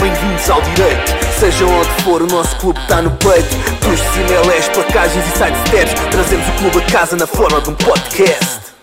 Bem-vindos 0.00 0.48
ao 0.48 0.62
direito, 0.62 1.10
seja 1.38 1.66
onde 1.66 2.02
for, 2.04 2.22
o 2.22 2.26
nosso 2.26 2.56
clube 2.60 2.78
está 2.80 3.02
no 3.02 3.10
peito. 3.18 3.50
Dos 3.82 4.00
CMLS, 4.14 4.70
placagens 4.70 5.24
e 5.26 5.30
sidesteps, 5.36 5.92
trazemos 6.10 6.46
o 6.48 6.58
clube 6.58 6.78
a 6.78 6.92
casa 6.92 7.16
na 7.16 7.26
forma 7.26 7.60
de 7.60 7.70
um 7.70 7.74
podcast. 7.74 8.74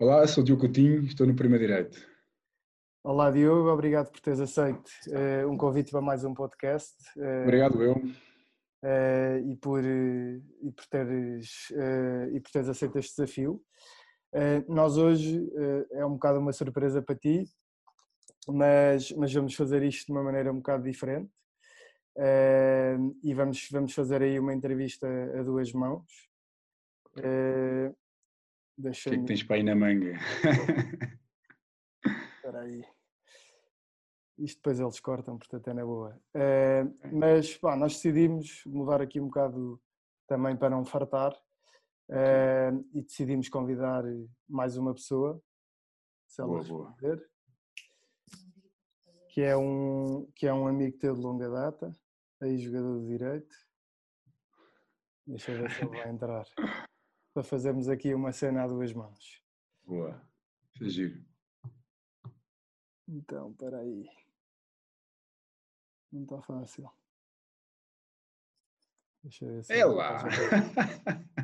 Olá, 0.00 0.26
sou 0.26 0.42
o 0.42 0.44
Diogo 0.44 0.62
Coutinho, 0.62 1.04
estou 1.04 1.26
no 1.26 1.36
Prima 1.36 1.58
Direito. 1.58 1.98
Olá 3.04 3.30
Diogo, 3.30 3.68
obrigado 3.68 4.10
por 4.10 4.20
teres 4.20 4.40
aceito 4.40 4.90
uh, 5.08 5.46
um 5.48 5.58
convite 5.58 5.90
para 5.90 6.00
mais 6.00 6.24
um 6.24 6.32
podcast. 6.32 6.94
Uh, 7.16 7.42
obrigado 7.42 7.82
eu. 7.82 7.92
Uh, 7.92 9.52
e, 9.52 9.56
por, 9.56 9.84
e, 9.84 10.72
por 10.74 10.86
teres, 10.86 11.70
e 12.32 12.40
por 12.40 12.50
teres 12.50 12.68
aceito 12.68 12.98
este 12.98 13.16
desafio. 13.16 13.62
Nós 14.68 14.96
hoje 14.96 15.48
é 15.92 16.04
um 16.04 16.14
bocado 16.14 16.38
uma 16.40 16.52
surpresa 16.52 17.00
para 17.00 17.14
ti, 17.14 17.44
mas, 18.48 19.12
mas 19.12 19.32
vamos 19.32 19.54
fazer 19.54 19.82
isto 19.82 20.06
de 20.06 20.12
uma 20.12 20.22
maneira 20.22 20.52
um 20.52 20.56
bocado 20.56 20.82
diferente. 20.82 21.30
e 23.22 23.34
vamos, 23.34 23.68
vamos 23.70 23.94
fazer 23.94 24.22
aí 24.22 24.38
uma 24.38 24.52
entrevista 24.52 25.06
a 25.38 25.42
duas 25.42 25.72
mãos. 25.72 26.04
Uh, 27.18 27.94
o 28.76 28.90
que 28.90 29.08
é 29.08 29.18
que 29.18 29.24
tens 29.24 29.42
para 29.44 29.56
aí 29.56 29.62
na 29.62 29.74
manga? 29.74 30.18
Espera 32.36 32.60
aí. 32.60 32.84
Isto 34.36 34.56
depois 34.56 34.80
eles 34.80 34.98
cortam, 34.98 35.38
portanto 35.38 35.68
é 35.68 35.74
na 35.74 35.84
boa. 35.84 36.20
Uh, 36.34 37.16
mas 37.16 37.56
pá, 37.56 37.76
nós 37.76 37.94
decidimos 37.94 38.62
mudar 38.66 39.00
aqui 39.00 39.20
um 39.20 39.26
bocado 39.26 39.80
também 40.26 40.56
para 40.56 40.70
não 40.70 40.84
fartar 40.84 41.32
uh, 42.10 42.88
e 42.92 43.02
decidimos 43.02 43.48
convidar 43.48 44.04
mais 44.48 44.76
uma 44.76 44.94
pessoa, 44.94 45.42
se 46.26 46.40
ela 46.40 46.62
boa, 46.62 46.94
boa. 46.96 47.28
que 49.28 49.40
é 49.40 49.56
um 49.56 50.30
que 50.34 50.46
é 50.46 50.52
um 50.52 50.66
amigo 50.66 50.98
teu 50.98 51.14
de 51.14 51.20
longa 51.20 51.48
data, 51.48 51.92
aí 52.40 52.58
jogador 52.58 53.00
de 53.00 53.06
direito. 53.06 53.56
Deixa 55.26 55.52
eu 55.52 55.62
ver 55.62 55.70
se 55.70 55.82
ele 55.82 55.90
vai 55.90 56.10
entrar. 56.10 56.46
para 57.32 57.42
fazermos 57.42 57.88
aqui 57.88 58.14
uma 58.14 58.32
cena 58.32 58.64
a 58.64 58.66
duas 58.66 58.92
mãos. 58.92 59.42
Boa, 59.84 60.20
isso 60.74 60.84
é 60.84 60.88
giro. 60.88 61.24
Então, 63.08 63.50
espera 63.50 63.78
aí. 63.80 64.08
Não 66.12 66.22
está 66.22 66.40
fácil. 66.42 66.90
Deixa 69.22 69.44
eu 69.44 69.54
ver 69.54 69.64
se. 69.64 69.72
É 69.72 69.84
lá! 69.84 70.22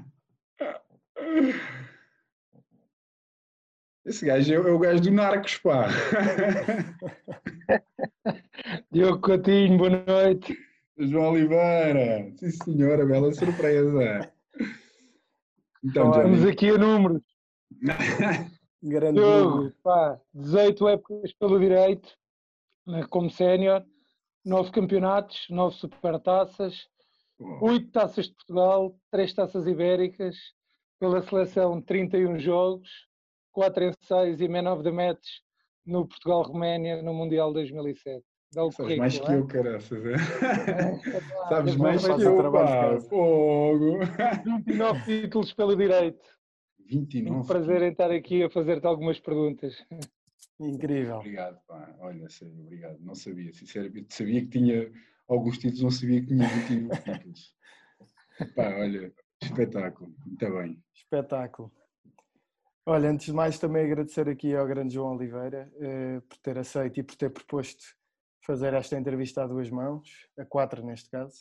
Esse 4.05 4.27
gajo 4.27 4.53
é, 4.53 4.57
é 4.57 4.73
o 4.73 4.79
gajo 4.79 5.03
do 5.03 5.11
Narcos, 5.11 5.57
pá! 5.59 5.89
Diogo 8.91 9.21
Coutinho, 9.21 9.79
boa 9.79 10.05
noite. 10.05 10.59
João 10.99 11.33
Oliveira, 11.33 12.33
sim 12.37 12.51
senhora, 12.51 13.07
bela 13.07 13.33
surpresa. 13.33 14.33
Então, 15.85 16.11
Estamos 16.11 16.45
aqui 16.45 16.71
a 16.71 16.79
números. 16.79 17.23
Grande 18.83 19.21
Diogo, 19.21 19.73
pá, 19.83 20.19
18 20.35 20.89
épocas 20.89 21.33
pelo 21.35 21.61
direito, 21.61 22.09
como 23.11 23.31
sénior, 23.31 23.85
9 24.45 24.73
campeonatos, 24.73 25.47
9 25.51 25.77
supertaças, 25.77 26.89
8 27.61 27.91
taças 27.93 28.27
de 28.27 28.35
Portugal, 28.35 28.99
3 29.11 29.35
taças 29.35 29.67
ibéricas, 29.67 30.37
pela 31.01 31.23
seleção 31.23 31.81
31 31.81 32.39
jogos, 32.39 32.89
4 33.53 33.85
em 33.85 33.93
6 34.03 34.41
e 34.41 34.49
Man 34.49 34.71
of 34.71 34.85
the 34.85 34.93
Match 34.93 35.27
no 35.85 36.07
Portugal-Roménia 36.07 37.03
no 37.03 37.15
Mundial 37.15 37.53
2007. 37.53 38.23
Dá 38.53 38.65
o 38.65 38.71
Sabes 38.71 38.99
mais 38.99 39.19
que 39.19 39.33
eu, 39.33 39.47
caraças. 39.47 40.05
É? 40.05 40.17
Sabes 41.49 41.77
mais 41.77 42.05
que 42.05 42.23
eu, 42.23 42.53
pá. 42.53 43.01
Fogo. 43.01 44.01
29 44.45 45.05
títulos 45.05 45.53
pelo 45.55 45.77
direito. 45.77 46.25
29. 46.87 47.31
Um 47.31 47.45
prazer 47.45 47.83
em 47.83 47.93
estar 47.93 48.11
aqui 48.11 48.43
a 48.43 48.51
fazer-te 48.51 48.87
algumas 48.87 49.19
perguntas. 49.21 49.75
Incrível. 50.59 51.19
Obrigado, 51.19 51.61
pá. 51.67 51.95
Olha, 52.01 52.29
sério, 52.29 52.61
obrigado. 52.61 52.99
Não 53.01 53.15
sabia, 53.15 53.53
sinceramente. 53.53 54.13
Sabia 54.13 54.41
que 54.43 54.49
tinha 54.49 54.93
alguns 55.29 55.57
títulos, 55.57 55.83
não 55.83 55.91
sabia 55.91 56.21
que 56.21 56.27
tinha 56.27 56.47
29 56.49 57.03
títulos. 57.03 57.55
Pá, 58.57 58.75
olha, 58.79 59.13
espetáculo. 59.43 60.15
Muito 60.25 60.53
bem. 60.53 60.83
Espetáculo. 60.95 61.73
Olha, 62.87 63.11
antes 63.11 63.27
de 63.27 63.33
mais 63.33 63.59
também 63.59 63.85
agradecer 63.85 64.29
aqui 64.29 64.55
ao 64.55 64.67
grande 64.67 64.95
João 64.95 65.15
Oliveira 65.15 65.71
eh, 65.81 66.21
por 66.29 66.39
ter 66.39 66.59
aceito 66.59 66.99
e 66.99 67.03
por 67.03 67.15
ter 67.15 67.31
proposto 67.31 67.85
fazer 68.45 68.75
esta 68.75 68.99
entrevista 68.99 69.43
a 69.43 69.47
duas 69.47 69.71
mãos, 69.71 70.09
a 70.39 70.45
quatro 70.45 70.85
neste 70.85 71.09
caso. 71.11 71.39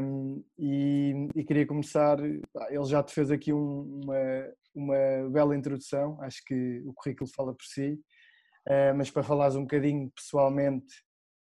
Um, 0.00 0.44
e, 0.56 1.28
e, 1.34 1.44
queria 1.44 1.66
começar, 1.66 2.18
ele 2.20 2.84
já 2.84 3.02
te 3.02 3.12
fez 3.12 3.32
aqui 3.32 3.52
um, 3.52 4.00
uma, 4.04 4.52
uma 4.72 5.30
bela 5.30 5.56
introdução, 5.56 6.20
acho 6.22 6.40
que 6.44 6.82
o 6.86 6.92
currículo 6.94 7.28
fala 7.34 7.52
por 7.52 7.64
si, 7.64 8.00
uh, 8.68 8.94
mas 8.96 9.10
para 9.10 9.24
falares 9.24 9.56
um 9.56 9.62
bocadinho 9.62 10.08
pessoalmente, 10.14 10.94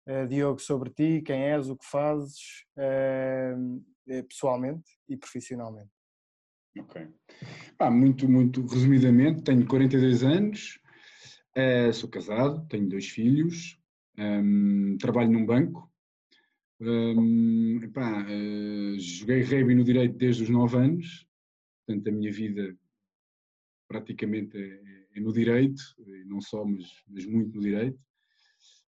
uh, 0.10 0.28
Diogo, 0.28 0.60
sobre 0.60 0.90
ti, 0.90 1.22
quem 1.22 1.44
és, 1.44 1.70
o 1.70 1.78
que 1.78 1.86
fazes, 1.86 2.66
uh, 2.78 4.24
pessoalmente 4.28 4.98
e 5.08 5.16
profissionalmente. 5.16 5.92
Ok. 6.78 7.08
Ah, 7.78 7.92
muito, 7.92 8.28
muito 8.28 8.66
resumidamente, 8.66 9.44
tenho 9.44 9.66
42 9.68 10.24
anos, 10.24 10.80
sou 11.94 12.10
casado, 12.10 12.66
tenho 12.68 12.88
dois 12.88 13.08
filhos, 13.08 13.78
um, 14.18 14.98
trabalho 14.98 15.32
num 15.32 15.46
banco. 15.46 15.92
Um, 16.80 17.80
epá, 17.84 18.26
joguei 18.98 19.44
rugby 19.44 19.76
no 19.76 19.84
direito 19.84 20.18
desde 20.18 20.44
os 20.44 20.50
9 20.50 20.78
anos, 20.78 21.28
portanto 21.86 22.08
a 22.08 22.12
minha 22.12 22.32
vida 22.32 22.78
praticamente 23.88 24.58
é, 24.58 25.08
é 25.16 25.20
no 25.20 25.34
direito, 25.34 25.82
não 26.26 26.40
só, 26.40 26.64
mas, 26.64 26.86
mas 27.08 27.26
muito 27.26 27.56
no 27.56 27.62
direito. 27.62 28.00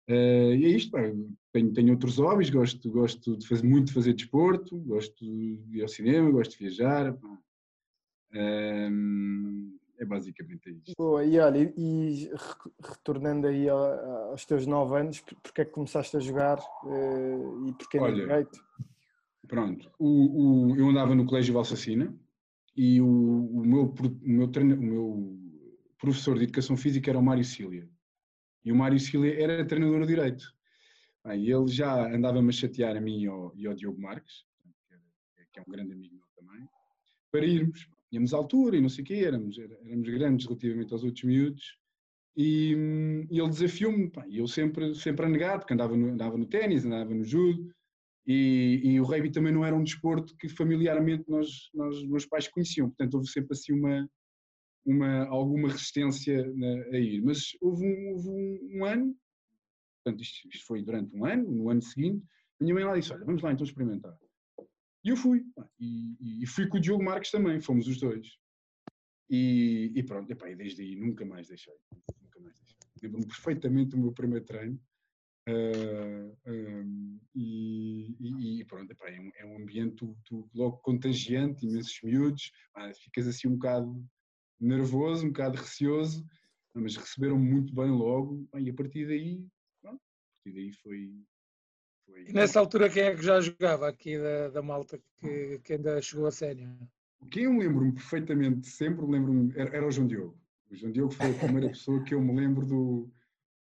Uh, 0.09 0.55
e 0.55 0.65
é 0.65 0.69
isto, 0.69 0.91
pá, 0.91 1.01
tenho, 1.51 1.71
tenho 1.71 1.91
outros 1.91 2.17
hobbies, 2.17 2.49
gosto, 2.49 2.89
gosto 2.91 3.37
de 3.37 3.47
fazer, 3.47 3.67
muito 3.67 3.87
de 3.87 3.93
fazer 3.93 4.13
desporto, 4.13 4.75
gosto 4.79 5.23
de 5.23 5.61
ir 5.71 5.81
ao 5.83 5.87
cinema, 5.87 6.31
gosto 6.31 6.51
de 6.51 6.57
viajar. 6.57 7.15
Um, 8.33 9.77
é 9.99 10.05
basicamente 10.05 10.69
isso. 10.71 10.95
Boa, 10.97 11.23
e 11.23 11.37
olha, 11.37 11.73
e 11.77 12.31
retornando 12.83 13.47
aí 13.47 13.69
aos 13.69 14.45
teus 14.45 14.65
9 14.65 14.97
anos, 14.97 15.19
porque 15.43 15.61
é 15.61 15.65
que 15.65 15.71
começaste 15.71 16.17
a 16.17 16.19
jogar 16.19 16.57
uh, 16.57 17.67
e 17.67 17.73
porquê 17.73 17.99
olha, 17.99 18.15
direito? 18.15 18.59
Pronto, 19.47 19.91
o, 19.99 20.69
o, 20.71 20.75
eu 20.75 20.89
andava 20.89 21.13
no 21.13 21.25
Colégio 21.25 21.53
Valsacina 21.53 22.15
e 22.75 23.01
o, 23.01 23.05
o, 23.07 23.65
meu, 23.65 23.93
o, 23.93 24.29
meu 24.29 24.47
treino, 24.47 24.75
o 24.75 24.81
meu 24.81 25.39
professor 25.99 26.37
de 26.37 26.45
Educação 26.45 26.77
Física 26.77 27.11
era 27.11 27.19
o 27.19 27.23
Mário 27.23 27.43
Cília. 27.43 27.87
E 28.63 28.71
o 28.71 28.75
Mário 28.75 28.99
Cília 28.99 29.41
era 29.41 29.65
treinador 29.65 30.05
Direito. 30.05 30.53
Bem, 31.25 31.45
ele 31.47 31.67
já 31.67 32.13
andava-me 32.13 32.49
a 32.49 32.51
chatear 32.51 32.95
a 32.95 33.01
mim 33.01 33.23
e 33.23 33.27
ao, 33.27 33.53
e 33.55 33.67
ao 33.67 33.73
Diogo 33.73 34.01
Marques, 34.01 34.45
que 35.51 35.59
é 35.59 35.61
um 35.61 35.71
grande 35.71 35.93
amigo 35.93 36.15
meu 36.15 36.25
também, 36.35 36.67
para 37.31 37.45
irmos. 37.45 37.87
Tínhamos 38.09 38.33
altura 38.33 38.77
e 38.77 38.81
não 38.81 38.89
sei 38.89 39.03
o 39.03 39.07
quê, 39.07 39.15
éramos, 39.25 39.57
éramos 39.59 40.09
grandes 40.09 40.47
relativamente 40.47 40.91
aos 40.93 41.03
outros 41.03 41.23
miúdos, 41.23 41.77
e, 42.35 42.73
e 43.29 43.39
ele 43.39 43.49
desafiou-me, 43.49 44.11
e 44.27 44.39
eu 44.39 44.47
sempre, 44.47 44.95
sempre 44.95 45.25
a 45.25 45.29
negar, 45.29 45.59
porque 45.59 45.73
andava 45.73 45.95
no, 45.95 46.07
andava 46.07 46.37
no 46.37 46.45
ténis, 46.45 46.85
andava 46.85 47.13
no 47.13 47.23
judo, 47.23 47.71
e, 48.25 48.81
e, 48.83 48.99
o 48.99 49.03
rugby 49.03 49.31
também 49.31 49.51
não 49.51 49.65
era 49.65 49.75
um 49.75 49.83
desporto 49.83 50.35
que 50.37 50.47
familiarmente 50.47 51.23
nós, 51.27 51.69
nós 51.73 52.03
meus 52.07 52.25
pais 52.25 52.47
conheciam, 52.47 52.87
portanto 52.87 53.15
houve 53.15 53.27
sempre 53.27 53.53
assim 53.53 53.73
uma, 53.73 54.09
uma, 54.85 55.25
alguma 55.27 55.69
resistência 55.69 56.45
na, 56.53 56.83
a 56.85 56.99
ir. 56.99 57.21
Mas 57.21 57.57
houve 57.61 57.85
um, 57.85 58.11
houve 58.11 58.29
um, 58.29 58.77
um 58.77 58.85
ano, 58.85 59.15
portanto 60.03 60.21
isto, 60.21 60.47
isto, 60.47 60.65
foi 60.65 60.83
durante 60.83 61.15
um 61.15 61.25
ano, 61.25 61.49
no 61.49 61.69
ano 61.69 61.81
seguinte, 61.81 62.25
a 62.59 62.63
minha 62.63 62.75
mãe 62.75 62.83
lá 62.83 62.97
disse, 62.97 63.13
olha, 63.13 63.25
vamos 63.25 63.41
lá 63.41 63.51
então 63.51 63.65
experimentar. 63.65 64.17
E 65.03 65.09
eu 65.09 65.15
fui. 65.15 65.45
E, 65.79 66.43
e, 66.43 66.45
fui 66.45 66.67
com 66.67 66.77
o 66.77 66.81
Diogo 66.81 67.03
Marques 67.03 67.31
também, 67.31 67.61
fomos 67.61 67.87
os 67.87 67.99
dois. 67.99 68.37
E, 69.29 69.91
e 69.95 70.03
pronto, 70.03 70.29
epá, 70.31 70.49
e 70.49 70.55
desde 70.55 70.81
aí 70.81 70.95
nunca 70.95 71.25
mais 71.25 71.47
deixei. 71.47 71.75
Nunca 72.21 72.39
mais 72.41 72.59
deixei. 72.59 72.77
Lembro-me 73.01 73.27
perfeitamente 73.27 73.91
do 73.91 73.97
meu 73.97 74.11
primeiro 74.11 74.45
treino. 74.45 74.79
Uh, 75.47 76.37
ah, 76.45 76.51
um, 76.51 77.19
e, 77.33 78.59
e, 78.59 78.65
pronto, 78.65 78.91
epá, 78.91 79.09
é, 79.09 79.19
um, 79.19 79.31
é 79.35 79.45
um 79.45 79.57
ambiente 79.57 79.95
tu, 79.95 80.17
tu, 80.25 80.49
logo 80.53 80.77
contagiante, 80.77 81.65
imensos 81.65 81.99
miúdos, 82.03 82.51
ah, 82.75 82.93
ficas 82.93 83.27
assim 83.27 83.47
um 83.47 83.53
bocado 83.53 84.05
nervoso, 84.59 85.25
um 85.25 85.29
bocado 85.29 85.57
receoso, 85.57 86.25
mas 86.73 86.95
receberam 86.95 87.37
muito 87.37 87.73
bem 87.73 87.89
logo, 87.89 88.47
e 88.57 88.69
a 88.69 88.73
partir 88.73 89.07
daí, 89.07 89.45
pronto, 89.81 90.01
a 90.01 90.43
partir 90.43 90.57
daí 90.57 90.71
foi, 90.73 91.11
foi... 92.05 92.29
E 92.29 92.33
nessa 92.33 92.59
altura 92.59 92.89
quem 92.89 93.03
é 93.03 93.15
que 93.15 93.23
já 93.23 93.41
jogava 93.41 93.87
aqui 93.87 94.17
da, 94.17 94.49
da 94.49 94.61
malta 94.61 94.99
que, 95.19 95.59
que 95.63 95.73
ainda 95.73 96.01
chegou 96.01 96.27
a 96.27 96.31
sério? 96.31 96.69
Quem 97.31 97.43
eu 97.43 97.57
lembro-me 97.57 97.93
perfeitamente, 97.93 98.67
sempre 98.67 99.05
lembro-me, 99.05 99.51
era, 99.55 99.75
era, 99.75 99.87
o 99.87 99.91
João 99.91 100.07
Diogo. 100.07 100.39
O 100.71 100.75
João 100.75 100.91
Diogo 100.91 101.11
foi 101.11 101.31
a 101.31 101.37
primeira 101.39 101.67
pessoa 101.69 102.03
que 102.03 102.13
eu 102.13 102.21
me 102.21 102.33
lembro 102.33 102.65
do, 102.65 103.11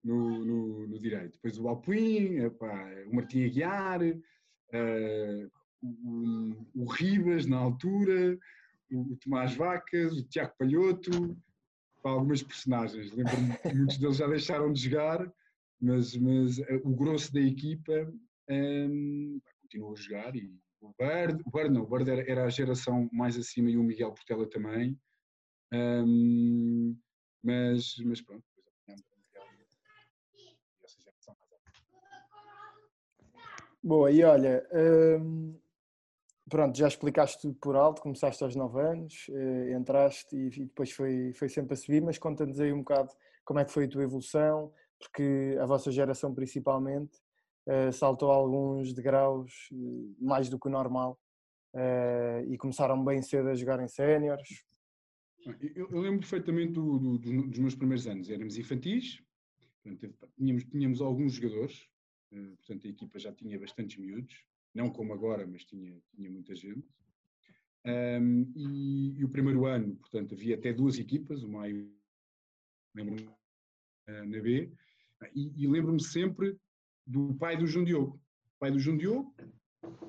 no, 0.04 0.44
no, 0.44 0.86
no 0.86 0.98
direito. 0.98 1.32
Depois 1.32 1.58
o 1.58 1.68
Alpuim, 1.68 2.36
epá, 2.36 2.88
o 3.06 3.14
Martim 3.14 3.44
Aguiar, 3.44 4.02
uh, 4.02 5.50
o, 5.82 6.82
o, 6.82 6.84
Ribas 6.84 7.46
na 7.46 7.56
altura, 7.56 8.38
o, 8.92 9.16
Tomás 9.16 9.54
Vacas, 9.54 10.16
o 10.16 10.28
Tiago 10.28 10.54
Palhoto, 10.58 11.36
algumas 12.04 12.42
personagens. 12.42 13.10
Lembro-me 13.12 13.56
que 13.58 13.74
muitos 13.74 13.98
deles 13.98 14.16
já 14.16 14.26
deixaram 14.26 14.72
de 14.72 14.80
jogar, 14.80 15.32
mas, 15.80 16.16
mas 16.16 16.58
uh, 16.58 16.80
o 16.84 16.94
grosso 16.94 17.32
da 17.32 17.40
equipa 17.40 17.92
um, 18.50 19.40
continua 19.62 19.92
a 19.92 19.96
jogar 19.96 20.36
e 20.36 20.54
o 20.80 20.94
Bird, 20.98 21.42
o 21.44 21.50
Bird 21.50 21.74
não, 21.74 21.82
o 21.82 21.86
Bird 21.86 22.10
era, 22.10 22.30
era, 22.30 22.44
a 22.44 22.50
geração 22.50 23.08
mais 23.12 23.36
acima 23.36 23.70
e 23.70 23.76
o 23.76 23.82
Miguel 23.82 24.12
Portela 24.12 24.48
também. 24.48 24.98
Um, 25.72 26.96
mas, 27.42 27.96
mas 28.04 28.20
pronto, 28.20 28.44
Boa, 33.82 34.10
e 34.10 34.24
olha, 34.24 34.66
hum, 35.20 35.56
pronto, 36.48 36.76
já 36.76 36.86
explicaste 36.86 37.40
tudo 37.40 37.54
por 37.60 37.76
alto, 37.76 38.02
começaste 38.02 38.42
aos 38.42 38.54
9 38.54 38.80
anos, 38.80 39.26
eh, 39.30 39.72
entraste 39.72 40.36
e, 40.36 40.48
e, 40.48 40.64
depois 40.66 40.90
foi, 40.92 41.32
foi 41.34 41.48
sempre 41.48 41.74
a 41.74 41.76
subir, 41.76 42.02
mas 42.02 42.18
conta-nos 42.18 42.60
aí 42.60 42.72
um 42.72 42.78
bocado 42.78 43.10
como 43.44 43.60
é 43.60 43.64
que 43.64 43.72
foi 43.72 43.84
a 43.84 43.88
tua 43.88 44.02
evolução, 44.02 44.72
porque 44.98 45.56
a 45.60 45.66
vossa 45.66 45.90
geração 45.90 46.34
principalmente 46.34 47.18
eh, 47.66 47.90
saltou 47.92 48.30
alguns 48.30 48.92
degraus 48.92 49.68
eh, 49.72 50.14
mais 50.20 50.48
do 50.48 50.58
que 50.58 50.68
o 50.68 50.70
normal 50.70 51.18
e 52.48 52.56
começaram 52.56 53.04
bem 53.04 53.20
cedo 53.20 53.50
a 53.50 53.54
jogar 53.54 53.78
em 53.82 53.88
séniores. 53.88 54.64
Eu, 55.74 55.90
eu, 55.90 56.00
lembro 56.00 56.20
perfeitamente 56.20 56.72
do, 56.72 56.98
do, 56.98 57.18
dos 57.18 57.58
meus 57.58 57.74
primeiros 57.74 58.06
anos, 58.06 58.30
éramos 58.30 58.56
infantis, 58.56 59.22
portanto, 59.84 60.16
tínhamos, 60.38 60.64
tínhamos 60.64 61.02
alguns 61.02 61.34
jogadores, 61.34 61.86
portanto 62.30 62.86
a 62.86 62.88
equipa 62.88 63.18
já 63.18 63.30
tinha 63.30 63.60
bastantes 63.60 63.98
miúdos, 63.98 64.42
não 64.76 64.90
como 64.90 65.12
agora, 65.14 65.46
mas 65.46 65.64
tinha, 65.64 65.98
tinha 66.14 66.30
muita 66.30 66.54
gente. 66.54 66.86
Um, 67.86 68.52
e, 68.54 69.18
e, 69.18 69.24
o 69.24 69.28
primeiro 69.28 69.64
ano, 69.64 69.96
portanto, 69.96 70.34
havia 70.34 70.56
até 70.56 70.72
duas 70.72 70.98
equipas, 70.98 71.42
o 71.42 71.48
Maio, 71.48 71.90
lembro-me, 72.94 73.22
uh, 73.22 74.26
na 74.26 74.40
B, 74.40 74.70
e, 75.34 75.62
e 75.62 75.66
lembro-me 75.66 76.02
sempre 76.02 76.56
do 77.06 77.34
pai 77.34 77.56
do 77.56 77.66
João 77.66 77.84
Diogo. 77.84 78.20
O 78.56 78.58
pai 78.58 78.70
do 78.70 78.78
João 78.78 78.96
Diogo, 78.96 79.34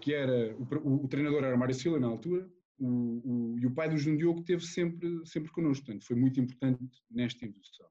que 0.01 0.13
era, 0.13 0.55
o, 0.57 0.63
o, 0.63 1.05
o 1.05 1.07
treinador 1.07 1.43
era 1.43 1.55
Mário 1.55 1.75
Silva 1.75 1.99
na 1.99 2.07
altura, 2.07 2.49
o, 2.79 3.53
o, 3.53 3.59
e 3.59 3.65
o 3.65 3.71
pai 3.71 3.89
do 3.89 3.97
João 3.97 4.17
Diogo 4.17 4.39
esteve 4.41 4.65
sempre, 4.65 5.25
sempre 5.25 5.51
connosco, 5.51 5.85
portanto, 5.85 6.05
foi 6.05 6.15
muito 6.15 6.39
importante 6.39 6.83
nesta 7.09 7.45
evolução. 7.45 7.87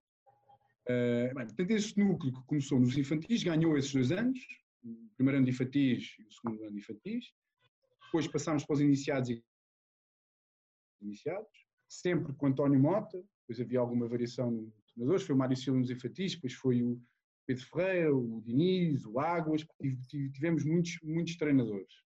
Uh, 0.88 1.34
bem, 1.34 1.46
portanto, 1.46 1.70
este 1.70 1.98
núcleo 1.98 2.32
que 2.32 2.46
começou 2.46 2.78
nos 2.78 2.96
infantis 2.96 3.42
ganhou 3.42 3.76
esses 3.76 3.92
dois 3.92 4.12
anos, 4.12 4.38
o 4.86 5.10
primeiro 5.16 5.38
ano 5.38 5.46
de 5.46 5.52
infantis 5.52 6.14
e 6.18 6.22
o 6.22 6.32
segundo 6.32 6.62
ano 6.62 6.72
de 6.72 6.78
infantis. 6.78 7.32
Depois 8.04 8.28
passámos 8.28 8.64
para 8.64 8.74
os 8.74 8.80
iniciados 8.80 9.30
e 9.30 9.44
iniciados, 11.00 11.66
sempre 11.88 12.32
com 12.34 12.46
António 12.46 12.78
Mota, 12.78 13.22
depois 13.40 13.60
havia 13.60 13.80
alguma 13.80 14.08
variação 14.08 14.50
nos 14.50 14.92
treinadores, 14.92 15.22
foi 15.22 15.34
o 15.34 15.38
Mário 15.38 15.56
Silva 15.56 15.78
nos 15.78 15.90
infantis, 15.90 16.34
depois 16.34 16.54
foi 16.54 16.82
o 16.82 17.00
Pedro 17.46 17.64
Ferreira, 17.66 18.14
o 18.14 18.42
Diniz, 18.42 19.04
o 19.04 19.20
Águas, 19.20 19.64
tivemos 20.08 20.64
muitos, 20.64 20.98
muitos 21.02 21.36
treinadores. 21.36 22.02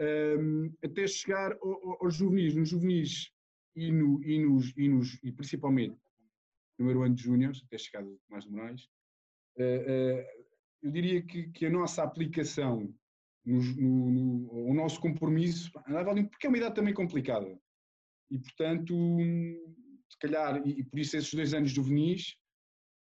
Um, 0.00 0.72
até 0.82 1.06
chegar 1.06 1.54
aos 2.00 2.14
juvenis, 2.14 2.54
nos 2.54 2.70
juvenis 2.70 3.30
e, 3.76 3.92
no, 3.92 4.24
e, 4.24 4.38
nos, 4.38 4.72
e, 4.76 4.88
nos, 4.88 5.22
e 5.22 5.30
principalmente 5.30 5.92
no 5.92 6.76
primeiro 6.76 7.02
ano 7.02 7.14
de 7.14 7.22
júniores, 7.22 7.62
até 7.62 7.76
chegar 7.76 8.02
Tomás 8.26 8.44
de 8.44 8.50
Moraes, 8.50 8.84
uh, 9.58 9.62
uh, 9.62 10.39
eu 10.82 10.90
diria 10.90 11.22
que, 11.22 11.48
que 11.50 11.66
a 11.66 11.70
nossa 11.70 12.02
aplicação, 12.02 12.92
no, 13.44 13.62
no, 13.62 14.10
no, 14.10 14.70
o 14.70 14.74
nosso 14.74 15.00
compromisso, 15.00 15.70
andava 15.86 16.10
ali, 16.10 16.28
porque 16.28 16.46
é 16.46 16.50
uma 16.50 16.58
idade 16.58 16.74
também 16.74 16.94
complicada. 16.94 17.58
E, 18.30 18.38
portanto, 18.38 18.94
se 20.08 20.18
calhar, 20.18 20.62
e, 20.66 20.80
e 20.80 20.84
por 20.84 20.98
isso 20.98 21.16
esses 21.16 21.32
dois 21.32 21.52
anos 21.52 21.70
juvenis, 21.70 22.36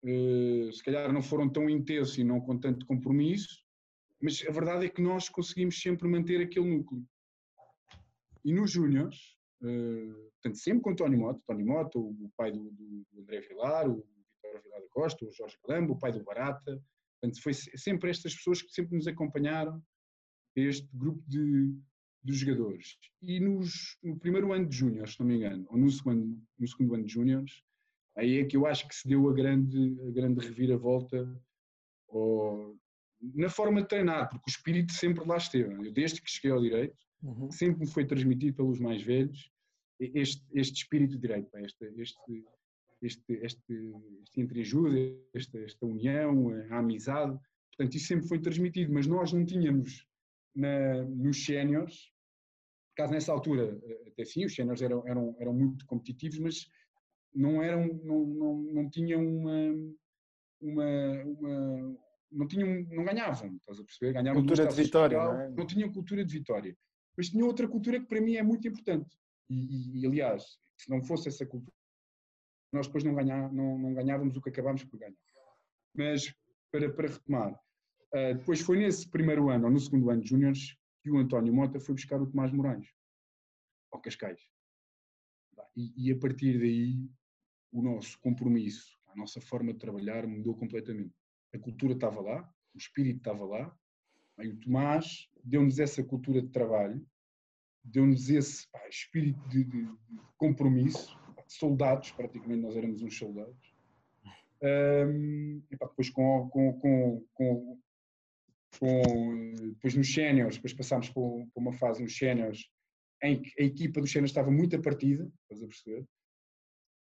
uh, 0.04 0.72
se 0.72 0.84
calhar 0.84 1.12
não 1.12 1.22
foram 1.22 1.50
tão 1.50 1.70
intensos 1.70 2.18
e 2.18 2.24
não 2.24 2.40
com 2.40 2.58
tanto 2.58 2.86
compromisso, 2.86 3.64
mas 4.22 4.44
a 4.48 4.52
verdade 4.52 4.86
é 4.86 4.90
que 4.90 5.02
nós 5.02 5.30
conseguimos 5.30 5.80
sempre 5.80 6.08
manter 6.08 6.42
aquele 6.42 6.78
núcleo. 6.78 7.06
E 8.44 8.54
nos 8.54 8.72
Júniors, 8.72 9.38
uh, 9.62 10.32
portanto, 10.34 10.58
sempre 10.58 10.82
com 10.82 10.92
o 10.92 10.96
Tony 10.96 11.18
Mota, 11.18 11.42
Tony 11.46 11.64
Mota, 11.64 12.00
o, 12.00 12.32
pai 12.36 12.52
do, 12.52 12.72
do, 12.72 13.06
André 13.20 13.42
Vilar, 13.42 13.90
o 13.90 13.96
Vitor 13.96 14.62
Vilar 14.64 14.82
da 14.82 14.88
Costa, 14.90 15.26
o 15.26 15.32
Jorge 15.32 15.58
Calambo, 15.64 15.94
o 15.94 16.00
pai 16.00 16.12
do 16.12 16.24
Barata, 16.24 16.82
Portanto, 17.20 17.42
foi 17.42 17.54
sempre 17.54 18.10
estas 18.10 18.36
pessoas 18.36 18.62
que 18.62 18.72
sempre 18.72 18.96
nos 18.96 19.08
acompanharam, 19.08 19.82
este 20.56 20.88
grupo 20.94 21.24
de, 21.28 21.76
de 22.24 22.34
jogadores. 22.34 22.98
E 23.22 23.40
nos, 23.40 23.98
no 24.04 24.18
primeiro 24.18 24.54
ano 24.54 24.68
de 24.68 24.76
júnior, 24.76 25.08
se 25.08 25.20
não 25.20 25.28
me 25.28 25.36
engano, 25.36 25.66
ou 25.70 25.78
no 25.78 25.90
segundo, 25.90 26.42
no 26.60 26.68
segundo 26.68 26.96
ano 26.96 27.06
de 27.06 27.14
júniores, 27.14 27.64
aí 28.16 28.40
é 28.40 28.46
que 28.46 28.58
eu 28.58 28.66
acho 28.66 28.88
que 28.88 28.96
se 28.96 29.08
deu 29.08 29.30
a 29.30 29.34
grande, 29.34 29.98
a 30.08 30.12
grande 30.12 30.46
reviravolta 30.46 31.28
ou, 32.08 32.78
na 33.22 33.50
forma 33.50 33.82
de 33.82 33.88
treinar, 33.88 34.30
porque 34.30 34.50
o 34.50 34.52
espírito 34.52 34.94
sempre 34.94 35.26
lá 35.26 35.38
esteve. 35.38 35.74
Eu, 35.74 35.92
desde 35.92 36.22
que 36.22 36.30
cheguei 36.30 36.52
ao 36.52 36.62
direito, 36.62 36.98
uhum. 37.22 37.52
sempre 37.52 37.80
me 37.80 37.88
foi 37.88 38.06
transmitido 38.06 38.56
pelos 38.56 38.80
mais 38.80 39.02
velhos 39.02 39.52
este, 40.00 40.46
este 40.54 40.84
espírito 40.84 41.14
de 41.14 41.20
direito, 41.20 41.56
este, 41.58 41.86
este, 41.98 42.46
este, 43.02 43.34
este, 43.44 43.74
este 44.24 44.42
entreajuda, 44.42 44.98
esta, 45.34 45.60
esta 45.60 45.86
união, 45.86 46.50
a 46.72 46.80
amizade. 46.80 47.38
Portanto, 47.72 47.96
isso 47.96 48.08
sempre 48.08 48.28
foi 48.28 48.40
transmitido, 48.40 48.94
mas 48.94 49.08
nós 49.08 49.32
não 49.34 49.46
tínhamos 49.46 50.06
na, 50.56 51.04
nos 51.04 51.44
séniores, 51.46 52.12
caso 52.96 53.14
nessa 53.14 53.32
altura, 53.32 53.80
até 54.08 54.26
sim, 54.26 54.46
os 54.46 54.56
séniores 54.56 54.82
eram, 54.82 55.08
eram, 55.08 55.36
eram 55.40 55.54
muito 55.54 55.86
competitivos, 55.86 56.40
mas 56.40 56.68
não 57.34 57.62
eram, 57.62 57.88
não, 58.04 58.26
não, 58.26 58.58
não 58.74 58.90
tinham 58.90 59.24
uma, 59.24 59.94
uma, 60.60 61.24
uma 61.24 61.98
não 62.32 62.48
tinham, 62.48 62.84
não 62.90 63.06
ganhavam, 63.06 63.56
estás 63.58 63.80
a 63.80 63.84
perceber? 63.84 64.14
Ganhavam 64.14 64.42
cultura 64.42 64.68
de 64.68 64.76
vitória, 64.76 65.18
não, 65.18 65.42
é? 65.42 65.50
não 65.50 65.68
tinham 65.68 65.94
cultura 65.94 66.26
de 66.26 66.34
vitória. 66.34 66.78
Mas 67.16 67.30
tinham 67.30 67.48
outra 67.48 67.68
cultura 67.68 68.00
que 68.00 68.08
para 68.08 68.22
mim 68.22 68.36
é 68.36 68.44
muito 68.44 68.68
importante. 68.68 69.16
E, 69.50 69.56
e, 69.56 70.02
e 70.02 70.06
aliás, 70.06 70.44
se 70.78 70.90
não 70.90 71.02
fosse 71.02 71.30
essa 71.30 71.46
cultura 71.46 71.77
nós 72.72 72.88
depois 72.88 73.04
não, 73.04 73.14
não, 73.14 73.78
não 73.78 73.94
ganhávamos 73.94 74.36
o 74.36 74.42
que 74.42 74.50
acabámos 74.50 74.84
por 74.84 75.00
ganhar. 75.00 75.16
Mas, 75.96 76.34
para, 76.72 76.92
para 76.92 77.08
retomar, 77.08 77.54
uh, 77.54 78.38
depois 78.38 78.62
foi 78.62 78.78
nesse 78.78 79.10
primeiro 79.10 79.50
ano, 79.50 79.66
ou 79.66 79.72
no 79.72 79.80
segundo 79.80 80.10
ano 80.10 80.22
de 80.22 80.30
júniores, 80.30 80.78
que 81.02 81.10
o 81.10 81.18
António 81.18 81.54
Mota 81.54 81.80
foi 81.80 81.96
buscar 81.96 82.22
o 82.22 82.28
Tomás 82.28 82.52
Moraes, 82.52 82.88
ao 83.92 84.02
Cascais. 84.02 84.42
E, 85.76 86.10
e, 86.10 86.12
a 86.12 86.18
partir 86.18 86.60
daí, 86.60 87.10
o 87.72 87.82
nosso 87.82 88.20
compromisso, 88.20 88.98
a 89.08 89.16
nossa 89.16 89.40
forma 89.40 89.74
de 89.74 89.80
trabalhar 89.80 90.28
mudou 90.28 90.56
completamente. 90.56 91.16
A 91.54 91.60
cultura 91.60 91.94
estava 91.94 92.22
lá, 92.22 92.54
o 92.74 92.78
espírito 92.78 93.18
estava 93.18 93.46
lá, 93.46 93.76
e 94.40 94.50
o 94.50 94.60
Tomás 94.60 95.30
deu-nos 95.44 95.80
essa 95.80 96.04
cultura 96.04 96.42
de 96.42 96.50
trabalho, 96.50 97.06
deu-nos 97.84 98.30
esse 98.30 98.70
pá, 98.70 98.88
espírito 98.88 99.40
de, 99.50 99.64
de, 99.64 99.86
de 99.86 100.22
compromisso, 100.38 101.18
soldados, 101.54 102.12
praticamente 102.12 102.62
nós 102.62 102.76
éramos 102.76 103.02
uns 103.02 103.18
soldados. 103.18 103.76
Um, 104.62 105.62
e, 105.70 105.78
pá, 105.78 105.86
depois 105.88 106.10
com, 106.10 106.50
com, 106.50 106.74
com, 106.80 107.26
com, 107.34 107.80
com 108.80 109.54
depois 109.74 109.96
nos 109.96 110.12
séniores, 110.12 110.56
depois 110.56 110.74
passámos 110.74 111.10
por, 111.10 111.48
uma 111.56 111.74
fase 111.74 112.02
nos 112.02 112.18
séniores 112.18 112.68
em 113.24 113.42
que 113.42 113.62
a 113.62 113.66
equipa 113.66 114.02
dos 114.02 114.12
séniores 114.12 114.32
estava 114.32 114.52
muito 114.52 114.76
a 114.76 114.82
partida, 114.82 115.32
estás 115.44 115.64
a 115.64 115.68
perceber? 115.68 116.08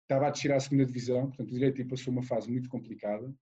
Estava 0.03 0.29
a 0.29 0.31
descer 0.31 0.53
à 0.53 0.61
segunda 0.61 0.87
divisão, 0.87 1.27
portanto 1.29 1.51
o 1.51 1.55
direito 1.55 1.87
passou 1.89 2.13
uma 2.13 2.23
fase 2.23 2.51
muito 2.51 2.69
complicada. 2.69 3.35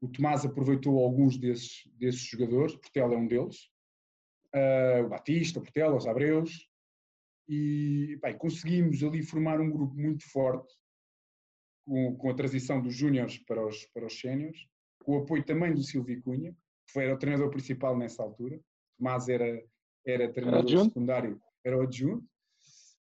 O 0.00 0.08
Tomás 0.08 0.44
aproveitou 0.44 0.98
alguns 0.98 1.36
desses, 1.36 1.82
desses 1.96 2.20
jogadores, 2.20 2.76
Portela 2.76 3.14
é 3.14 3.16
um 3.16 3.26
deles, 3.26 3.70
uh, 4.54 5.04
o 5.04 5.08
Batista, 5.08 5.58
o 5.58 5.62
Portela, 5.62 5.96
os 5.96 6.06
Abreus, 6.06 6.68
e 7.48 8.18
bem, 8.22 8.36
conseguimos 8.38 9.02
ali 9.02 9.22
formar 9.22 9.60
um 9.60 9.70
grupo 9.70 9.94
muito 9.94 10.24
forte 10.30 10.72
com, 11.84 12.16
com 12.16 12.30
a 12.30 12.34
transição 12.34 12.80
dos 12.80 12.94
júniores 12.94 13.38
para 13.38 13.64
os, 13.66 13.86
para 13.86 14.06
os 14.06 14.18
séniores, 14.18 14.66
com 15.04 15.18
o 15.18 15.22
apoio 15.22 15.44
também 15.44 15.74
do 15.74 15.82
Silvio 15.82 16.22
Cunha, 16.22 16.52
que 16.86 16.92
foi, 16.92 17.04
era 17.04 17.14
o 17.14 17.18
treinador 17.18 17.50
principal 17.50 17.96
nessa 17.96 18.22
altura, 18.22 18.58
Tomás 18.96 19.28
era, 19.28 19.62
era 20.06 20.32
treinador 20.32 20.70
era 20.70 20.84
secundário, 20.84 21.40
era 21.64 21.76
o 21.76 21.82
adjunto, 21.82 22.24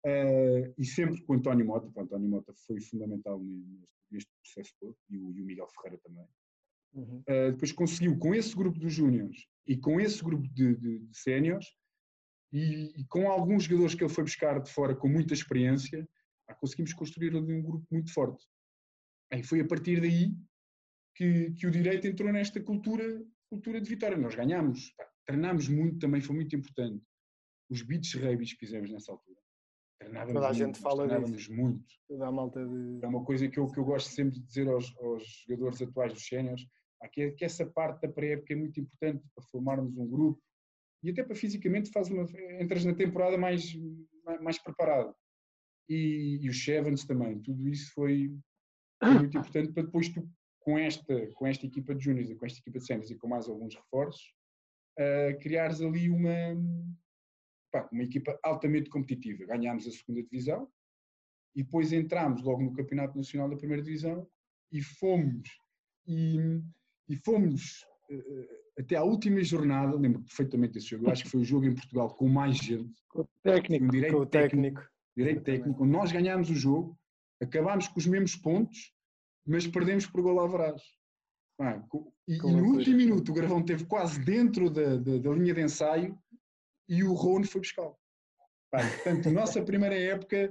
uh, 0.07 0.75
e 0.77 0.85
sempre 0.85 1.23
com 1.23 1.35
o 1.35 1.37
António 1.37 1.67
Mota, 1.67 1.91
o 1.95 2.01
António 2.01 2.29
Mota 2.29 2.53
foi 2.67 2.81
fundamental 2.81 3.39
neste, 3.39 3.89
neste 4.11 4.31
processo 4.43 4.75
todo, 4.81 4.97
e 5.09 5.19
o, 5.19 5.33
e 5.33 5.43
o, 5.43 5.45
Miguel 5.45 5.69
Ferreira 5.69 6.01
também. 6.03 6.27
Uhum. 6.95 7.19
Uh, 7.29 7.53
depois 7.53 7.73
conseguiu, 7.73 8.19
com 8.19 8.35
esse 8.35 8.57
grupo 8.57 8.79
dos 8.79 8.93
júniores 8.93 9.47
e 9.67 9.77
com 9.77 10.01
esse 10.01 10.25
grupo 10.25 10.49
de, 10.49 10.75
de, 10.77 10.99
de 11.01 11.19
séniores, 11.19 11.67
e, 12.57 13.01
e, 13.01 13.05
com 13.07 13.31
alguns 13.31 13.65
jogadores 13.65 13.95
que 13.95 14.03
ele 14.03 14.13
foi 14.13 14.25
buscar 14.25 14.61
de 14.61 14.71
fora 14.71 14.95
com 14.97 15.09
muita 15.09 15.35
experiência, 15.35 16.09
conseguimos 16.59 16.93
construir 16.95 17.37
ali 17.37 17.53
um 17.55 17.63
grupo 17.63 17.87
muito 17.91 18.13
forte. 18.13 18.45
E 19.33 19.43
foi 19.43 19.61
a 19.61 19.67
partir 19.67 20.01
daí 20.01 20.35
que, 21.15 21.51
que 21.53 21.67
o 21.67 21.71
direito 21.71 22.07
entrou 22.07 22.33
nesta 22.33 22.63
cultura, 22.63 23.05
cultura 23.51 23.81
de 23.81 23.89
vitória. 23.89 24.17
Nós 24.17 24.35
ganhámos, 24.35 24.91
pá, 24.97 25.07
treinámos 25.27 25.69
muito, 25.69 25.99
também 25.99 26.21
foi 26.21 26.37
muito 26.37 26.55
importante. 26.57 27.05
Os 27.69 27.83
beats 27.83 28.15
rugby 28.15 28.47
que 28.47 28.57
fizemos 28.57 28.91
nessa 28.91 29.13
altura. 29.13 29.41
Treinávamos 29.99 30.35
Toda 30.35 30.47
a 30.47 30.49
muito, 30.51 30.65
gente 30.67 30.79
fala 30.81 31.07
treinávamos 31.07 31.37
disso. 31.37 31.55
muito. 31.55 31.85
Da 32.11 32.31
malta 32.31 32.65
de. 32.65 33.01
É 33.03 33.07
uma 33.09 33.25
coisa 33.25 33.49
que 33.49 33.59
eu, 33.59 33.67
que 33.67 33.79
eu 33.79 33.85
gosto 33.85 34.09
sempre 34.09 34.39
de 34.39 34.47
dizer 34.47 34.69
aos, 34.69 34.97
aos 34.99 35.25
jogadores 35.49 35.83
atuais 35.83 36.13
dos 36.13 36.27
séniores, 36.27 36.63
que, 37.13 37.23
é- 37.23 37.31
que 37.33 37.45
essa 37.45 37.67
parte 37.67 38.03
da 38.03 38.09
pré-época 38.13 38.53
é 38.53 38.57
muito 38.57 38.79
importante 38.81 39.25
para 39.35 39.45
formarmos 39.45 39.97
um 39.97 40.07
grupo 40.07 40.41
e 41.07 41.11
até 41.11 41.23
para 41.23 41.37
fisicamente 41.37 41.91
faz 41.93 42.11
uma, 42.11 42.27
entras 42.61 42.85
na 42.85 42.93
temporada 42.93 43.39
mais, 43.39 43.73
mais, 44.43 44.59
preparado. 44.59 45.15
E, 45.89 46.41
e 46.43 46.51
os 46.51 46.65
Sevens 46.65 47.05
também, 47.05 47.39
tudo 47.41 47.69
isso 47.69 47.93
foi, 47.95 48.37
muito 49.05 49.39
importante 49.39 49.73
para 49.73 49.85
depois 49.85 50.09
tu, 50.09 50.29
com 50.59 50.77
esta, 50.77 51.29
com 51.35 51.47
esta 51.47 51.65
equipa 51.65 51.95
de 51.95 52.03
júniors 52.03 52.29
e 52.29 52.35
com 52.35 52.45
esta 52.45 52.59
equipa 52.59 52.81
de 52.81 52.87
séniores 52.87 53.11
e 53.11 53.17
com 53.17 53.29
mais 53.29 53.49
alguns 53.49 53.77
reforços, 53.77 54.35
ah, 54.99 55.33
criares 55.41 55.81
ali 55.81 56.11
uma, 56.11 56.57
pá, 57.71 57.89
uma 57.93 58.03
equipa 58.03 58.37
altamente 58.43 58.91
competitiva. 58.91 59.47
Ganhámos 59.47 59.87
a 59.87 59.93
segunda 59.93 60.25
divisão 60.25 60.69
e 61.55 61.63
depois 61.63 61.93
entramos 61.93 62.43
logo 62.43 62.63
no 62.63 62.73
Campeonato 62.73 63.17
Nacional 63.17 63.49
da 63.49 63.57
Primeira 63.57 63.81
Divisão 63.81 64.29
e 64.73 64.83
fomos 64.83 65.49
e, 66.05 66.61
e 67.09 67.15
fomos 67.15 67.87
eh, 68.11 68.66
até 68.79 68.97
à 68.97 69.03
última 69.03 69.43
jornada, 69.43 69.97
lembro 69.97 70.23
perfeitamente 70.23 70.75
desse 70.75 70.89
jogo, 70.89 71.07
eu 71.07 71.11
acho 71.13 71.25
que 71.25 71.31
foi 71.31 71.41
o 71.41 71.45
jogo 71.45 71.65
em 71.67 71.75
Portugal 71.75 72.15
com 72.15 72.29
mais 72.29 72.57
gente, 72.57 72.95
Com 73.09 73.23
o 73.23 73.29
técnico. 73.43 73.85
um 73.85 73.89
direito 73.89 74.17
o 74.19 74.27
técnico, 74.27 74.77
técnico. 74.81 74.93
direito 75.17 75.43
técnico, 75.43 75.87
nós 75.87 76.13
ganhámos 76.13 76.51
o 76.51 76.55
jogo, 76.55 76.99
acabámos 77.41 77.89
com 77.89 77.99
os 77.99 78.07
mesmos 78.07 78.37
pontos, 78.37 78.93
mas 79.47 79.67
perdemos 79.67 80.07
por 80.07 80.21
gol. 80.23 80.37
Pá, 81.59 81.81
co- 81.89 82.13
e, 82.29 82.35
e 82.35 82.39
no 82.39 82.65
último 82.77 82.97
minuto 82.97 83.31
o 83.31 83.35
Gravão 83.35 83.61
esteve 83.61 83.87
quase 83.87 84.23
dentro 84.23 84.69
da, 84.69 84.97
da, 84.97 85.17
da 85.19 85.31
linha 85.31 85.55
de 85.55 85.63
ensaio 85.63 86.19
e 86.89 87.03
o 87.03 87.15
Rony 87.15 87.47
foi 87.47 87.63
buscar. 87.63 87.91
Portanto, 88.71 89.29
a 89.29 89.33
nossa 89.33 89.63
primeira 89.63 89.95
época 89.99 90.51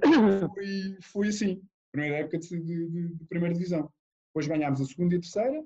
foi, 0.52 0.98
foi 1.00 1.28
assim. 1.28 1.62
Primeira 1.92 2.16
época 2.18 2.38
de, 2.38 2.48
de- 2.60 2.88
de- 2.90 3.14
de 3.14 3.24
primeira 3.26 3.54
divisão. 3.54 3.88
Depois 4.30 4.48
ganhámos 4.48 4.80
a 4.80 4.84
segunda 4.84 5.14
e 5.14 5.18
a 5.18 5.20
terceira, 5.20 5.64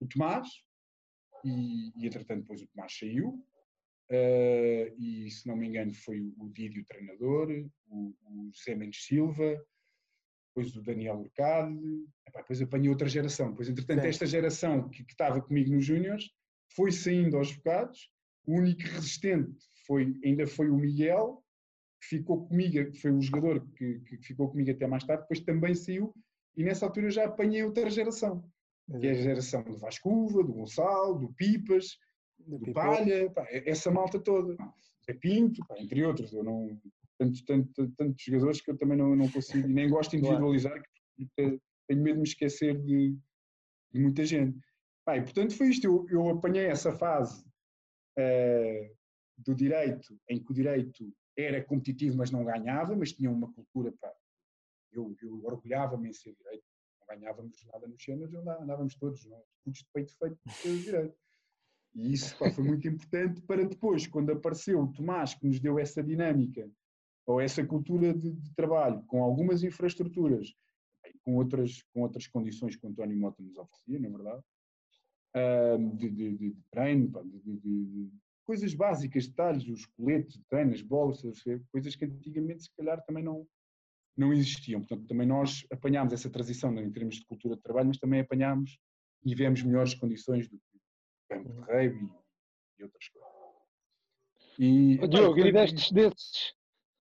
o 0.00 0.06
Tomás, 0.06 0.46
e, 1.44 1.92
e 1.96 2.06
entretanto 2.06 2.40
depois 2.42 2.62
o 2.62 2.66
Tomás 2.68 2.96
saiu. 2.98 3.44
eh, 4.10 4.92
e 4.98 5.30
se 5.30 5.46
não 5.46 5.56
me 5.56 5.66
engano 5.66 5.94
foi 5.94 6.20
o, 6.20 6.48
Didi 6.50 6.80
o 6.80 6.84
treinador, 6.84 7.48
o, 7.88 8.14
o 8.22 8.50
José 8.52 8.74
Mendes 8.74 9.04
Silva, 9.06 9.64
depois 10.48 10.76
o 10.76 10.82
Daniel 10.82 11.24
Epá, 11.24 11.68
depois 12.36 12.62
apanhei 12.62 12.88
outra 12.88 13.08
geração. 13.08 13.50
Depois, 13.50 13.68
entretanto, 13.68 14.02
Sim. 14.02 14.08
esta 14.08 14.26
geração 14.26 14.88
que, 14.88 15.04
que 15.04 15.12
estava 15.12 15.40
comigo 15.40 15.72
nos 15.72 15.84
Júniors 15.84 16.30
foi 16.76 16.92
saindo 16.92 17.36
aos 17.36 17.52
bocados. 17.52 18.10
O 18.46 18.56
único 18.58 18.82
resistente 18.82 19.64
foi, 19.86 20.14
ainda 20.24 20.46
foi 20.46 20.68
o 20.70 20.76
Miguel, 20.76 21.42
que 22.00 22.08
ficou 22.18 22.46
comigo, 22.46 22.92
que 22.92 23.00
foi 23.00 23.10
o 23.10 23.20
jogador 23.20 23.66
que, 23.72 24.00
que 24.00 24.18
ficou 24.18 24.50
comigo 24.50 24.70
até 24.70 24.86
mais 24.86 25.04
tarde, 25.04 25.22
depois 25.22 25.40
também 25.40 25.74
saiu, 25.74 26.14
e 26.56 26.62
nessa 26.62 26.84
altura 26.84 27.06
eu 27.06 27.10
já 27.10 27.24
apanhei 27.24 27.62
outra 27.64 27.88
geração, 27.88 28.44
que 28.90 29.06
é 29.06 29.10
a 29.10 29.14
geração 29.14 29.62
do 29.62 29.78
Vascuva, 29.78 30.42
do 30.42 30.52
Gonçalo, 30.52 31.18
do 31.18 31.32
Pipas, 31.32 31.98
Do 32.38 32.58
do. 32.58 32.72
Palha, 32.72 33.30
pá, 33.30 33.46
essa 33.50 33.90
malta 33.90 34.18
toda. 34.18 34.56
É 35.08 35.14
Pinto, 35.14 35.64
pá, 35.66 35.76
entre 35.78 36.04
outros. 36.04 36.32
Eu 36.32 36.44
não, 36.44 36.80
tantos, 37.18 37.42
tantos, 37.42 37.90
tantos 37.96 38.24
jogadores 38.24 38.60
que 38.60 38.70
eu 38.70 38.78
também 38.78 38.96
não, 38.96 39.14
não 39.14 39.30
consigo, 39.30 39.66
nem 39.68 39.88
gosto 39.88 40.12
de 40.12 40.18
individualizar, 40.24 40.82
porque 41.16 41.60
tenho 41.88 42.02
medo 42.02 42.14
de 42.14 42.20
me 42.20 42.28
esquecer 42.28 42.80
de, 42.82 43.16
de 43.92 44.00
muita 44.00 44.24
gente. 44.24 44.58
Pá, 45.04 45.16
e, 45.16 45.22
portanto, 45.22 45.56
foi 45.56 45.68
isto. 45.68 45.86
Eu, 45.86 46.06
eu 46.10 46.28
apanhei 46.30 46.66
essa 46.66 46.92
fase 46.92 47.44
eh, 48.16 48.92
do 49.38 49.54
direito, 49.54 50.18
em 50.28 50.42
que 50.42 50.50
o 50.50 50.54
direito 50.54 51.12
era 51.36 51.62
competitivo, 51.62 52.16
mas 52.16 52.30
não 52.30 52.44
ganhava, 52.44 52.96
mas 52.96 53.12
tinha 53.12 53.30
uma 53.30 53.52
cultura. 53.52 53.92
Pá, 54.00 54.12
eu, 54.92 55.14
eu 55.22 55.44
orgulhava-me 55.44 56.08
em 56.08 56.12
ser 56.12 56.34
direito. 56.34 56.64
Não 57.14 57.20
ganhávamos 57.20 57.64
nada 57.72 57.86
nos 57.86 58.02
cenas, 58.02 58.34
andávamos 58.34 58.94
todos, 58.96 59.24
não, 59.26 59.36
é? 59.36 59.42
de 59.66 59.86
peito 59.92 60.12
feito 60.18 60.38
direito. 60.82 61.16
E 61.94 62.12
isso 62.12 62.36
pá, 62.36 62.50
foi 62.50 62.64
muito 62.64 62.88
importante 62.88 63.40
para 63.42 63.64
depois, 63.64 64.06
quando 64.06 64.32
apareceu 64.32 64.80
o 64.80 64.92
Tomás, 64.92 65.34
que 65.34 65.46
nos 65.46 65.60
deu 65.60 65.78
essa 65.78 66.02
dinâmica, 66.02 66.68
ou 67.26 67.40
essa 67.40 67.64
cultura 67.64 68.12
de, 68.12 68.32
de 68.32 68.54
trabalho, 68.54 69.02
com 69.06 69.22
algumas 69.22 69.62
infraestruturas, 69.62 70.52
com 71.22 71.36
outras, 71.36 71.82
com 71.92 72.02
outras 72.02 72.26
condições 72.26 72.76
que 72.76 72.84
o 72.84 72.90
António 72.90 73.16
Mota 73.16 73.42
nos 73.42 73.56
oferecia, 73.56 74.00
na 74.00 74.08
verdade, 74.08 74.42
ahm, 75.34 75.96
de, 75.96 76.10
de- 76.10 76.36
de- 76.36 76.56
treino, 76.70 77.10
pá, 77.10 77.22
de, 77.22 77.38
coisas 78.44 78.74
básicas, 78.74 79.26
detalhes, 79.26 79.66
os 79.68 79.86
coletes 79.86 80.34
de 80.36 80.44
treino, 80.44 80.72
as 80.74 80.82
ver? 81.44 81.62
coisas 81.72 81.96
que 81.96 82.04
antigamente 82.04 82.64
se 82.64 82.70
calhar 82.76 83.02
também 83.04 83.24
não, 83.24 83.46
não 84.16 84.32
existiam. 84.32 84.80
Portanto, 84.80 85.06
também 85.06 85.26
nós 85.26 85.66
apanhámos 85.70 86.12
essa 86.12 86.30
transição 86.30 86.76
em 86.78 86.90
termos 86.90 87.16
de 87.16 87.24
cultura 87.24 87.56
de 87.56 87.62
trabalho, 87.62 87.88
mas 87.88 87.98
também 87.98 88.20
apanhámos 88.20 88.78
e 89.24 89.34
vemos 89.34 89.62
melhores 89.62 89.94
condições 89.94 90.48
do 90.48 90.56
que 90.56 90.64
o 90.76 91.28
campo 91.28 91.52
de 91.52 91.60
rugby 91.60 92.08
e 92.78 92.82
outras 92.84 93.08
coisas. 93.08 93.34
E, 94.58 94.94
epá, 94.94 95.06
Diogo, 95.06 95.38
e 95.38 95.52
portanto, 95.52 95.94
destes, 95.94 96.54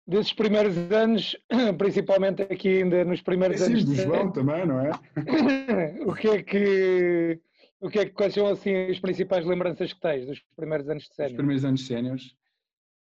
desses, 0.05 0.33
primeiros 0.33 0.77
anos, 0.91 1.35
principalmente 1.77 2.43
aqui 2.43 2.83
ainda 2.83 3.03
nos 3.05 3.19
é 3.19 3.23
primeiros 3.23 3.61
assim, 3.61 3.71
anos 3.71 3.85
do 3.85 3.95
João 3.95 4.29
também, 4.31 4.65
não 4.65 4.79
é? 4.79 4.91
o 6.05 6.13
que 6.13 6.27
é 6.27 6.43
que 6.43 7.41
o 7.81 7.89
que 7.89 7.99
é 7.99 8.05
que 8.05 8.11
quais 8.11 8.33
são 8.33 8.47
assim 8.47 8.73
as 8.91 8.99
principais 8.99 9.45
lembranças 9.45 9.93
que 9.93 10.01
tens 10.01 10.27
dos 10.27 10.39
primeiros 10.55 10.89
anos 10.89 11.03
de 11.03 11.09
Os 11.09 11.15
sénior? 11.15 11.37
primeiros 11.37 11.65
anos 11.65 11.87
séniores. 11.87 12.35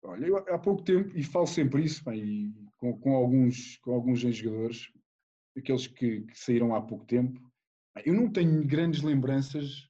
Olha, 0.04 0.26
eu 0.26 0.36
há 0.36 0.58
pouco 0.58 0.82
tempo, 0.82 1.16
e 1.16 1.22
falo 1.24 1.46
sempre 1.46 1.82
isso, 1.82 2.04
bem, 2.04 2.54
com, 2.76 2.98
com 2.98 3.16
alguns, 3.16 3.78
com 3.78 3.94
alguns 3.94 4.20
jogadores, 4.20 4.92
aqueles 5.56 5.86
que, 5.86 6.20
que 6.20 6.38
saíram 6.38 6.74
há 6.74 6.82
pouco 6.82 7.06
tempo, 7.06 7.40
bem, 7.94 8.04
eu 8.06 8.12
não 8.14 8.30
tenho 8.30 8.66
grandes 8.66 9.02
lembranças 9.02 9.88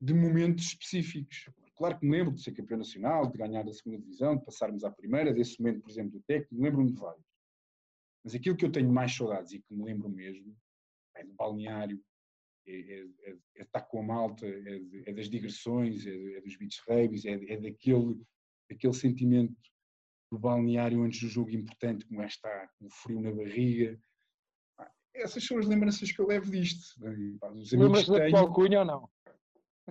de 0.00 0.14
momentos 0.14 0.66
específicos. 0.66 1.50
Claro 1.76 1.98
que 1.98 2.06
me 2.06 2.12
lembro 2.12 2.32
de 2.34 2.42
ser 2.42 2.52
campeão 2.52 2.78
nacional, 2.78 3.28
de 3.28 3.38
ganhar 3.38 3.66
a 3.66 3.72
segunda 3.72 3.98
divisão, 3.98 4.36
de 4.36 4.44
passarmos 4.44 4.84
à 4.84 4.90
primeira, 4.90 5.32
desse 5.32 5.60
momento, 5.60 5.80
por 5.80 5.90
exemplo, 5.90 6.12
do 6.12 6.22
técnico, 6.22 6.62
lembro-me 6.62 6.92
de 6.92 7.00
vários. 7.00 7.24
Mas 8.22 8.34
aquilo 8.34 8.56
que 8.56 8.64
eu 8.64 8.70
tenho 8.70 8.92
mais 8.92 9.16
saudades 9.16 9.52
e 9.52 9.60
que 9.60 9.74
me 9.74 9.82
lembro 9.82 10.08
mesmo 10.08 10.56
é 11.16 11.24
do 11.24 11.32
balneário, 11.34 12.00
é, 12.66 12.72
é- 12.72 13.08
é- 13.30 13.36
é 13.56 13.62
estar 13.62 13.80
com 13.80 13.98
a 13.98 14.02
malta, 14.02 14.46
é, 14.46 14.80
é 15.06 15.12
das 15.12 15.28
digressões, 15.28 16.06
é, 16.06 16.34
é 16.36 16.40
dos 16.40 16.56
beach 16.56 16.80
rabies, 16.86 17.24
é, 17.24 17.32
é 17.32 17.56
daquele, 17.56 18.20
daquele 18.70 18.94
sentimento 18.94 19.54
do 20.30 20.38
balneário 20.38 21.02
antes 21.02 21.20
do 21.20 21.28
jogo 21.28 21.50
importante, 21.50 22.06
como 22.06 22.22
é 22.22 22.26
estar 22.26 22.70
com 22.78 22.86
o 22.86 22.90
frio 22.90 23.20
na 23.20 23.32
barriga. 23.32 23.98
Essas 25.12 25.44
são 25.44 25.58
as 25.58 25.66
lembranças 25.66 26.12
que 26.12 26.20
eu 26.20 26.26
levo 26.26 26.50
disto. 26.50 26.94
Que 27.68 27.76
da 27.76 28.26
atual 28.26 28.52
cunha 28.52 28.78
ou 28.78 28.84
não? 28.84 29.10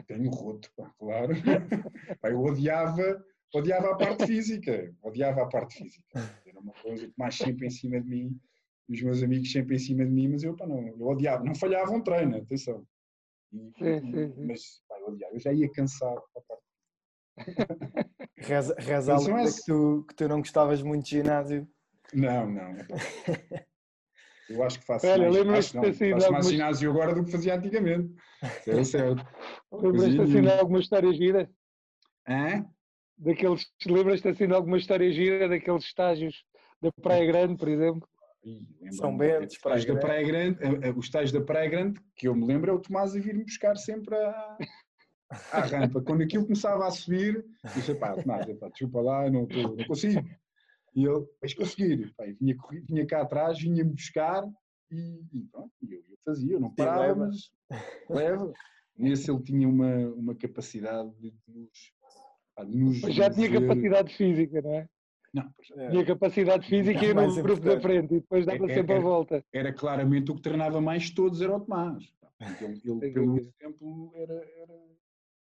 tenho 0.08 0.30
roto, 0.30 0.72
pá, 0.78 0.90
claro. 0.98 1.34
Pá, 2.22 2.30
eu 2.30 2.42
odiava, 2.42 3.26
odiava 3.54 3.92
a 3.92 3.98
parte 3.98 4.26
física, 4.26 4.96
odiava 5.04 5.44
a 5.44 5.48
parte 5.48 5.76
física. 5.76 6.06
Era 6.46 6.60
uma 6.60 6.72
coisa 6.74 7.06
que 7.06 7.14
mais 7.18 7.36
sempre 7.36 7.68
em 7.68 7.70
cima 7.70 8.00
de 8.00 8.08
mim, 8.08 8.40
os 8.88 9.02
meus 9.02 9.22
amigos 9.22 9.52
sempre 9.52 9.76
em 9.76 9.80
cima 9.80 10.06
de 10.06 10.12
mim, 10.12 10.30
mas 10.30 10.44
eu, 10.44 10.56
pá, 10.56 10.66
não, 10.66 10.88
eu 10.88 11.02
odiava, 11.02 11.44
não 11.44 11.54
falhava 11.54 11.92
um 11.92 12.02
treino, 12.02 12.38
atenção. 12.38 12.88
E- 13.52 13.72
Sim, 13.78 14.00
sim, 14.00 14.34
sim. 14.34 14.46
Mas 14.46 14.82
pá, 14.88 14.98
eu 15.00 15.08
odiava, 15.10 15.36
eu 15.36 15.40
já 15.40 15.52
ia 15.52 15.70
cansado. 15.70 16.24
Reza, 18.40 18.76
reza 18.80 19.14
a 19.14 19.20
lenda 19.20 19.44
esses- 19.44 19.60
que 19.60 19.72
tu, 19.72 20.06
que 20.08 20.16
tu 20.16 20.28
não 20.28 20.40
gostavas 20.40 20.82
muito 20.82 21.04
de 21.04 21.10
ginásio. 21.12 21.68
Não, 22.14 22.50
não. 22.50 22.76
Eu 24.50 24.64
acho 24.64 24.80
que 24.80 24.86
faço 24.86 25.06
Olha, 25.06 25.26
mais, 25.46 25.66
acho, 25.66 25.76
não, 25.78 25.84
faço 25.84 26.04
mais 26.10 26.24
algumas- 26.24 26.50
ginásio 26.50 26.90
agora 26.90 27.14
do 27.14 27.24
que 27.24 27.32
fazia 27.32 27.56
antigamente. 27.56 28.16
É 28.66 28.84
certo. 28.84 29.24
Lembras-te 29.72 30.22
assim 30.22 30.42
de 30.42 30.50
alguma 30.50 30.80
história 30.80 31.14
gira? 31.14 31.52
Hã? 32.28 32.66
Daqueles, 33.16 33.68
lembras-te 33.86 34.28
assim 34.28 34.48
de 34.48 34.54
alguma 34.54 34.78
história 34.78 35.12
gira 35.12 35.48
daqueles 35.48 35.84
estágios 35.84 36.44
da 36.82 36.92
Praia 36.92 37.26
Grande, 37.28 37.58
por 37.58 37.68
exemplo? 37.68 38.10
São 38.92 39.16
Bento, 39.16 39.46
os 39.46 39.54
estágios 39.54 39.86
da 39.86 40.00
Praia 40.00 40.24
Praia 40.24 40.28
Grande, 40.28 40.64
eh, 40.64 40.88
eh, 40.88 40.94
os 40.96 41.06
estágios 41.06 41.32
da 41.32 41.42
Praia 41.42 41.70
Grande, 41.70 42.00
que 42.16 42.28
eu 42.28 42.36
me 42.36 42.46
lembro, 42.48 42.72
é 42.72 42.74
o 42.74 42.80
Tomás 42.80 43.16
a 43.16 43.20
vir-me 43.20 43.44
buscar 43.44 43.76
sempre 43.78 44.16
à, 44.16 44.58
à 45.52 45.62
rampa. 45.62 46.02
Quando 46.02 46.24
aquilo 46.24 46.44
começava 46.44 46.88
a 46.88 46.92
subir, 46.92 47.36
eu 47.36 47.70
disse, 47.76 47.94
pá, 47.96 48.16
Tomás, 48.16 48.46
desculpa 48.46 49.02
lá, 49.02 49.30
não, 49.30 49.46
tô- 49.46 49.76
não 49.76 49.86
consigo. 49.86 50.28
E 50.96 51.06
ele, 51.06 51.26
vais 51.40 51.54
conseguir. 51.54 52.14
Pá, 52.16 52.26
vinha, 52.40 52.56
vinha 52.88 53.06
cá 53.06 53.22
atrás, 53.22 53.60
vinha-me 53.60 53.92
buscar 53.92 54.44
e, 54.92 55.22
e 55.34 55.44
pronto, 55.52 55.72
eu, 55.88 56.00
eu 56.10 56.18
fazia, 56.26 56.54
eu 56.54 56.60
não 56.60 56.74
parava, 56.74 57.02
leva. 57.08 57.28
mas 57.28 57.52
leva. 58.10 58.54
Nesse 58.98 59.32
ele 59.32 59.42
tinha 59.44 59.70
uma, 59.70 59.96
uma 60.10 60.36
capacidade 60.36 61.10
de 61.20 61.34
nos, 61.48 61.94
pá, 62.56 62.64
de 62.64 62.76
nos 62.76 63.02
Mas 63.02 63.14
já 63.16 63.30
tinha 63.30 63.52
capacidade 63.62 64.14
física, 64.16 64.62
não 64.62 64.74
é? 64.74 64.90
Não. 65.32 65.54
Tinha 65.92 66.06
capacidade 66.06 66.68
física 66.68 67.06
e 67.06 67.14
Mais 67.14 67.38
no 67.38 67.44
grupo 67.44 67.62
da 67.62 67.80
frente 67.80 68.16
e 68.16 68.20
depois 68.20 68.46
dava 68.48 68.66
é- 68.66 68.74
sempre 68.74 68.96
a 68.96 69.00
volta. 69.00 69.46
era 69.54 69.72
claramente 69.72 70.32
o 70.32 70.36
que 70.36 70.42
treinava 70.42 70.82
mais 70.82 71.12
todos, 71.12 71.40
era 71.42 71.56
o 71.56 71.60
Tomás. 71.60 72.04
Portanto, 72.40 72.64
Ele, 72.64 72.82
ele, 72.84 73.14
pelo 73.14 73.38
exemplo, 73.38 74.12
era, 74.16 74.34
era 74.34 74.74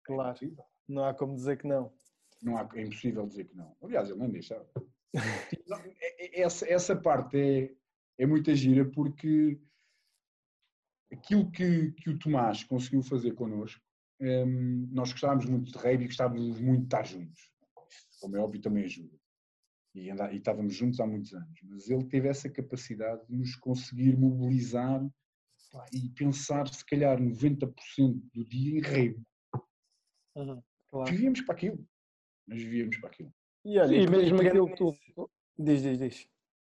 Claro. 0.07 0.29
impossível. 0.29 0.65
Não 0.87 1.05
há 1.05 1.13
como 1.13 1.35
dizer 1.35 1.57
que 1.57 1.67
não. 1.67 1.93
Não 2.41 2.57
há, 2.57 2.67
é 2.75 2.81
impossível 2.81 3.27
dizer 3.27 3.45
que 3.45 3.55
não. 3.55 3.75
Aliás, 3.83 4.09
ele 4.09 4.19
nem 4.19 4.31
deixava. 4.31 4.67
Não, 5.67 5.77
é- 5.77 6.39
é- 6.39 6.41
essa, 6.41 6.67
essa 6.67 6.95
parte 6.95 7.37
é, 7.37 7.75
é 8.17 8.25
muita 8.25 8.55
gira 8.55 8.85
porque 8.85 9.59
aquilo 11.11 11.49
que, 11.51 11.91
que 11.91 12.09
o 12.09 12.17
Tomás 12.19 12.63
conseguiu 12.63 13.01
fazer 13.01 13.33
connosco, 13.33 13.81
hum, 14.21 14.87
nós 14.91 15.11
gostávamos 15.11 15.45
muito 15.45 15.71
de 15.71 15.77
rugby 15.77 16.05
e 16.05 16.07
gostávamos 16.07 16.59
muito 16.59 16.81
de 16.81 16.85
estar 16.87 17.05
juntos. 17.05 17.51
Como 18.19 18.35
é 18.35 18.39
óbvio, 18.39 18.61
também 18.61 18.83
ajuda. 18.83 19.15
E, 19.95 20.09
e 20.09 20.35
estávamos 20.37 20.75
juntos 20.75 20.99
há 20.99 21.07
muitos 21.07 21.33
anos. 21.33 21.59
Mas 21.63 21.89
ele 21.89 22.05
teve 22.05 22.27
essa 22.27 22.49
capacidade 22.49 23.25
de 23.27 23.35
nos 23.35 23.55
conseguir 23.55 24.17
mobilizar 24.17 25.05
e 25.93 26.09
pensar, 26.09 26.67
se 26.67 26.85
calhar, 26.85 27.19
90% 27.19 27.73
do 28.33 28.45
dia 28.45 28.77
em 28.77 28.81
rugby. 30.45 30.61
Claro. 30.89 31.11
Vivíamos 31.11 31.41
para 31.41 31.55
aquilo. 31.55 31.79
Nós 32.47 32.61
vivíamos 32.61 32.97
para 32.97 33.09
aquilo. 33.09 33.33
E 33.65 33.77
olha, 33.79 33.95
E 33.95 34.07
mesmo 34.09 34.41
aquilo 34.41 34.67
que 34.67 34.75
tu. 34.77 34.95
Diz, 35.59 35.81
diz, 35.81 35.97
diz. 35.99 36.27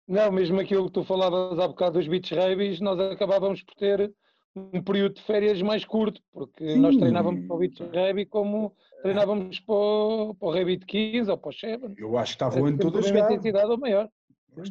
Não, 0.06 0.30
mesmo 0.32 0.60
aquilo 0.60 0.86
que 0.86 0.92
tu 0.92 1.04
falavas 1.04 1.58
há 1.58 1.68
bocado 1.68 1.98
dos 1.98 2.08
beach 2.08 2.34
rabies, 2.34 2.80
nós 2.80 2.98
acabávamos 3.00 3.62
por 3.62 3.74
ter 3.74 4.12
um 4.54 4.82
período 4.82 5.14
de 5.14 5.22
férias 5.22 5.62
mais 5.62 5.84
curto, 5.84 6.20
porque 6.32 6.74
nós 6.76 6.94
Sim. 6.94 7.00
treinávamos 7.00 7.46
para 7.46 7.56
o 7.56 7.58
beach 7.58 7.82
rugby 7.82 8.26
como 8.26 8.76
treinávamos 9.00 9.60
para 9.60 9.74
o, 9.74 10.34
para 10.34 10.48
o 10.48 10.52
rugby 10.52 10.76
de 10.76 10.84
15 10.86 11.30
ou 11.30 11.38
para 11.38 11.48
o 11.48 11.52
Sheba. 11.52 11.94
Eu 11.96 12.18
acho 12.18 12.32
que 12.32 12.44
estava 12.44 12.60
o 12.60 12.66
ano 12.66 12.78
todo 12.78 12.96
a 12.96 12.98
a 12.98 13.02
jogar. 13.02 13.24
intensidade 13.30 13.70
ou 13.70 13.78
maior. 13.78 14.10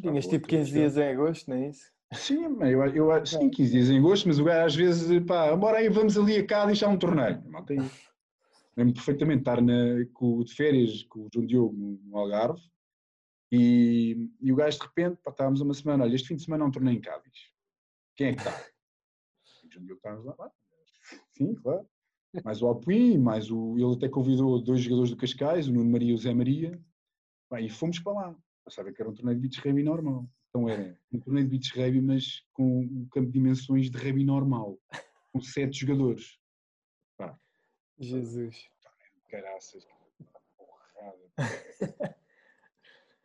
tipo 0.00 0.08
ano 0.08 0.20
todo 0.20 0.44
a 0.44 0.48
15 0.48 0.70
jogar. 0.70 0.80
dias 0.80 0.96
em 0.96 1.08
agosto, 1.08 1.50
não 1.50 1.56
é 1.56 1.68
isso? 1.68 1.92
Sim, 2.12 2.48
mas 2.48 2.70
eu, 2.70 2.84
eu, 2.94 3.26
sim, 3.26 3.48
15 3.50 3.72
dias 3.72 3.90
em 3.90 3.98
agosto, 3.98 4.28
mas 4.28 4.38
o 4.38 4.44
gajo 4.44 4.66
às 4.66 4.74
vezes, 4.76 5.24
pá, 5.26 5.56
bora 5.56 5.78
aí, 5.78 5.88
vamos 5.88 6.16
ali 6.16 6.36
a 6.36 6.46
cá 6.46 6.66
deixar 6.66 6.88
um 6.88 6.98
torneio. 6.98 7.42
Malta 7.48 7.72
aí. 7.72 7.78
Lembro 8.76 8.94
perfeitamente 8.94 9.40
estar 9.40 9.60
na, 9.60 10.04
com, 10.12 10.42
de 10.42 10.54
férias 10.54 11.02
com 11.04 11.20
o 11.20 11.28
João 11.32 11.46
Diogo 11.46 11.76
no, 11.76 12.16
Algarve 12.16 12.62
e, 13.50 14.30
e 14.40 14.50
o 14.50 14.56
gajo 14.56 14.78
de 14.78 14.86
repente, 14.86 15.18
pá, 15.22 15.30
estávamos 15.30 15.60
uma 15.60 15.74
semana, 15.74 16.04
olha, 16.04 16.14
este 16.14 16.28
fim 16.28 16.36
de 16.36 16.44
semana 16.44 16.64
há 16.64 16.68
um 16.68 16.70
torneio 16.70 16.96
em 16.96 17.00
Cádiz. 17.00 17.50
Quem 18.16 18.28
é 18.28 18.34
que 18.34 18.40
está? 18.40 18.50
O 19.64 19.70
João 19.70 19.84
Diogo 19.84 19.98
estávamos 19.98 20.24
lá, 20.24 20.34
"Ah, 20.38 20.52
sim, 21.32 21.54
claro. 21.54 21.86
Mais 22.44 22.62
o 22.62 22.66
Alpuim, 22.66 23.18
mais 23.18 23.50
o. 23.50 23.76
Ele 23.76 23.94
até 23.94 24.08
convidou 24.08 24.58
dois 24.58 24.80
jogadores 24.80 25.10
do 25.10 25.18
Cascais, 25.18 25.68
o 25.68 25.72
Nuno 25.72 25.90
Maria 25.90 26.12
e 26.12 26.14
o 26.14 26.18
Zé 26.18 26.32
Maria, 26.32 26.80
pá, 27.50 27.60
e 27.60 27.68
fomos 27.68 27.98
para 27.98 28.12
lá. 28.12 28.36
Pensava 28.64 28.90
que 28.90 29.02
era 29.02 29.10
um 29.10 29.14
torneio 29.14 29.38
de 29.38 29.42
beach 29.42 29.60
rugby 29.60 29.82
normal. 29.82 30.26
Então 30.48 30.68
era 30.68 30.98
um 31.12 31.20
torneio 31.20 31.46
de 31.46 31.50
beach 31.50 31.78
rugby, 31.78 32.00
mas 32.00 32.42
com 32.54 32.80
um 32.80 33.06
campo 33.10 33.26
de 33.26 33.32
dimensões 33.32 33.90
de 33.90 33.98
rugby 33.98 34.24
normal, 34.24 34.78
com 35.30 35.40
sete 35.42 35.80
jogadores. 35.80 36.38
Jesus. 38.02 38.68
Caraças, 39.30 39.84
que 39.84 40.24
porrada. 40.56 41.18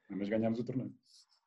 Mas 0.09 0.29
ganhámos 0.29 0.59
o 0.59 0.63
torneio. 0.63 0.93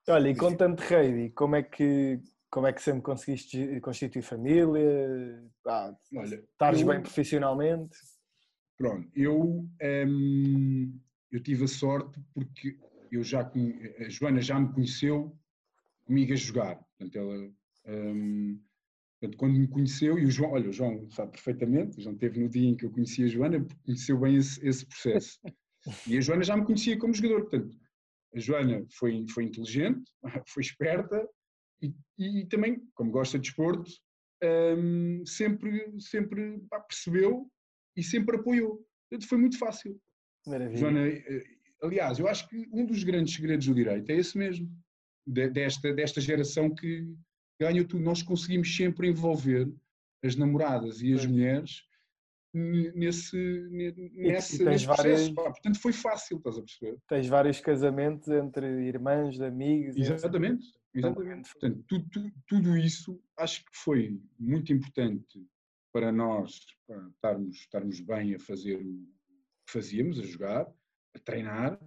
Olha, 0.09 0.29
e 0.29 0.37
com 0.37 0.55
tanto 0.55 0.81
rugby, 0.83 1.31
como 1.31 1.57
é 1.57 1.63
que 1.63 2.21
como 2.51 2.67
é 2.67 2.73
que 2.73 2.83
sempre 2.83 3.03
conseguiste 3.03 3.81
constituir 3.81 4.23
família? 4.23 5.49
Ah, 5.67 5.95
Olha, 6.17 6.35
estares 6.35 6.81
eu- 6.81 6.87
bem 6.89 7.01
profissionalmente? 7.01 7.97
Pronto, 8.77 9.09
eu, 9.15 9.69
hum, 10.09 11.01
eu 11.31 11.43
tive 11.43 11.65
a 11.65 11.69
sorte 11.69 12.19
porque 12.35 12.77
eu 13.13 13.23
já 13.23 13.43
a 13.43 14.09
Joana 14.09 14.41
já 14.41 14.59
me 14.59 14.73
conheceu 14.73 15.39
comigo 16.07 16.33
a 16.33 16.37
jogar. 16.37 16.77
Portanto, 16.77 17.17
ela, 17.19 17.53
hum, 17.87 18.61
portanto, 19.21 19.37
quando 19.39 19.59
me 19.59 19.69
conheceu, 19.69 20.19
e 20.19 20.25
o 20.25 20.31
João, 20.31 20.53
olha, 20.53 20.69
o 20.69 20.73
João 20.73 21.09
sabe 21.11 21.33
perfeitamente, 21.33 21.99
o 21.99 22.01
João 22.01 22.15
esteve 22.15 22.41
no 22.41 22.49
dia 22.49 22.69
em 22.69 22.77
que 22.77 22.87
eu 22.87 22.91
conheci 22.91 23.25
a 23.25 23.29
Joana, 23.29 23.67
conheceu 23.85 24.19
bem 24.19 24.37
esse, 24.37 24.67
esse 24.67 24.87
processo. 24.87 25.39
E 26.07 26.19
a 26.19 26.21
Joana 26.21 26.43
já 26.45 26.55
me 26.55 26.67
conhecia 26.67 26.99
como 26.99 27.15
jogador, 27.15 27.49
portanto, 27.49 27.75
a 28.35 28.39
Joana 28.39 28.85
foi, 28.99 29.25
foi 29.31 29.45
inteligente, 29.45 30.13
foi 30.49 30.63
esperta 30.63 31.27
e, 31.81 31.95
e 32.19 32.45
também, 32.47 32.83
como 32.95 33.11
gosta 33.11 33.39
de 33.39 33.45
desporto, 33.49 33.91
hum, 34.77 35.23
sempre, 35.25 35.91
sempre 35.99 36.61
pá, 36.69 36.81
percebeu 36.81 37.51
e 37.97 38.03
sempre 38.03 38.37
apoiou. 38.37 38.87
Portanto, 39.09 39.27
foi 39.27 39.39
muito 39.39 39.59
fácil. 39.59 39.99
Maravilha. 40.47 40.79
Joana, 40.79 41.09
eh, 41.09 41.45
aliás, 41.83 42.19
eu 42.19 42.29
acho 42.29 42.47
que 42.47 42.69
um 42.73 42.85
dos 42.85 43.03
grandes 43.03 43.35
segredos 43.35 43.67
do 43.67 43.75
direito 43.75 44.11
é 44.11 44.17
esse 44.17 44.37
mesmo, 44.37 44.71
de- 45.27 45.49
desta, 45.49 45.95
desta 45.95 46.21
geração 46.21 46.75
que 46.75 47.07
ganhou 47.61 47.87
tudo. 47.87 48.03
Nós 48.03 48.23
conseguimos 48.23 48.75
sempre 48.75 49.09
envolver 49.09 49.71
as 50.25 50.35
namoradas 50.37 51.03
e 51.03 51.13
as 51.13 51.25
mulheres 51.27 51.83
nesse, 52.53 53.37
ne- 53.71 53.93
nesse, 53.93 54.65
nesse 54.65 54.87
processo. 54.87 54.87
várias- 54.87 55.29
pá. 55.31 55.43
Portanto, 55.45 55.81
foi 55.81 55.93
fácil, 55.93 56.39
estás 56.39 56.59
a 56.59 56.63
perceber? 56.63 56.99
Tens 57.09 57.27
vários 57.29 57.61
casamentos 57.61 58.29
entre 58.29 58.67
irmãs, 58.87 59.41
amigos. 59.41 59.97
e. 59.97 60.01
Exatamente. 60.01 60.67
Exatamente. 60.93 61.51
Portanto, 61.53 61.85
tu- 61.87 62.09
tu- 62.11 62.33
tudo 62.49 62.77
isso 62.77 63.23
acho 63.37 63.61
que 63.65 63.71
foi 63.75 64.21
muito 64.39 64.73
importante 64.73 65.47
para 65.93 66.11
nós 66.11 66.61
para 66.87 67.07
estarmos, 67.09 67.57
estarmos 67.57 68.01
bem 68.01 68.35
a 68.35 68.39
fazer 68.41 68.77
o 68.77 68.83
que 69.67 69.73
fazíamos, 69.73 70.19
a 70.19 70.23
jogar, 70.25 70.67
a 71.15 71.19
treinar. 71.21 71.79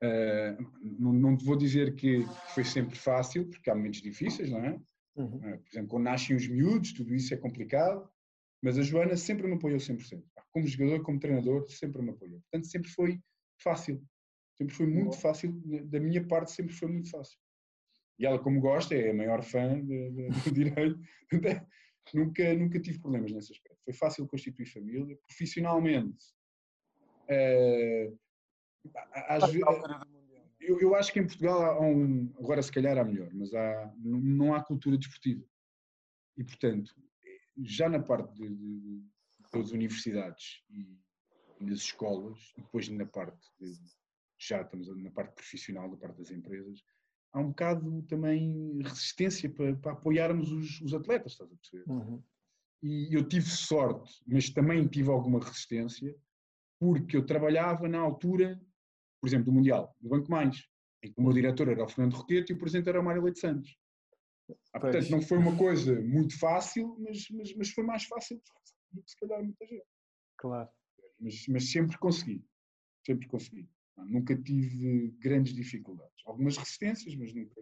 Ah, 0.00 0.56
não, 0.80 1.12
não 1.12 1.36
te 1.36 1.44
vou 1.44 1.56
dizer 1.56 1.94
que 1.96 2.24
foi 2.54 2.62
sempre 2.64 2.96
fácil, 2.96 3.46
porque 3.48 3.68
há 3.70 3.74
momentos 3.74 4.00
difíceis, 4.02 4.50
não 4.50 4.58
é? 4.64 4.78
Uhum. 5.16 5.40
Ah, 5.44 5.58
Por 5.58 5.68
exemplo, 5.70 5.88
quando 5.88 6.04
nascem 6.04 6.36
os 6.36 6.46
miúdos, 6.46 6.92
tudo 6.92 7.14
isso 7.14 7.32
é 7.32 7.36
complicado, 7.36 8.08
mas 8.62 8.78
a 8.78 8.82
Joana 8.82 9.16
sempre 9.16 9.46
me 9.46 9.54
apoiou 9.54 9.78
100%. 9.80 10.22
Como 10.50 10.66
jogador, 10.66 11.02
como 11.02 11.18
treinador, 11.20 11.68
sempre 11.70 12.02
me 12.02 12.10
apoiou. 12.10 12.40
Portanto, 12.42 12.66
sempre 12.66 12.90
foi 12.90 13.20
fácil. 13.62 14.02
Sempre 14.56 14.74
foi 14.74 14.86
muito 14.86 15.10
Boa. 15.10 15.18
fácil, 15.18 15.52
da 15.84 16.00
minha 16.00 16.26
parte, 16.26 16.52
sempre 16.52 16.74
foi 16.74 16.88
muito 16.88 17.10
fácil. 17.10 17.38
E 18.18 18.24
ela, 18.24 18.38
como 18.38 18.60
gosta, 18.60 18.94
é 18.94 19.10
a 19.10 19.14
maior 19.14 19.42
fã 19.42 19.78
do 20.44 20.52
direito. 20.52 20.98
Nunca, 22.14 22.54
nunca 22.54 22.80
tive 22.80 22.98
problemas 23.00 23.32
nesse 23.32 23.52
aspecto. 23.52 23.78
Foi 23.84 23.92
fácil 23.92 24.26
constituir 24.26 24.66
família. 24.66 25.18
Profissionalmente, 25.26 26.24
eh, 27.28 28.12
às 29.28 29.52
ve- 29.52 29.60
eu, 30.60 30.80
eu 30.80 30.94
acho 30.94 31.12
que 31.12 31.20
em 31.20 31.26
Portugal 31.26 31.62
há 31.62 31.80
um, 31.80 32.32
agora 32.38 32.62
se 32.62 32.72
calhar 32.72 32.96
há 32.98 33.04
melhor, 33.04 33.30
mas 33.34 33.52
há, 33.54 33.92
não, 33.98 34.54
há 34.54 34.62
cultura 34.62 34.96
desportiva. 34.96 35.44
E, 36.36 36.44
portanto, 36.44 36.94
já 37.58 37.88
na 37.88 38.00
parte 38.00 38.34
de, 38.34 38.48
de- 38.48 39.02
das 39.52 39.70
universidades 39.70 40.62
e, 40.70 40.98
e 41.60 41.64
nas 41.64 41.78
escolas, 41.78 42.52
e 42.56 42.62
depois 42.62 42.88
na 42.88 43.06
parte, 43.06 43.38
de- 43.58 43.78
já 44.38 44.60
estamos 44.62 44.86
na 45.02 45.10
parte 45.10 45.34
profissional, 45.34 45.90
da 45.90 45.96
parte 45.96 46.18
das 46.18 46.30
empresas, 46.30 46.82
há 47.32 47.40
um 47.40 47.48
bocado 47.48 48.02
também 48.02 48.78
resistência 48.82 49.48
para, 49.50 49.74
para 49.76 49.92
apoiarmos 49.92 50.50
os, 50.52 50.80
os 50.82 50.92
atletas, 50.94 51.32
estás 51.32 51.50
a 51.50 51.56
perceber? 51.56 51.90
Uhum. 51.90 52.22
e 52.82 53.14
eu 53.16 53.26
tive 53.26 53.46
sorte, 53.48 54.22
mas 54.26 54.50
também 54.50 54.86
tive 54.86 55.10
alguma 55.10 55.40
resistência, 55.40 56.14
porque 56.78 57.16
eu 57.16 57.24
trabalhava 57.24 57.88
na 57.88 57.98
altura, 57.98 58.60
por 59.26 59.30
exemplo, 59.30 59.46
do 59.46 59.52
Mundial, 59.52 59.92
do 60.00 60.08
Banco 60.08 60.30
Mais, 60.30 60.64
em 61.02 61.12
que 61.12 61.20
o 61.20 61.22
meu 61.24 61.32
diretor 61.32 61.66
era 61.68 61.82
o 61.82 61.88
Fernando 61.88 62.14
Roquete 62.14 62.52
e 62.52 62.54
o 62.54 62.58
presidente 62.60 62.88
era 62.88 63.00
o 63.00 63.04
Mário 63.04 63.22
Leite 63.22 63.40
Santos. 63.40 63.76
Ah, 64.72 64.78
portanto, 64.78 65.10
não 65.10 65.20
foi 65.20 65.36
uma 65.36 65.56
coisa 65.56 66.00
muito 66.00 66.38
fácil, 66.38 66.96
mas, 67.00 67.26
mas, 67.32 67.56
mas 67.56 67.70
foi 67.70 67.82
mais 67.82 68.04
fácil 68.04 68.40
do 68.92 69.02
que 69.02 69.10
se 69.10 69.18
calhar 69.18 69.42
muita 69.42 69.66
gente. 69.66 69.84
Claro. 70.38 70.68
Mas, 71.18 71.44
mas 71.48 71.72
sempre 71.72 71.98
consegui, 71.98 72.44
sempre 73.04 73.26
consegui. 73.26 73.68
Nunca 73.96 74.36
tive 74.36 75.08
grandes 75.18 75.52
dificuldades. 75.52 76.22
Algumas 76.24 76.56
resistências, 76.56 77.16
mas 77.16 77.34
nunca. 77.34 77.60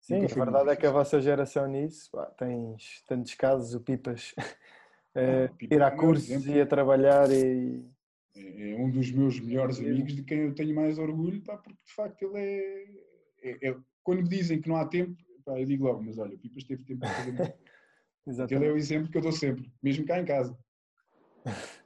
Sim, 0.00 0.22
Nunca 0.22 0.34
a 0.34 0.44
verdade 0.44 0.70
é 0.70 0.76
que 0.76 0.86
a 0.86 0.90
vossa 0.90 1.20
geração 1.20 1.68
nisso, 1.68 2.10
pá, 2.10 2.26
tens 2.32 3.00
tantos 3.06 3.34
casos, 3.34 3.74
o 3.74 3.80
Pipas 3.80 4.34
eh, 5.14 5.44
Ah, 5.44 5.54
Pipa 5.54 5.72
ir 5.72 5.80
é 5.80 5.84
a 5.84 5.90
meu 5.90 6.00
cursos 6.00 6.46
e 6.46 6.60
a 6.60 6.66
trabalhar 6.66 7.30
e 7.30 7.88
É 8.36 8.70
é 8.70 8.76
um 8.76 8.90
dos 8.90 9.10
meus 9.10 9.40
melhores 9.40 9.76
Sim. 9.76 9.86
amigos, 9.90 10.14
de 10.14 10.22
quem 10.22 10.38
eu 10.40 10.54
tenho 10.54 10.74
mais 10.74 10.98
orgulho, 10.98 11.42
pá, 11.42 11.56
porque 11.58 11.82
de 11.84 11.92
facto 11.92 12.22
ele 12.22 12.38
é, 12.38 12.84
é- 13.42 13.68
é- 13.70 13.76
Quando 14.02 14.22
me 14.22 14.28
dizem 14.28 14.60
que 14.60 14.68
não 14.68 14.76
há 14.76 14.86
tempo, 14.86 15.16
pá, 15.44 15.58
eu 15.58 15.66
digo 15.66 15.84
logo, 15.84 16.02
mas 16.02 16.18
olha, 16.18 16.34
o 16.34 16.38
Pipas 16.38 16.64
teve 16.64 16.84
tempo 16.84 17.00
para 17.00 17.10
fazer 17.10 17.32
muito. 17.32 17.58
Ele 18.50 18.66
é 18.66 18.72
o 18.72 18.76
exemplo 18.76 19.10
que 19.10 19.18
eu 19.18 19.22
dou 19.22 19.32
sempre, 19.32 19.70
mesmo 19.82 20.04
cá 20.06 20.20
em 20.20 20.24
casa. 20.24 20.56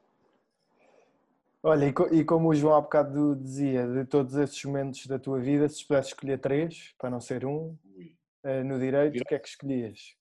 Olha, 1.63 1.87
e, 1.87 1.93
co- 1.95 2.09
e 2.15 2.23
como 2.25 2.49
o 2.51 2.55
João 2.55 2.75
há 2.77 2.81
bocado 2.83 3.35
dizia, 3.37 3.87
de 3.89 4.05
todos 4.05 4.35
esses 4.37 4.63
momentos 4.67 5.07
da 5.07 5.19
tua 5.19 5.41
vida, 5.41 5.67
se 5.67 5.87
pudesse 5.87 6.09
escolher 6.09 6.39
três, 6.39 6.95
para 6.99 7.09
não 7.09 7.21
ser 7.23 7.47
um, 7.47 7.75
Ui, 7.97 8.15
eh, 8.43 8.63
no 8.63 8.79
direito, 8.79 9.19
o 9.23 9.25
que 9.25 9.35
é 9.35 9.39
que 9.39 9.49
escolhias? 9.49 10.15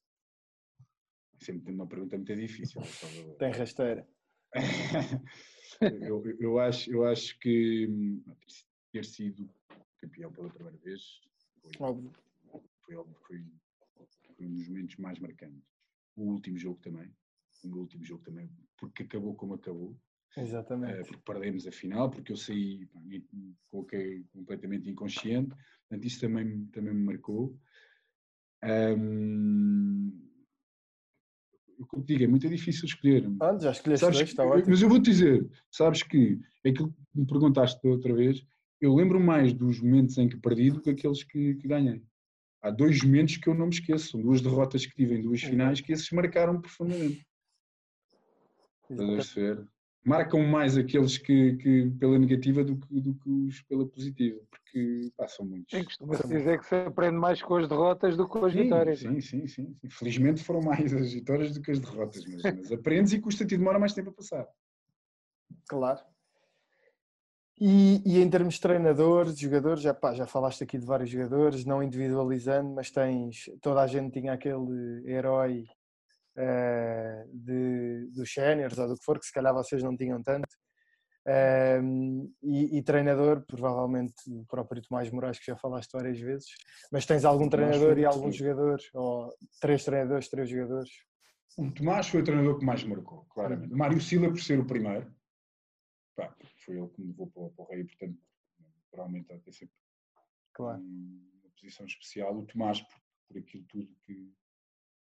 sempre 1.38 1.64
tem 1.66 1.76
uma 1.76 1.86
pergunta 1.86 2.16
muito 2.16 2.34
difícil. 2.34 2.82
Tem 3.38 3.52
rasteira. 3.52 4.08
eu, 5.82 6.24
eu- 6.40 6.60
acho, 6.60 6.92
eu 6.92 7.06
acho 7.06 7.38
que 7.40 7.88
hum, 7.88 8.24
ter 8.92 9.06
sido 9.06 9.50
campeão 9.98 10.32
pela 10.32 10.50
primeira 10.50 10.78
vez. 10.78 11.22
Foi, 11.62 11.72
Óbvio. 11.80 12.12
foi, 12.86 12.96
foi, 13.28 13.46
foi 14.36 14.46
um 14.46 14.54
dos 14.54 14.68
momentos 14.68 14.96
mais 14.98 15.20
marcantes. 15.20 15.64
O 16.16 16.24
último 16.32 16.58
jogo 16.58 16.80
também. 16.82 17.12
O 17.64 17.70
último 17.78 18.04
jogo 18.04 18.24
também, 18.24 18.50
porque 18.78 19.04
acabou 19.04 19.36
como 19.36 19.54
acabou. 19.54 19.98
Exatamente. 20.36 21.08
porque 21.08 21.22
perdemos 21.24 21.68
a 21.68 21.72
final, 21.72 22.10
porque 22.10 22.32
eu 22.32 22.36
saí, 22.36 22.88
pá, 22.88 23.00
coloquei 23.70 24.24
completamente 24.32 24.90
inconsciente. 24.90 25.56
Portanto, 25.88 26.06
isso 26.08 26.20
também, 26.22 26.44
me- 26.44 26.66
também 26.68 26.94
me 26.94 27.04
marcou. 27.06 27.56
Ahm, 28.64 30.12
o 31.84 31.88
que 31.88 31.96
eu 31.98 32.02
te 32.02 32.08
digo, 32.08 32.24
é 32.24 32.28
muito 32.28 32.48
difícil 32.50 32.86
escolher. 32.86 33.30
Pronto, 33.38 33.62
já 33.64 33.72
escolheste 33.72 34.06
Sabes 34.06 34.18
dois, 34.18 34.30
que- 34.30 34.34
está 34.34 34.46
ótimo. 34.46 34.70
Mas 34.70 34.82
eu 34.82 34.90
vou-te 34.90 35.10
dizer, 35.10 35.50
sabes 35.72 36.04
que 36.04 36.40
aquilo 36.66 36.92
que 36.92 37.20
me 37.20 37.26
perguntaste 37.26 37.82
da 37.84 37.90
outra 37.90 38.14
vez, 38.14 38.46
eu 38.82 38.94
lembro 38.96 39.20
mais 39.20 39.54
dos 39.54 39.80
momentos 39.82 40.18
em 40.18 40.28
que 40.28 40.38
perdi 40.38 40.72
do 40.72 40.82
que 40.82 40.90
aqueles 40.90 41.24
que, 41.24 41.56
que 41.56 41.68
ganhei. 41.68 42.04
Há 42.62 42.70
dois 42.72 43.04
momentos 43.04 43.38
que 43.38 43.50
eu 43.50 43.54
não 43.54 43.66
me 43.68 43.74
esqueço, 43.74 44.12
são 44.12 44.22
duas 44.22 44.42
derrotas 44.42 44.86
que 44.86 44.96
tive 44.96 45.16
em 45.16 45.22
duas 45.22 45.42
finais 45.42 45.82
que 45.82 45.92
esses 45.92 46.10
marcaram 46.12 46.60
profundamente. 46.62 47.26
Estás 48.90 49.10
a 49.10 49.14
perceber? 49.16 49.68
Marcam 50.06 50.46
mais 50.46 50.78
aqueles 50.78 51.18
que, 51.18 51.56
que 51.56 51.90
pela 51.92 52.20
negativa 52.20 52.64
do 52.64 52.76
que, 52.76 53.00
do 53.00 53.14
que 53.16 53.30
os 53.30 53.62
pela 53.62 53.86
positiva, 53.86 54.40
porque 54.50 55.12
são 55.30 55.46
muitos. 55.46 55.78
Sim, 55.78 55.86
costuma-se 55.86 56.28
dizer 56.28 56.60
que 56.60 56.66
se 56.66 56.76
aprende 56.76 57.18
mais 57.18 57.42
com 57.42 57.56
as 57.56 57.70
derrotas 57.70 58.18
do 58.18 58.26
que 58.26 58.40
com 58.40 58.46
as 58.46 58.52
Sim, 58.52 58.64
vitórias. 58.64 59.06
é? 59.06 59.10
Sim, 59.10 59.22
sim, 59.22 59.48
sim, 59.48 59.76
sim. 59.76 59.90
Felizmente 59.90 60.44
foram 60.44 60.62
mais 60.62 60.94
as 60.94 61.14
vitórias 61.14 61.54
do 61.54 61.62
que 61.62 61.72
as 61.72 61.80
derrotas, 61.80 62.26
mas, 62.26 62.44
mas 62.44 62.72
aprendes 62.72 63.14
e 63.14 63.22
custa-te 63.22 63.56
e 63.56 63.58
demora 63.58 63.80
mais 63.80 63.94
tempo 63.94 64.10
a 64.10 64.14
passar. 64.14 64.48
Claro. 65.70 66.02
E, 67.60 68.02
e 68.06 68.22
em 68.22 68.30
termos 68.30 68.56
de 68.56 68.62
treinadores, 68.62 69.40
jogadores, 69.40 69.82
já, 69.82 69.94
pá, 69.94 70.14
já 70.14 70.26
falaste 70.26 70.64
aqui 70.64 70.78
de 70.78 70.86
vários 70.86 71.10
jogadores, 71.10 71.64
não 71.64 71.82
individualizando, 71.82 72.70
mas 72.74 72.92
tens, 72.92 73.50
toda 73.62 73.82
a 73.82 73.88
gente 73.88 74.20
tinha 74.20 74.34
aquele 74.34 75.04
herói 75.06 75.66
de, 77.34 78.08
dos 78.12 78.32
séniores 78.34 78.78
ou 78.78 78.88
do 78.88 78.96
que 78.98 79.04
for, 79.04 79.20
que 79.20 79.26
se 79.26 79.34
calhar 79.34 79.54
vocês 79.54 79.82
não 79.84 79.96
tinham 79.96 80.22
tanto. 80.22 80.48
Ehm, 81.26 82.28
e, 82.42 82.78
e 82.78 82.84
treinador, 82.84 83.46
provavelmente 83.46 84.14
o 84.28 84.46
próprio 84.46 84.82
Tomás 84.82 85.10
Moraes, 85.10 85.40
que 85.40 85.46
já 85.46 85.56
falaste 85.56 85.92
várias 85.94 86.20
vezes, 86.20 86.48
mas 86.92 87.06
tens 87.06 87.24
algum 87.24 87.48
treinador 87.50 87.98
e 87.98 88.04
algum 88.06 88.30
jogador, 88.32 88.78
ou 88.94 89.34
três 89.62 89.86
treinadores, 89.86 90.28
três 90.30 90.50
jogadores. 90.50 90.90
O 91.58 91.72
Tomás 91.72 92.10
foi 92.10 92.22
o 92.22 92.24
treinador 92.26 92.60
que 92.60 92.66
mais 92.66 92.84
marcou, 92.84 93.24
claramente. 93.30 93.74
O 93.74 93.78
Mário 93.78 94.02
Silva, 94.02 94.28
por 94.28 94.42
ser 94.42 94.60
o 94.60 94.66
primeiro, 94.66 95.14
pá, 96.16 96.36
foi 96.66 96.78
ele 96.78 96.90
que 96.90 97.00
me 97.02 97.08
levou 97.08 97.28
para, 97.32 97.42
o- 97.44 97.52
para 97.52 97.64
o 97.64 97.68
Rei, 97.70 97.84
portanto, 97.86 98.20
naturalmente, 98.82 99.32
há 99.32 99.38
de 99.38 99.44
ter 99.44 99.54
sempre 99.54 99.76
Claro. 100.54 100.82
um- 100.82 101.30
uma 101.42 101.52
posição 101.52 101.86
especial. 101.86 102.38
O 102.38 102.46
Tomás, 102.46 102.82
por, 102.82 103.02
por 103.30 103.38
aquilo 103.38 103.64
tudo 103.70 103.88
que, 104.02 104.14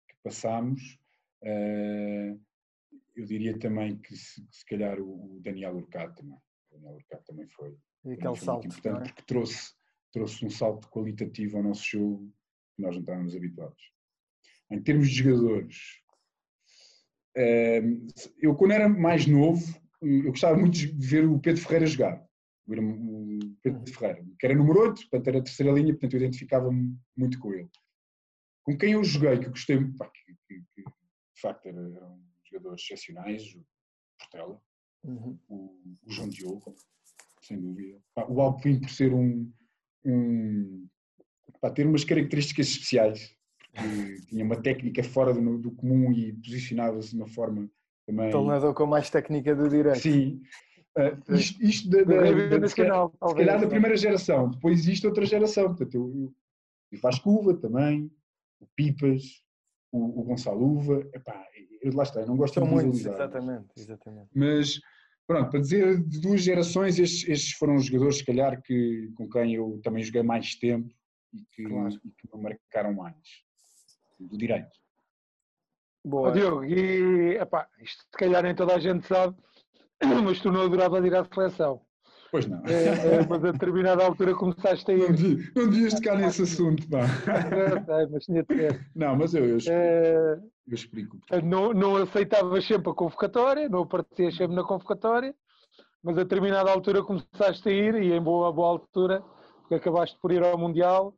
que 0.09 0.15
passámos. 0.23 0.99
Eh, 1.43 2.37
eu 3.17 3.25
diria 3.25 3.59
também 3.59 3.97
que, 3.99 4.17
se, 4.17 4.47
se 4.51 4.65
calhar, 4.67 4.99
o, 5.01 5.41
Daniel 5.43 5.77
Urcado 5.77 6.15
também. 6.15 6.39
O 6.71 6.79
Daniel 6.79 6.99
também 7.27 7.47
foi. 7.49 7.77
E 8.05 8.13
aquele 8.13 8.35
foi 8.37 8.45
salto, 8.47 8.63
muito 8.65 8.79
importante, 8.79 9.11
é? 9.11 9.13
porque 9.13 9.27
trouxe, 9.27 9.73
trouxe 10.13 10.45
um 10.47 10.51
salto 10.51 10.89
qualitativo 10.89 11.57
ao 11.59 11.63
nosso 11.63 11.85
jogo 11.85 12.33
que 12.75 12.83
nós 12.83 12.95
não 12.95 13.01
estávamos 13.03 13.37
habituados. 13.37 13.93
Em 14.71 14.83
termos 14.83 15.09
de 15.11 15.15
jogadores, 15.17 15.77
eh, 17.37 17.83
eu 18.39 18.55
quando 18.55 18.73
era 18.73 18.89
mais 18.89 19.27
novo, 19.27 19.63
eu 20.01 20.31
gostava 20.31 20.57
muito 20.59 20.73
de 20.77 21.07
ver 21.07 21.27
o 21.29 21.39
Pedro 21.39 21.61
Ferreira 21.63 21.87
jogar. 21.87 22.27
O 22.67 22.71
Pedro 23.63 23.81
Uhum. 23.81 23.87
Ferreira, 23.87 24.25
que 24.39 24.47
era 24.47 24.55
número 24.55 24.81
8, 24.81 25.01
portanto 25.03 25.29
era 25.29 25.39
a 25.39 25.43
terceira 25.43 25.73
linha, 25.73 25.93
portanto 25.93 26.15
eu 26.15 26.21
identificava-me 26.21 26.97
muito 27.17 27.39
com 27.39 27.53
ele. 27.53 27.69
Com 28.65 28.77
quem 28.77 28.93
eu 28.93 29.05
joguei, 29.05 29.39
que 29.39 29.47
eu 29.47 29.51
gostei, 29.51 29.79
pá, 29.99 30.09
que, 30.11 30.35
que- 30.49 30.63
que, 30.75 30.85
de 31.35 31.41
facto 31.41 31.67
era- 31.67 31.81
eram 31.97 32.21
jogadores 32.51 32.83
excepcionais, 32.83 33.55
o 33.55 33.65
Portela, 34.19 34.61
Uhum. 35.05 35.37
o, 35.49 35.57
o 36.07 36.11
João 36.13 36.29
Diogo, 36.29 36.75
sem 37.41 37.61
dúvida. 37.61 37.99
O 38.29 38.41
Alpin 38.41 38.79
por 38.81 38.89
ser 38.91 39.13
um, 39.13 39.51
um 40.05 40.87
pá, 41.61 41.71
ter 41.71 41.87
umas 41.87 42.05
características 42.05 42.69
especiais, 42.69 43.35
porque 43.73 44.21
tinha 44.29 44.45
uma 44.45 44.61
técnica 44.63 45.03
fora 45.03 45.33
do, 45.33 45.59
do 45.59 45.71
comum 45.73 46.13
e 46.13 46.33
posicionava-se 46.35 47.11
de 47.11 47.17
uma 47.17 47.27
forma 47.27 47.69
também. 48.07 48.31
Treinador 48.31 48.75
com 48.75 48.87
mais 48.87 49.11
técnica 49.11 49.55
do 49.57 49.69
direito. 49.69 49.99
Sim. 50.01 50.43
Ah, 50.97 51.19
isto, 51.35 51.63
isto 51.65 51.89
da, 51.89 52.03
da, 52.03 52.21
da- 52.21 52.59
de 52.59 52.69
se 52.69 52.77
calhar- 52.77 53.09
se 53.11 53.35
calhar 53.35 53.59
da 53.59 53.67
é? 53.67 53.69
primeira 53.69 53.97
geração, 53.97 54.51
depois 54.51 54.79
existe 54.81 55.07
outra 55.07 55.25
geração. 55.25 55.69
Portanto, 55.69 55.95
eu, 55.95 56.03
eu, 56.15 56.35
o 56.99 57.01
Vasco 57.01 57.31
Uva 57.31 57.57
também, 57.57 58.11
o 58.61 58.67
Pipas, 58.77 59.43
o, 59.93 60.21
o 60.21 60.25
Gonçalo 60.25 60.65
Uva. 60.65 61.01
Epá, 61.15 61.47
eu, 61.83 61.95
lá 61.95 62.03
está, 62.03 62.21
eu 62.21 62.27
não 62.27 62.37
gosto 62.37 62.55
São 62.55 62.65
de 62.65 62.71
muitos, 62.71 63.01
exatamente, 63.01 63.69
exatamente. 63.77 64.29
mas 64.35 64.81
pronto, 65.27 65.51
para 65.51 65.61
dizer 65.61 66.03
de 66.03 66.21
duas 66.21 66.43
gerações, 66.43 66.99
estes, 66.99 67.29
estes 67.29 67.53
foram 67.53 67.77
os 67.77 67.85
jogadores, 67.87 68.19
se 68.19 68.25
calhar, 68.25 68.61
que, 68.63 69.13
com 69.17 69.29
quem 69.29 69.55
eu 69.55 69.81
também 69.85 70.03
joguei 70.03 70.23
mais 70.23 70.55
tempo 70.57 70.89
e 71.33 71.45
que, 71.53 71.65
Claro. 71.65 71.95
e 72.05 72.11
que 72.11 72.37
me 72.37 72.43
marcaram 72.43 72.93
mais. 72.95 73.17
Do 74.19 74.37
direito. 74.39 74.71
Boa. 76.05 76.33
Diogo, 76.33 76.65
e 76.65 77.37
epá, 77.37 77.69
isto 77.81 78.03
se 78.03 78.11
calhar 78.13 78.43
nem 78.43 78.55
toda 78.55 78.75
a 78.75 78.79
gente 78.79 79.07
sabe, 79.07 79.37
mas 80.25 80.41
tu 80.41 80.51
não 80.51 80.63
adoravas 80.63 81.05
ir 81.05 81.15
à 81.15 81.25
seleção. 81.25 81.81
Pois 82.33 82.47
não. 82.47 82.65
É, 82.67 83.17
é, 83.17 83.27
mas 83.29 83.45
a 83.45 83.53
determinada 83.53 84.03
altura 84.05 84.35
começaste 84.35 84.91
a 84.91 84.97
Não, 84.97 85.05
ir. 85.05 85.13
devia- 85.13 85.53
não 85.55 85.71
devias 85.71 85.93
tocar 85.95 86.17
nesse 86.17 86.43
assunto, 86.43 86.89
pá. 86.89 87.03
Não 87.03 87.85
sei, 87.85 88.07
mas 88.11 88.25
tinha 88.25 88.43
de 88.43 88.55
ser. 88.57 88.91
Não, 88.97 89.15
mas 89.17 89.35
eu, 89.35 89.45
eu, 89.45 89.57
explico, 89.59 89.79
É, 89.79 90.39
eu 90.67 90.75
explico. 90.75 91.19
não, 91.45 91.75
não 91.75 91.97
aceitavas 91.97 92.67
sempre 92.67 92.91
a 92.91 92.95
convocatória, 92.95 93.69
não 93.69 93.83
aparecias 93.83 94.35
sempre 94.35 94.57
na 94.57 94.65
convocatória, 94.65 95.35
mas 96.03 96.17
a 96.17 96.23
determinada 96.23 96.71
altura 96.71 97.03
começaste 97.05 97.69
a 97.69 97.73
ir 97.73 97.95
e 97.97 98.13
em 98.15 98.21
boa, 98.23 98.51
boa 98.51 98.69
altura, 98.69 99.21
porque 99.61 99.75
acabaste 99.75 100.19
por 100.19 100.33
ir 100.33 100.43
ao 100.43 100.57
Mundial, 100.57 101.15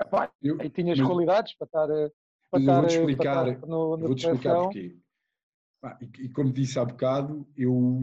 epá, 0.00 0.30
Eu, 0.42 0.60
aí 0.60 0.68
tinhas 0.68 0.98
mas- 0.98 1.08
qualidades 1.08 1.54
para 1.56 1.64
estar, 1.64 1.90
eh, 1.90 2.10
para 2.50 2.60
eu 2.60 2.60
estar, 2.60 2.80
vou-te 2.80 2.92
eh, 2.94 3.00
para 3.00 3.08
explicar- 3.08 3.48
estar 3.48 3.66
no, 3.66 3.92
eu 3.94 3.98
na 3.98 4.06
vou-te 4.08 4.24
explicar 4.24 4.56
porquê. 4.64 4.96
E, 6.02 6.24
e 6.26 6.28
como 6.28 6.52
disse 6.52 6.78
há 6.78 6.84
bocado, 6.84 7.48
eu, 7.56 8.02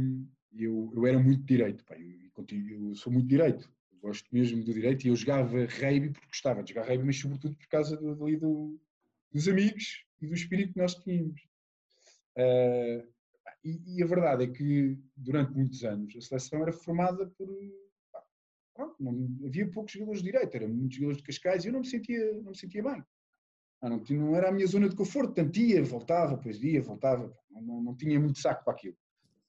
eu, 0.57 0.91
eu 0.95 1.05
era 1.05 1.19
muito 1.19 1.43
direito. 1.43 1.85
Pá, 1.85 1.95
eu, 1.95 2.01
eu 2.09 2.26
eu 2.49 2.95
sou 2.95 3.11
muito 3.11 3.27
direito. 3.27 3.69
Gosto 4.01 4.27
mesmo 4.31 4.63
do 4.63 4.73
direito 4.73 5.05
e 5.05 5.09
eu 5.09 5.15
jogava 5.15 5.65
rugby 5.65 6.11
porque 6.11 6.27
gostava 6.27 6.63
de 6.63 6.73
jogar 6.73 6.87
rugby, 6.87 7.05
mas 7.05 7.19
sobretudo 7.19 7.55
por 7.57 7.67
causa 7.67 7.97
do, 7.97 8.15
do- 8.15 8.79
dos 9.31 9.47
amigos 9.47 10.05
e 10.21 10.27
do 10.27 10.33
espírito 10.33 10.73
que 10.73 10.79
nós 10.79 10.95
tínhamos. 10.95 11.41
Ah, 12.37 13.03
e, 13.63 13.97
e 13.97 14.03
a 14.03 14.05
verdade 14.05 14.43
é 14.43 14.47
que 14.47 14.97
durante 15.15 15.53
muitos 15.53 15.83
anos 15.83 16.15
a 16.15 16.21
seleção 16.21 16.61
era 16.61 16.71
formada 16.71 17.27
por. 17.37 17.47
pá, 18.11 18.23
pronto, 18.73 18.95
não- 18.99 19.37
havia 19.45 19.69
poucos 19.69 19.93
jogadores 19.93 20.21
de 20.21 20.31
direito, 20.31 20.55
eram 20.55 20.69
muitos 20.69 20.95
jogadores 20.97 21.17
de 21.17 21.23
Cascais 21.27 21.65
e 21.65 21.67
eu 21.69 21.73
não 21.73 21.79
me 21.81 21.87
sentia, 21.87 22.33
não 22.41 22.51
me 22.51 22.57
sentia 22.57 22.83
bem. 22.83 23.03
Ah, 23.81 23.89
não, 23.89 24.03
não 24.09 24.35
era 24.35 24.49
a 24.49 24.51
minha 24.51 24.65
zona 24.67 24.89
de 24.89 24.95
conforto, 24.95 25.33
tanto 25.33 25.59
ia, 25.59 25.83
voltava, 25.83 26.35
depois 26.35 26.61
ia, 26.63 26.81
voltava, 26.81 27.35
não, 27.49 27.61
não, 27.61 27.81
não 27.83 27.95
tinha 27.95 28.19
muito 28.19 28.39
saco 28.39 28.63
para 28.63 28.73
aquilo. 28.73 28.97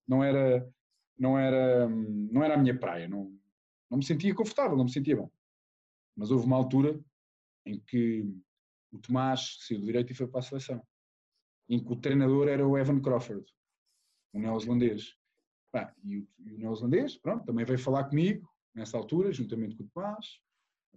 Não 0.07 0.23
era, 0.25 0.67
não 1.19 1.39
era, 1.39 1.89
não 1.89 2.45
era 2.45 2.55
a 2.55 2.59
minha 2.59 2.79
praia, 2.79 3.09
não, 3.09 3.37
não 3.91 3.99
me 3.99 4.05
sentia 4.05 4.35
confortável, 4.35 4.77
não 4.77 4.85
me 4.85 4.93
sentia 4.93 5.17
bem. 5.17 5.31
Mas 6.17 6.31
houve 6.31 6.47
uma 6.47 6.57
altura 6.57 6.99
em 7.67 7.81
que 7.81 8.25
o 8.93 8.99
Tomás 8.99 9.59
saiu 9.61 9.81
do 9.81 9.87
direito 9.87 10.13
e 10.13 10.15
foi 10.15 10.27
para 10.27 10.41
a 10.41 10.43
seleção, 10.43 10.83
em 11.69 11.83
que 11.83 11.93
o 11.93 11.97
treinador 11.97 12.49
era 12.49 12.67
o 12.67 12.79
Evan 12.79 13.01
Crawford, 13.01 13.45
um 14.33 14.41
neozelandês. 14.41 15.17
Pá, 15.71 15.95
e, 16.03 16.19
o, 16.19 16.29
e 16.39 16.55
o 16.55 16.59
neozelandês, 16.59 17.17
pronto, 17.17 17.45
também 17.45 17.65
veio 17.65 17.79
falar 17.79 18.05
comigo 18.05 18.49
nessa 18.75 18.97
altura, 18.97 19.33
juntamente 19.33 19.77
com 19.77 19.85
o 19.85 19.89
Tomás, 19.89 20.41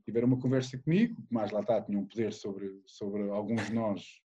tiveram 0.06 0.28
uma 0.28 0.40
conversa 0.40 0.78
comigo, 0.78 1.20
o 1.20 1.28
Tomás 1.28 1.52
lá 1.52 1.62
está, 1.62 1.82
tinha 1.82 2.00
um 2.00 2.06
poder 2.06 2.34
sobre, 2.34 2.82
sobre 2.86 3.30
alguns 3.30 3.68
de 3.68 3.74
nós 3.74 4.22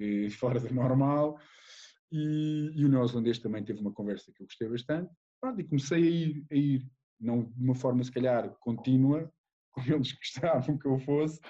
eh, 0.00 0.28
fora 0.38 0.60
do 0.60 0.72
normal, 0.74 1.38
e, 2.10 2.72
e 2.74 2.84
o 2.84 2.88
neozelandês 2.88 3.38
também 3.38 3.64
teve 3.64 3.80
uma 3.80 3.92
conversa 3.92 4.32
que 4.32 4.42
eu 4.42 4.46
gostei 4.46 4.68
bastante, 4.68 5.12
pronto, 5.40 5.60
e 5.60 5.64
comecei 5.64 6.02
a 6.02 6.10
ir, 6.10 6.46
a 6.50 6.54
ir, 6.54 6.90
não 7.20 7.44
de 7.44 7.62
uma 7.62 7.74
forma 7.74 8.02
se 8.02 8.12
calhar 8.12 8.50
contínua, 8.60 9.32
como 9.72 9.94
eles 9.94 10.12
gostavam 10.12 10.78
que 10.78 10.86
eu 10.86 10.98
fosse, 10.98 11.40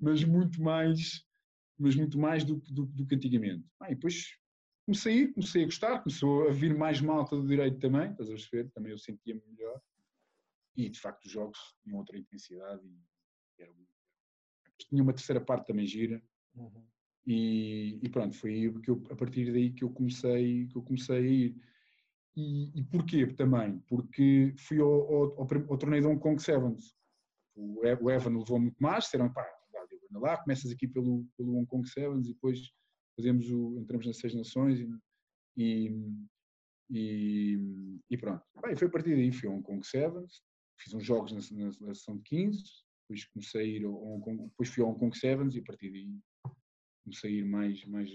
mas 0.00 0.24
muito 0.24 0.60
mais, 0.62 1.24
mas 1.78 1.94
muito 1.94 2.18
mais 2.18 2.44
do, 2.44 2.56
do, 2.56 2.86
do 2.86 3.06
que 3.06 3.14
antigamente. 3.14 3.64
Ah, 3.80 3.90
e 3.90 3.94
depois 3.94 4.34
comecei 4.86 5.12
a 5.12 5.16
ir, 5.16 5.32
comecei 5.34 5.62
a 5.62 5.66
gostar, 5.66 6.02
começou 6.02 6.48
a 6.48 6.52
vir 6.52 6.76
mais 6.76 7.00
malta 7.00 7.36
do 7.36 7.46
direito 7.46 7.78
também, 7.78 8.10
estás 8.10 8.28
a 8.28 8.32
perceber? 8.32 8.70
Também 8.70 8.92
eu 8.92 8.98
sentia-me 8.98 9.42
melhor. 9.46 9.80
E 10.74 10.88
de 10.88 10.98
facto 10.98 11.24
os 11.24 11.30
jogos 11.30 11.58
tinham 11.82 11.98
outra 11.98 12.16
intensidade 12.16 12.82
e 12.86 13.62
era. 13.62 13.72
Tinha 14.88 15.02
uma 15.02 15.12
terceira 15.12 15.40
parte 15.40 15.66
também 15.66 15.86
gira. 15.86 16.22
Uhum. 16.54 16.86
E, 17.30 17.98
e 18.02 18.08
pronto, 18.08 18.34
foi 18.34 18.72
que 18.82 18.90
eu, 18.90 19.02
a 19.10 19.14
partir 19.14 19.52
daí 19.52 19.70
que 19.70 19.84
eu 19.84 19.90
comecei, 19.90 20.66
que 20.68 20.76
eu 20.76 20.82
comecei 20.82 21.16
a 21.16 21.20
ir. 21.20 21.56
E, 22.34 22.80
e 22.80 22.82
porquê 22.84 23.26
também? 23.26 23.80
Porque 23.80 24.54
fui 24.56 24.80
ao, 24.80 24.88
ao, 24.88 25.22
ao, 25.42 25.48
ao 25.68 25.78
torneio 25.78 26.02
de 26.02 26.08
Hong 26.08 26.18
Kong 26.18 26.42
Sevens. 26.42 26.96
o 27.54 27.80
o 27.80 28.10
Evan 28.10 28.38
levou 28.38 28.58
muito 28.58 28.82
mais, 28.82 29.04
disseram, 29.04 29.30
pá, 29.30 29.46
lá, 30.12 30.38
começas 30.38 30.70
aqui 30.70 30.88
pelo, 30.88 31.26
pelo 31.36 31.58
Hong 31.58 31.66
Kong 31.66 31.86
Sevens 31.86 32.26
e 32.26 32.32
depois 32.32 32.60
fazemos 33.14 33.50
o, 33.50 33.78
entramos 33.78 34.06
nas 34.06 34.16
Seis 34.16 34.34
Nações 34.34 34.80
e, 34.80 35.92
e, 36.88 37.58
e, 38.08 38.16
pronto. 38.16 38.42
Bem, 38.62 38.74
foi 38.74 38.88
a 38.88 38.90
partir 38.90 39.14
daí, 39.14 39.30
fui 39.32 39.50
ao 39.50 39.54
Hong 39.54 39.62
Kong 39.62 39.86
Sevens, 39.86 40.40
fiz 40.78 40.94
uns 40.94 41.04
jogos 41.04 41.32
na, 41.32 41.66
na 41.66 41.72
seleção 41.72 42.16
de 42.16 42.22
15, 42.22 42.64
depois 43.02 43.26
comecei 43.26 43.60
a 43.60 43.64
ir 43.64 43.84
ao 43.84 44.02
Hong 44.02 44.24
Kong, 44.24 44.44
depois 44.44 44.70
fui 44.70 44.82
ao 44.82 44.88
Hong 44.88 44.98
Kong 44.98 45.14
Sevens 45.14 45.54
e 45.54 45.58
a 45.58 45.64
partir 45.64 45.90
daí 45.90 46.08
comecei 47.08 47.30
a 47.30 47.34
ir 47.38 47.44
mais, 47.44 47.84
mais 47.86 48.10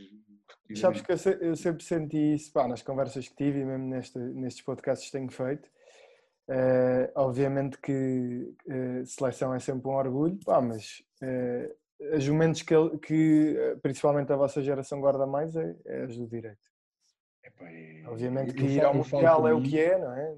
Sabes 0.76 1.02
que 1.02 1.12
eu, 1.12 1.18
se- 1.18 1.38
eu 1.42 1.56
sempre 1.56 1.84
senti 1.84 2.18
isso 2.36 2.52
pá, 2.52 2.68
nas 2.68 2.82
conversas 2.82 3.28
que 3.28 3.36
tive 3.36 3.60
e 3.60 3.66
mesmo 3.66 3.86
neste, 3.88 4.18
nestes 4.18 4.64
podcasts 4.64 5.06
que 5.10 5.18
tenho 5.18 5.30
feito. 5.32 5.70
Eh, 6.48 7.12
obviamente 7.16 7.78
que 7.80 8.54
eh, 8.68 9.04
seleção 9.06 9.54
é 9.54 9.60
sempre 9.60 9.88
um 9.88 9.94
orgulho, 9.94 10.38
pá, 10.44 10.62
mas 10.62 11.04
eh, 11.22 11.74
as 12.14 12.28
momentos 12.28 12.62
que, 12.64 12.74
que 13.00 13.56
principalmente 13.82 14.32
a 14.34 14.36
vossa 14.36 14.62
geração 14.62 15.00
guarda 15.00 15.26
mais 15.26 15.56
é, 15.56 15.76
é 15.86 16.04
as 16.04 16.18
do 16.18 16.28
direito. 16.28 16.60
Epá, 17.44 17.70
é- 17.70 18.04
Obviamente 18.08 18.54
que 18.54 18.64
eu 18.64 18.70
ir 18.70 18.76
falo- 18.82 18.88
ao 18.88 18.94
Mundial 18.96 19.48
é 19.48 19.54
o 19.54 19.62
que 19.62 19.80
é, 19.80 19.98
não 19.98 20.14
é? 20.14 20.36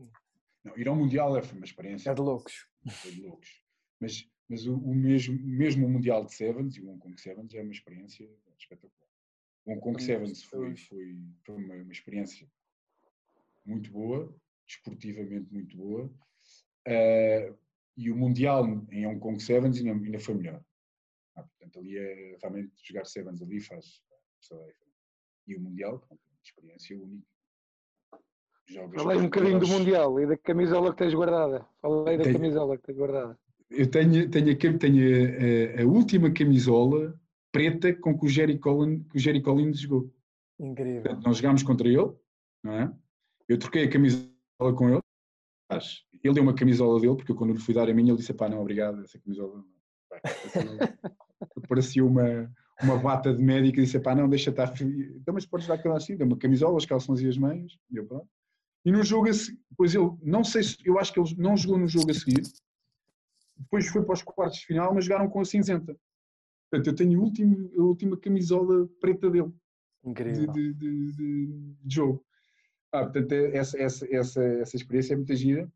Não, 0.63 0.77
ir 0.77 0.87
ao 0.87 0.95
Mundial 0.95 1.37
é 1.37 1.41
uma 1.53 1.65
experiência 1.65 2.09
É 2.11 2.13
de 2.13 2.21
loucos. 2.21 2.67
foi 2.89 3.11
de 3.11 3.21
loucos. 3.21 3.63
Mas, 3.99 4.29
mas 4.49 4.65
o, 4.67 4.75
o 4.77 4.93
mesmo, 4.93 5.37
mesmo 5.43 5.85
o 5.85 5.89
Mundial 5.89 6.25
de 6.25 6.33
Sevens 6.33 6.75
e 6.75 6.81
o 6.81 6.89
Hong 6.89 6.99
Kong 6.99 7.19
Sevens 7.19 7.53
é 7.53 7.61
uma 7.61 7.71
experiência 7.71 8.29
espetacular. 8.57 9.09
O 9.65 9.71
Hong 9.71 9.81
Kong 9.81 10.01
Sevens 10.01 10.43
foi, 10.43 10.75
foi, 10.75 11.17
foi 11.45 11.55
uma, 11.55 11.75
uma 11.75 11.91
experiência 11.91 12.47
muito 13.65 13.91
boa, 13.91 14.33
desportivamente 14.67 15.51
muito 15.51 15.75
boa. 15.75 16.13
Ah, 16.87 17.53
e 17.97 18.11
o 18.11 18.15
Mundial 18.15 18.65
em 18.91 19.07
Hong 19.07 19.19
Kong 19.19 19.41
Sevens 19.41 19.77
ainda, 19.77 19.91
ainda 19.91 20.19
foi 20.19 20.35
melhor. 20.35 20.63
Ah, 21.35 21.43
portanto, 21.43 21.79
ali 21.79 21.97
é 21.97 22.37
realmente 22.41 22.71
jogar 22.83 23.05
Sevens 23.05 23.41
ali 23.41 23.59
faz. 23.59 24.03
E 25.47 25.55
o 25.55 25.61
Mundial, 25.61 25.99
pronto, 25.99 26.21
é 26.23 26.29
uma 26.29 26.41
experiência 26.43 26.97
única. 27.01 27.27
Jogas 28.67 29.01
Falei 29.03 29.17
um 29.17 29.23
bocadinho 29.25 29.59
do 29.59 29.67
Mundial 29.67 30.19
e 30.19 30.27
da 30.27 30.37
camisola 30.37 30.91
que 30.91 30.97
tens 30.97 31.13
guardada. 31.13 31.67
Falei 31.81 32.17
da 32.17 32.23
Tenho- 32.23 32.35
camisola 32.35 32.77
que 32.77 32.83
tens 32.83 32.97
guardada. 32.97 33.39
Eu 33.77 33.89
tenho, 33.89 34.29
tenho, 34.29 34.51
a, 34.53 34.77
tenho 34.77 35.03
a, 35.77 35.79
a- 35.79 35.83
a 35.83 35.85
última 35.87 36.31
camisola 36.31 37.19
preta 37.51 37.93
com 37.93 38.17
que 38.17 38.25
o 38.25 38.29
Jerry, 38.29 38.57
Collin, 38.59 39.03
que 39.03 39.17
o 39.17 39.19
Jerry 39.19 39.41
Collins 39.41 39.79
jogou. 39.79 40.13
Incrível. 40.59 41.01
Portanto, 41.03 41.25
nós 41.25 41.37
jogámos 41.37 41.63
contra 41.63 41.87
ele, 41.87 42.11
não 42.63 42.73
é? 42.73 42.93
Eu 43.47 43.57
troquei 43.57 43.83
a 43.85 43.89
camisola 43.89 44.73
com 44.75 44.89
ele. 44.89 44.99
Ele 46.23 46.33
deu 46.33 46.43
uma 46.43 46.53
camisola 46.55 46.99
dele, 46.99 47.15
porque 47.15 47.31
eu 47.31 47.35
quando 47.35 47.53
lhe 47.53 47.59
fui 47.59 47.73
dar 47.73 47.89
a 47.89 47.93
minha, 47.93 48.11
ele 48.11 48.17
disse: 48.17 48.33
pá, 48.33 48.47
não, 48.49 48.61
obrigado, 48.61 49.01
essa 49.03 49.19
camisola. 49.19 49.55
não." 49.57 49.65
Bem, 50.11 50.21
parecia- 51.67 52.03
uma, 52.05 52.51
uma 52.81 52.97
bata 52.97 53.33
de 53.33 53.41
médico 53.43 53.79
e 53.79 53.83
disse: 53.83 53.99
pá, 53.99 54.15
não, 54.15 54.29
deixa 54.29 54.49
estar. 54.49 54.73
Então, 54.81 55.33
mas 55.33 55.45
podes 55.45 55.67
dar 55.67 55.75
aquela 55.75 55.97
assim, 55.97 56.15
deu 56.15 56.25
uma 56.27 56.37
camisola, 56.37 56.77
os 56.77 56.85
calções 56.85 57.21
e 57.21 57.27
as 57.27 57.37
meias. 57.37 57.77
E 57.91 57.97
eu, 57.97 58.05
pronto. 58.05 58.27
E 58.85 58.91
no 58.91 59.03
jogo 59.03 59.27
a 59.29 59.33
seguir, 59.33 59.59
depois 59.71 59.95
ele, 59.95 60.11
não 60.21 60.43
sei 60.43 60.61
se, 60.63 60.77
eu 60.85 60.99
acho 60.99 61.11
que 61.11 61.19
ele 61.19 61.35
não 61.37 61.57
jogou 61.57 61.77
no 61.79 61.87
jogo 61.87 62.11
a 62.11 62.13
seguir, 62.13 62.41
depois 63.57 63.87
foi 63.87 64.03
para 64.03 64.13
os 64.13 64.21
quartos 64.23 64.59
de 64.59 64.65
final, 64.65 64.93
mas 64.93 65.05
jogaram 65.05 65.29
com 65.29 65.39
a 65.39 65.45
cinzenta. 65.45 65.97
Portanto, 66.69 66.87
eu 66.87 66.95
tenho 66.95 67.19
o 67.19 67.23
último, 67.23 67.71
a 67.79 67.83
última 67.83 68.17
camisola 68.17 68.87
preta 68.99 69.29
dele 69.29 69.49
de, 70.03 70.09
Incrível. 70.09 70.51
de, 70.53 70.73
de- 70.73 71.11
de- 71.13 71.75
de 71.83 71.95
jogo. 71.95 72.25
Ah, 72.91 73.03
portanto, 73.03 73.31
é- 73.31 73.55
essa, 73.57 73.77
essa, 73.81 74.07
essa, 74.15 74.43
essa 74.43 74.75
experiência 74.75 75.13
é 75.13 75.17
muito 75.17 75.35
gira 75.35 75.71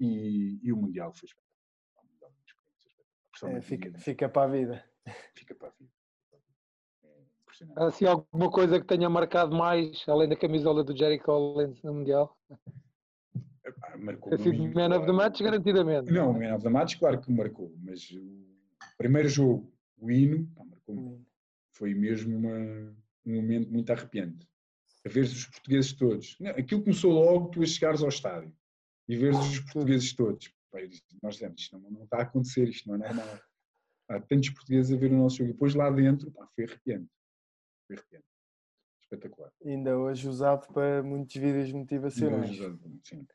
e, 0.00 0.58
e 0.62 0.72
o 0.72 0.76
Mundial 0.76 1.12
foi 1.12 1.26
espetacular. 1.28 2.32
A 3.42 3.50
É, 3.50 3.60
fica, 3.60 3.98
fica 3.98 4.28
para 4.28 4.42
a 4.44 4.46
vida. 4.52 4.84
fica 5.34 5.54
para 5.54 5.68
a 5.68 5.72
vida. 5.72 5.90
É 7.76 7.84
assim 7.84 8.04
alguma 8.04 8.50
coisa 8.50 8.80
que 8.80 8.86
tenha 8.86 9.08
marcado 9.08 9.54
mais, 9.56 10.04
além 10.08 10.28
da 10.28 10.36
camisola 10.36 10.82
do 10.82 10.96
Jerry 10.96 11.20
Collins 11.20 11.80
no 11.82 11.94
Mundial? 11.94 12.36
Marcou 14.04 14.30
Ter 14.30 14.38
sido 14.42 14.62
Man 14.74 14.96
of 14.96 15.06
the. 15.06 15.12
Match, 15.12 15.40
garantidamente. 15.40 16.12
Não, 16.12 16.30
o 16.30 16.34
Man 16.38 16.54
of 16.54 16.62
the 16.62 16.70
Match, 16.70 16.98
claro 16.98 17.20
que 17.20 17.32
marcou, 17.32 17.74
mas 17.82 18.10
o 18.10 18.96
primeiro 18.98 19.28
jogo, 19.28 19.72
o 19.98 20.10
hino, 20.10 20.46
pá, 20.54 20.64
marcou 20.64 20.94
muito. 20.94 21.26
foi 21.72 21.94
mesmo 21.94 22.36
uma- 22.36 22.94
um 23.26 23.34
momento 23.36 23.70
muito 23.72 23.90
arrepiante. 23.90 24.46
A 25.04 25.08
ver 25.08 25.22
os 25.24 25.46
portugueses 25.46 25.92
todos. 25.92 26.36
Não, 26.38 26.50
aquilo 26.52 26.82
começou 26.82 27.12
logo 27.12 27.48
tu 27.48 27.62
a 27.62 27.66
chegares 27.66 28.02
ao 28.02 28.08
estádio 28.08 28.54
e 29.08 29.16
ver 29.16 29.32
os 29.34 29.60
portugueses 29.60 30.12
todos. 30.14 30.52
Pá, 30.70 30.80
disse, 30.80 31.02
nós 31.22 31.34
dizemos, 31.34 31.60
isto 31.60 31.78
não, 31.78 31.90
não 31.90 32.04
está 32.04 32.18
a 32.18 32.22
acontecer, 32.22 32.68
isto 32.68 32.88
não 32.88 32.94
é 32.96 32.98
normal. 32.98 33.38
Há 34.08 34.20
tantos 34.20 34.50
portugueses 34.50 34.92
a 34.92 34.96
ver 34.98 35.10
o 35.12 35.16
nosso 35.16 35.36
jogo. 35.38 35.50
E 35.50 35.52
depois 35.52 35.74
lá 35.74 35.90
dentro, 35.90 36.30
pá, 36.30 36.46
foi 36.54 36.64
arrepiante. 36.64 37.08
Foi 37.86 37.96
arrepiante. 37.96 38.26
Espetacular. 39.02 39.50
Ainda 39.64 39.98
hoje 39.98 40.28
usado 40.28 40.66
para 40.72 41.02
muitos 41.02 41.34
vídeos 41.36 41.70
motivacionais. 41.72 42.56
Sim. 43.04 43.26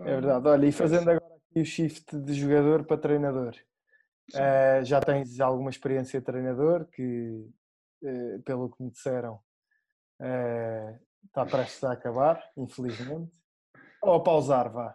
É 0.00 0.04
verdade. 0.04 0.48
Olha, 0.48 0.66
e 0.66 0.72
fazendo 0.72 1.10
agora 1.10 1.34
aqui 1.50 1.60
o 1.60 1.64
shift 1.64 2.16
de 2.18 2.34
jogador 2.34 2.84
para 2.84 2.98
treinador. 2.98 3.54
Eh, 4.34 4.84
já 4.84 5.00
tens 5.00 5.40
alguma 5.40 5.70
experiência 5.70 6.20
de 6.20 6.26
treinador 6.26 6.84
que, 6.86 7.48
eh, 8.04 8.38
pelo 8.44 8.68
que 8.70 8.82
me 8.82 8.90
disseram, 8.90 9.40
eh, 10.20 10.98
está 11.26 11.46
prestes 11.46 11.82
a 11.84 11.92
acabar, 11.92 12.42
infelizmente. 12.56 13.32
Ou 14.02 14.14
a 14.14 14.22
pausar, 14.22 14.70
vá. 14.70 14.94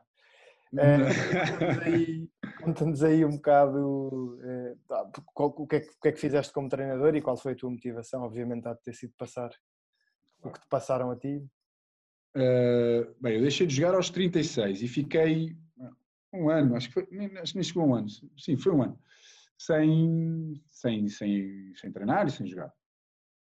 Conta-nos 2.62 3.04
aí- 3.04 3.26
um 3.26 3.32
bocado 3.36 4.40
tá, 4.88 5.12
qual- 5.34 5.54
o, 5.58 5.68
que 5.68 5.76
é 5.78 5.80
que, 5.82 5.90
o 5.90 6.00
que 6.02 6.08
é 6.08 6.12
que 6.12 6.20
fizeste 6.20 6.54
como 6.54 6.70
treinador 6.70 7.16
e 7.16 7.22
qual 7.22 7.36
foi 7.36 7.54
a 7.54 7.56
tua 7.56 7.70
motivação. 7.70 8.24
Obviamente 8.24 8.68
há 8.68 8.74
de 8.74 8.82
ter 8.82 8.94
sido 8.94 9.14
passar 9.18 9.52
o 10.42 10.50
que 10.52 10.60
te 10.60 10.68
passaram 10.70 11.12
a 11.12 11.16
ti. 11.16 11.46
Uh, 12.36 13.14
bem, 13.22 13.36
eu 13.36 13.42
deixei 13.42 13.68
de 13.68 13.76
jogar 13.76 13.94
aos 13.94 14.10
36 14.10 14.82
e 14.82 14.88
fiquei 14.88 15.56
um 16.34 16.50
ano, 16.50 16.76
acho 16.76 16.88
que, 16.88 16.94
foi, 16.96 17.08
nem, 17.12 17.38
acho 17.38 17.54
que 17.54 17.60
nem 17.60 17.64
chegou 17.64 17.84
a 17.84 17.86
um 17.86 17.96
ano, 17.96 18.08
sim, 18.38 18.58
foi 18.58 18.74
um 18.74 18.82
ano, 18.82 19.00
sem, 19.58 20.62
sem, 20.72 21.08
sem, 21.08 21.76
sem 21.76 21.92
treinar 21.92 22.28
e 22.28 22.32
sem 22.32 22.48
jogar. 22.48 22.74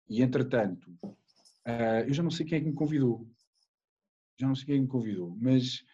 E 0.08 0.22
entretanto, 0.22 0.90
uh, 1.02 2.02
eu 2.06 2.12
já 2.12 2.22
não 2.22 2.30
sei 2.30 2.44
quem 2.44 2.58
é 2.58 2.60
que 2.60 2.66
me 2.66 2.74
convidou, 2.74 3.30
já 4.38 4.48
não 4.48 4.54
sei 4.54 4.66
quem 4.66 4.74
é 4.74 4.78
que 4.78 4.84
me 4.84 4.90
convidou, 4.90 5.36
mas 5.40 5.84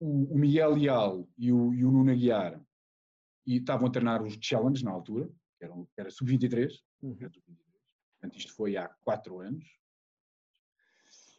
o, 0.00 0.34
o 0.34 0.38
Miguel 0.38 0.74
Leal 0.74 1.28
e 1.36 1.52
o, 1.52 1.74
e 1.74 1.84
o 1.84 1.90
Nuno 1.90 2.10
Aguiar 2.10 2.60
e 3.46 3.58
estavam 3.58 3.86
a 3.86 3.90
treinar 3.90 4.22
os 4.22 4.38
Challenge 4.40 4.82
na 4.82 4.90
altura, 4.90 5.30
que 5.58 5.64
era, 5.64 5.74
era 5.96 6.10
sub-23, 6.10 6.82
Uhum. 7.02 7.16
era 7.20 7.28
sub-23, 7.28 7.56
portanto 8.18 8.38
isto 8.38 8.54
foi 8.54 8.78
há 8.78 8.88
quatro 9.04 9.40
anos, 9.40 9.64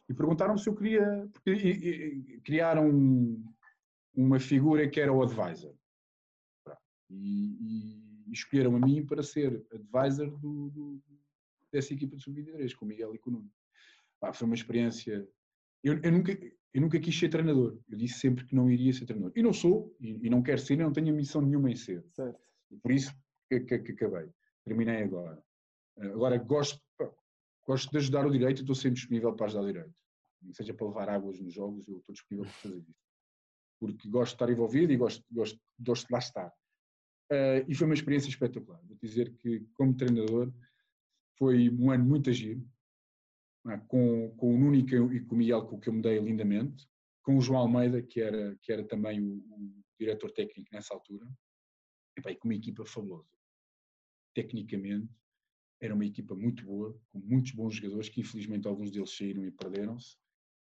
e 0.08 0.14
perguntaram-me 0.14 0.58
se 0.60 0.68
eu 0.68 0.74
queria. 0.76 1.28
Porque 1.32 1.50
e- 1.50 2.34
e- 2.36 2.40
criaram 2.42 2.88
um- 2.88 3.44
uma 4.14 4.38
figura 4.40 4.88
que 4.88 5.00
era 5.00 5.12
o 5.12 5.22
advisor. 5.22 5.74
E, 7.10 8.26
e 8.28 8.32
escolheram 8.32 8.74
a 8.76 8.80
mim 8.80 9.04
para 9.06 9.22
ser 9.22 9.64
advisor 9.72 10.30
do, 10.38 10.70
do- 10.70 11.02
dessa 11.72 11.92
equipa 11.94 12.16
de 12.16 12.22
sub-23, 12.22 12.74
com 12.74 12.84
o 12.84 12.88
Miguel 12.88 13.14
e 13.14 13.18
com 13.18 13.30
o 13.30 13.32
Nuno. 13.34 13.50
Pá, 14.20 14.32
foi 14.32 14.46
uma 14.46 14.54
experiência. 14.54 15.28
Eu, 15.84 16.00
eu 16.02 16.10
nunca, 16.12 16.32
eu 16.74 16.80
nunca 16.80 16.98
quis 16.98 17.16
ser 17.18 17.28
treinador. 17.28 17.78
Eu 17.88 17.96
disse 17.98 18.18
sempre 18.18 18.44
que 18.44 18.54
não 18.54 18.70
iria 18.70 18.92
ser 18.92 19.04
treinador. 19.06 19.32
E 19.36 19.42
não 19.42 19.52
sou, 19.52 19.94
e, 20.00 20.26
e 20.26 20.30
não 20.30 20.42
quero 20.42 20.58
ser, 20.60 20.74
e 20.74 20.76
não 20.78 20.92
tenho 20.92 21.14
missão 21.14 21.40
nenhuma 21.42 21.70
em 21.70 21.76
ser. 21.76 22.04
Certo. 22.12 22.40
Por 22.82 22.90
isso 22.92 23.14
que, 23.48 23.60
que- 23.60 23.78
que 23.78 23.92
acabei. 23.92 24.28
Terminei 24.64 25.02
agora. 25.02 25.40
Agora 25.98 26.36
gosto, 26.38 26.80
gosto 27.66 27.90
de 27.90 27.98
ajudar 27.98 28.26
o 28.26 28.30
direito 28.30 28.58
e 28.58 28.60
estou 28.62 28.74
sempre 28.74 28.94
disponível 28.94 29.34
para 29.34 29.46
ajudar 29.46 29.62
o 29.62 29.66
direito. 29.66 29.94
Seja 30.52 30.72
para 30.72 30.86
levar 30.86 31.08
águas 31.08 31.40
nos 31.40 31.52
jogos, 31.52 31.88
eu 31.88 31.98
estou 31.98 32.12
disponível 32.12 32.44
para 32.44 32.54
fazer 32.54 32.78
isso. 32.78 33.06
Porque 33.80 34.08
gosto 34.08 34.32
de 34.32 34.34
estar 34.36 34.50
envolvido 34.50 34.92
e 34.92 34.96
gosto, 34.96 35.24
gosto, 35.30 35.60
gosto 35.78 36.06
de 36.06 36.12
lá 36.12 36.18
estar. 36.18 36.52
Eh, 37.30 37.64
e 37.68 37.74
foi 37.74 37.86
uma 37.86 37.94
experiência 37.94 38.28
espetacular. 38.28 38.80
Vou 38.84 38.96
dizer 39.02 39.34
que, 39.36 39.66
como 39.74 39.96
treinador, 39.96 40.52
foi 41.38 41.68
um 41.70 41.90
ano 41.90 42.04
muito 42.04 42.30
agir. 42.30 42.62
Com, 43.88 44.32
com 44.36 44.54
o 44.54 44.58
Nuno 44.58 44.76
e 44.76 45.20
com 45.24 45.34
o 45.34 45.38
Miguel, 45.38 45.66
com 45.66 45.80
que 45.80 45.88
eu 45.88 45.92
mudei 45.92 46.18
lindamente. 46.20 46.88
Com 47.22 47.36
o 47.36 47.40
João 47.40 47.60
Almeida, 47.60 48.00
que 48.00 48.20
era, 48.20 48.56
que 48.62 48.72
era 48.72 48.84
também 48.84 49.20
o, 49.20 49.34
o 49.38 49.84
diretor 49.98 50.30
técnico 50.30 50.68
nessa 50.72 50.94
altura. 50.94 51.26
E, 52.16 52.30
e 52.30 52.36
com 52.36 52.48
uma 52.48 52.54
equipa 52.54 52.86
fabulosa. 52.86 53.28
Tecnicamente, 54.34 55.12
era 55.80 55.94
uma 55.94 56.04
equipa 56.06 56.34
muito 56.34 56.64
boa, 56.64 56.98
com 57.10 57.18
muitos 57.18 57.52
bons 57.52 57.74
jogadores, 57.74 58.08
que 58.08 58.20
infelizmente 58.20 58.66
alguns 58.66 58.90
deles 58.90 59.14
saíram 59.16 59.44
e 59.44 59.50
perderam-se. 59.50 60.16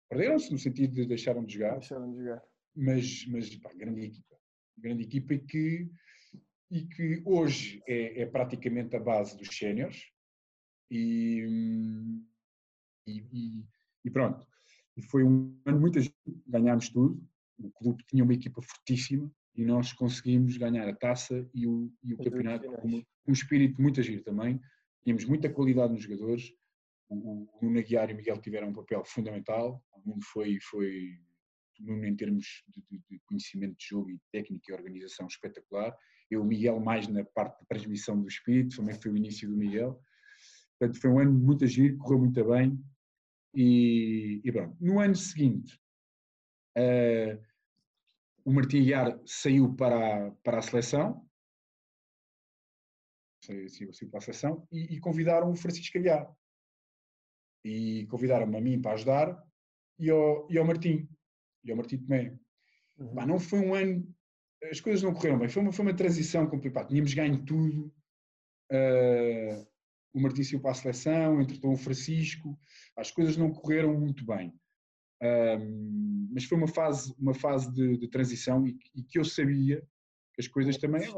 Perderam-se 0.09 0.51
no 0.51 0.57
sentido 0.57 0.93
de 0.93 1.05
deixaram 1.05 1.43
de 1.45 1.53
jogar, 1.53 1.73
Deixaram 1.79 2.11
de 2.11 2.17
jogar. 2.19 2.43
mas, 2.75 3.25
mas 3.27 3.55
pá, 3.55 3.73
grande 3.73 4.01
equipa. 4.05 4.35
Grande 4.77 5.03
equipa 5.03 5.33
e 5.33 5.39
que, 5.39 5.89
e 6.71 6.85
que 6.85 7.21
hoje 7.25 7.81
é, 7.87 8.21
é 8.21 8.25
praticamente 8.25 8.95
a 8.95 8.99
base 8.99 9.37
dos 9.37 9.47
séniores. 9.57 10.03
E, 10.91 11.43
e, 13.07 13.65
e- 14.05 14.11
pronto. 14.11 14.45
E 14.95 15.01
foi 15.01 15.23
um 15.23 15.59
ano 15.65 15.79
muito. 15.79 15.99
Ganhámos 16.47 16.89
tudo. 16.89 17.21
O 17.59 17.71
clube 17.71 18.03
tinha 18.05 18.23
uma 18.23 18.33
equipa 18.33 18.61
fortíssima 18.61 19.31
e 19.55 19.65
nós 19.65 19.91
conseguimos 19.91 20.55
ganhar 20.57 20.87
a 20.87 20.95
taça 20.95 21.49
e 21.53 21.65
o, 21.67 21.91
e 22.03 22.13
o 22.13 22.17
campeonato 22.17 22.71
com 22.73 23.03
um 23.27 23.31
espírito 23.33 23.81
muito 23.81 23.99
agir 23.99 24.21
também. 24.23 24.61
Tínhamos 25.07 25.23
muita 25.23 25.49
qualidade 25.49 25.93
nos 25.93 26.03
jogadores. 26.03 26.53
O, 27.07 27.15
o 27.15 27.59
Nuno 27.61 27.79
Aguiar 27.79 28.09
e 28.09 28.13
o 28.13 28.17
Miguel 28.17 28.41
tiveram 28.41 28.67
um 28.67 28.73
papel 28.73 29.05
fundamental. 29.05 29.81
O 29.93 30.01
Nuno 30.05 30.21
foi, 30.21 30.59
foi 30.59 31.17
Nuno 31.79 32.05
em 32.05 32.13
termos 32.13 32.65
de, 32.67 32.83
de, 32.91 33.03
de, 33.09 33.19
conhecimento 33.19 33.77
de 33.77 33.85
jogo 33.87 34.09
e 34.09 34.19
técnica 34.33 34.69
e 34.69 34.75
organização 34.75 35.25
espetacular. 35.27 35.97
Eu, 36.29 36.43
Miguel, 36.43 36.81
mais 36.81 37.07
na 37.07 37.23
parte 37.23 37.57
de 37.61 37.67
transmissão 37.67 38.19
do 38.19 38.27
espírito, 38.27 38.75
também 38.75 38.99
foi 39.01 39.09
o 39.09 39.15
início 39.15 39.49
do 39.49 39.55
Miguel. 39.55 39.97
Portanto, 40.77 40.99
foi 40.99 41.09
um 41.09 41.19
ano 41.19 41.31
muito 41.31 41.63
agir, 41.63 41.95
correu 41.95 42.19
muito 42.19 42.43
bem. 42.43 42.77
E, 43.55 44.41
e 44.43 44.51
pronto. 44.51 44.75
No 44.81 44.99
ano 44.99 45.15
seguinte, 45.15 45.73
uh, 46.77 47.41
o 48.43 48.51
Martim 48.51 48.83
Guiar 48.83 49.17
saiu 49.25 49.73
para, 49.73 50.27
a, 50.27 50.31
para 50.43 50.57
a 50.57 50.61
seleção, 50.61 51.25
saiu, 53.69 53.93
saiu 53.93 54.09
para 54.09 54.19
a 54.19 54.57
e, 54.71 54.95
e 54.95 54.99
convidaram 54.99 55.51
o 55.51 55.55
Francisco 55.55 55.97
Aguiar. 55.97 56.31
E 57.65 58.05
convidaram-me 58.07 58.57
a 58.57 58.61
mim 58.61 58.81
para 58.81 58.93
ajudar 58.93 59.43
e 59.99 60.09
ao, 60.09 60.47
e 60.49 60.57
ao 60.57 60.65
Martim, 60.65 61.09
e 61.63 61.71
ao 61.71 61.77
Martim 61.77 61.97
Tomé. 61.97 62.37
Uhum. 62.97 63.25
Não 63.25 63.39
foi 63.39 63.59
um 63.59 63.73
ano, 63.73 64.15
as 64.71 64.79
coisas 64.79 65.01
não 65.01 65.13
correram 65.13 65.39
bem, 65.39 65.49
foi 65.49 65.61
uma, 65.61 65.71
foi 65.71 65.85
uma 65.85 65.95
transição 65.95 66.47
complicada, 66.47 66.87
tínhamos 66.87 67.13
ganho 67.13 67.43
tudo, 67.45 67.93
uh, 68.71 69.67
o 70.13 70.19
Martim 70.19 70.43
saiu 70.43 70.59
para 70.59 70.71
a 70.71 70.75
seleção, 70.75 71.41
entretanto 71.41 71.73
o 71.73 71.77
Francisco, 71.77 72.59
as 72.95 73.11
coisas 73.11 73.37
não 73.37 73.51
correram 73.51 73.99
muito 73.99 74.25
bem. 74.25 74.53
Um, 75.21 76.29
mas 76.31 76.43
foi 76.43 76.57
uma 76.57 76.67
fase, 76.67 77.13
uma 77.17 77.33
fase 77.33 77.71
de, 77.73 77.97
de 77.97 78.07
transição 78.07 78.67
e, 78.67 78.77
e, 78.95 79.03
que 79.03 79.17
eu 79.17 79.25
sabia 79.25 79.81
que 80.33 80.41
as 80.41 80.47
coisas 80.47 80.77
também. 80.77 81.03
É, 81.03 81.07
é, 81.07 81.13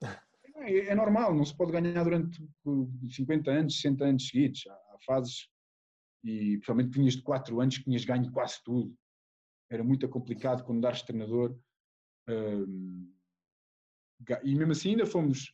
é, 0.62 0.94
normal, 0.94 1.34
não 1.34 1.44
se 1.44 1.56
pode 1.56 1.72
ganhar 1.72 2.02
durante 2.02 2.42
50 3.10 3.50
anos, 3.50 3.76
60 3.76 4.04
anos 4.04 4.28
seguidos. 4.28 4.66
Há, 4.66 4.98
fases, 5.04 5.48
e 6.22 6.52
principalmente 6.58 6.96
vinhas 6.96 7.14
de 7.14 7.22
4 7.22 7.60
anos 7.60 7.78
que 7.78 7.84
tinhas 7.84 8.04
ganho 8.04 8.30
quase 8.30 8.62
tudo. 8.62 8.96
Era 9.70 9.82
muito 9.82 10.08
complicado 10.08 10.64
quando 10.64 10.80
dares 10.80 11.02
treinador. 11.02 11.58
Um, 12.28 13.12
e 14.44 14.54
mesmo 14.54 14.70
assim 14.72 14.90
ainda 14.90 15.04
fomos, 15.04 15.52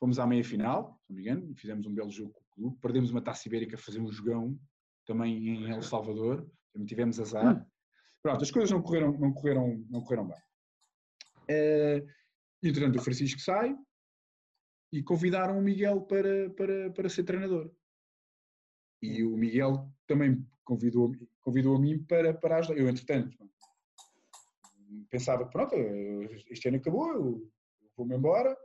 fomos 0.00 0.18
à 0.18 0.26
meia 0.26 0.42
final, 0.42 0.98
se 1.02 1.10
não 1.10 1.16
me 1.16 1.22
engano, 1.22 1.54
fizemos 1.56 1.86
um 1.86 1.94
belo 1.94 2.10
jogo 2.10 2.32
com 2.32 2.40
o 2.40 2.54
clube. 2.54 2.78
Perdemos 2.80 3.10
uma 3.10 3.20
taça 3.20 3.46
ibérica 3.46 3.76
a 3.76 3.78
fazer 3.78 4.00
um 4.00 4.10
jogão 4.10 4.58
também 5.04 5.48
em 5.48 5.70
El 5.70 5.82
Salvador 5.82 6.48
também 6.76 6.86
tivemos 6.86 7.18
azar. 7.18 7.56
Hum. 7.56 7.64
Pronto, 8.22 8.42
as 8.42 8.50
coisas 8.50 8.70
não 8.70 8.82
correram, 8.82 9.12
não 9.18 9.32
correram, 9.32 9.84
não 9.88 10.02
correram 10.02 10.28
bem. 10.28 10.38
Uh, 11.48 12.06
entretanto, 12.62 12.98
o 12.98 13.02
Francisco 13.02 13.40
sai 13.40 13.74
e 14.96 15.02
convidaram 15.02 15.58
o 15.58 15.62
Miguel 15.62 16.02
para, 16.02 16.50
para, 16.50 16.90
para 16.90 17.08
ser 17.08 17.24
treinador. 17.24 17.70
E 19.02 19.22
hum. 19.24 19.34
o 19.34 19.36
Miguel 19.36 19.92
também 20.06 20.46
convidou, 20.64 21.12
convidou 21.40 21.76
a 21.76 21.80
mim 21.80 22.02
para, 22.04 22.34
para 22.34 22.58
ajudar. 22.58 22.78
Eu, 22.78 22.88
entretanto, 22.88 23.36
pensava, 25.10 25.46
pronto, 25.46 25.74
este 26.50 26.68
ano 26.68 26.78
acabou, 26.78 27.12
eu 27.12 27.52
vou-me 27.96 28.16
embora, 28.16 28.56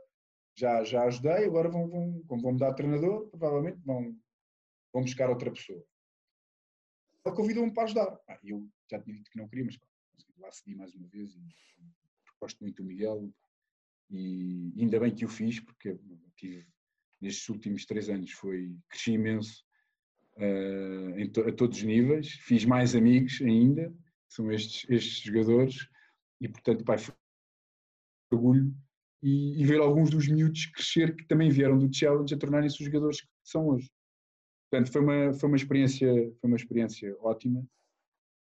já, 0.56 0.82
já 0.84 1.04
ajudei, 1.04 1.44
agora 1.44 1.68
vão, 1.68 1.88
vão, 1.88 2.22
como 2.26 2.42
vão 2.42 2.52
me 2.52 2.58
dar 2.58 2.74
treinador, 2.74 3.28
provavelmente 3.28 3.80
vão, 3.84 4.16
vão 4.92 5.02
buscar 5.02 5.30
outra 5.30 5.50
pessoa 5.50 5.84
ele 7.24 7.36
convidou-me 7.36 7.72
para 7.72 7.84
ajudar. 7.84 8.20
Ah, 8.28 8.38
eu 8.42 8.68
já 8.90 9.00
tinha 9.00 9.16
dito 9.16 9.30
que 9.30 9.38
não 9.38 9.48
queria, 9.48 9.64
mas 9.64 9.76
pá, 9.76 9.86
lá 10.38 10.50
segui 10.50 10.74
mais 10.74 10.94
uma 10.94 11.06
vez 11.08 11.34
e, 11.34 11.40
e 11.40 11.84
gosto 12.40 12.60
muito 12.60 12.82
do 12.82 12.88
Miguel 12.88 13.32
e 14.12 14.72
ainda 14.78 15.00
bem 15.00 15.14
que 15.14 15.24
o 15.24 15.28
fiz, 15.28 15.58
porque 15.58 15.98
tive 16.36 16.66
nestes 17.20 17.48
últimos 17.48 17.86
três 17.86 18.08
anos 18.08 18.32
foi 18.32 18.76
cresci 18.88 19.12
imenso 19.12 19.64
uh, 20.36 21.28
to, 21.30 21.48
a 21.48 21.52
todos 21.52 21.78
os 21.78 21.84
níveis, 21.84 22.32
fiz 22.32 22.64
mais 22.64 22.94
amigos 22.94 23.40
ainda, 23.40 23.94
são 24.28 24.50
estes, 24.52 24.88
estes 24.90 25.22
jogadores 25.22 25.88
e 26.40 26.48
portanto 26.48 26.84
pai, 26.84 26.98
foi 26.98 27.14
orgulho 28.32 28.74
e, 29.22 29.60
e, 29.60 29.64
ver 29.64 29.80
alguns 29.80 30.10
dos 30.10 30.28
miúdos 30.28 30.66
crescer 30.66 31.14
que 31.14 31.24
também 31.26 31.48
vieram 31.48 31.78
do 31.78 31.94
Challenge 31.94 32.34
a 32.34 32.38
tornarem-se 32.38 32.80
os 32.80 32.86
jogadores 32.86 33.20
que 33.20 33.28
são 33.44 33.68
hoje. 33.68 33.88
Portanto, 34.68 34.90
foi 34.90 35.00
uma, 35.00 35.32
foi 35.34 35.48
uma, 35.48 35.56
experiência, 35.56 36.08
foi 36.40 36.50
uma 36.50 36.56
experiência 36.56 37.16
ótima. 37.20 37.60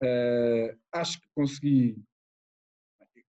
Uh, 0.02 0.76
acho 0.91 1.19
que 1.21 1.28
consegui, 1.36 2.02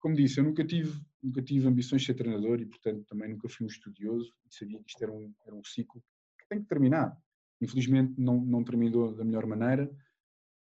como 0.00 0.14
disse, 0.14 0.38
eu 0.38 0.44
nunca 0.44 0.64
tive, 0.64 1.00
nunca 1.22 1.42
tive 1.42 1.66
ambições 1.66 2.02
de 2.02 2.06
ser 2.06 2.14
treinador 2.14 2.60
e, 2.60 2.66
portanto, 2.66 3.04
também 3.06 3.28
nunca 3.28 3.48
fui 3.48 3.64
um 3.66 3.68
estudioso 3.68 4.32
e 4.46 4.54
sabia 4.54 4.78
que 4.78 4.90
isto 4.90 5.02
era 5.02 5.12
um, 5.12 5.34
era 5.46 5.54
um 5.54 5.64
ciclo 5.64 6.02
que 6.38 6.48
tem 6.48 6.60
que 6.60 6.68
terminar. 6.68 7.16
Infelizmente, 7.60 8.14
não, 8.18 8.40
não 8.40 8.64
terminou 8.64 9.14
da 9.14 9.24
melhor 9.24 9.46
maneira, 9.46 9.90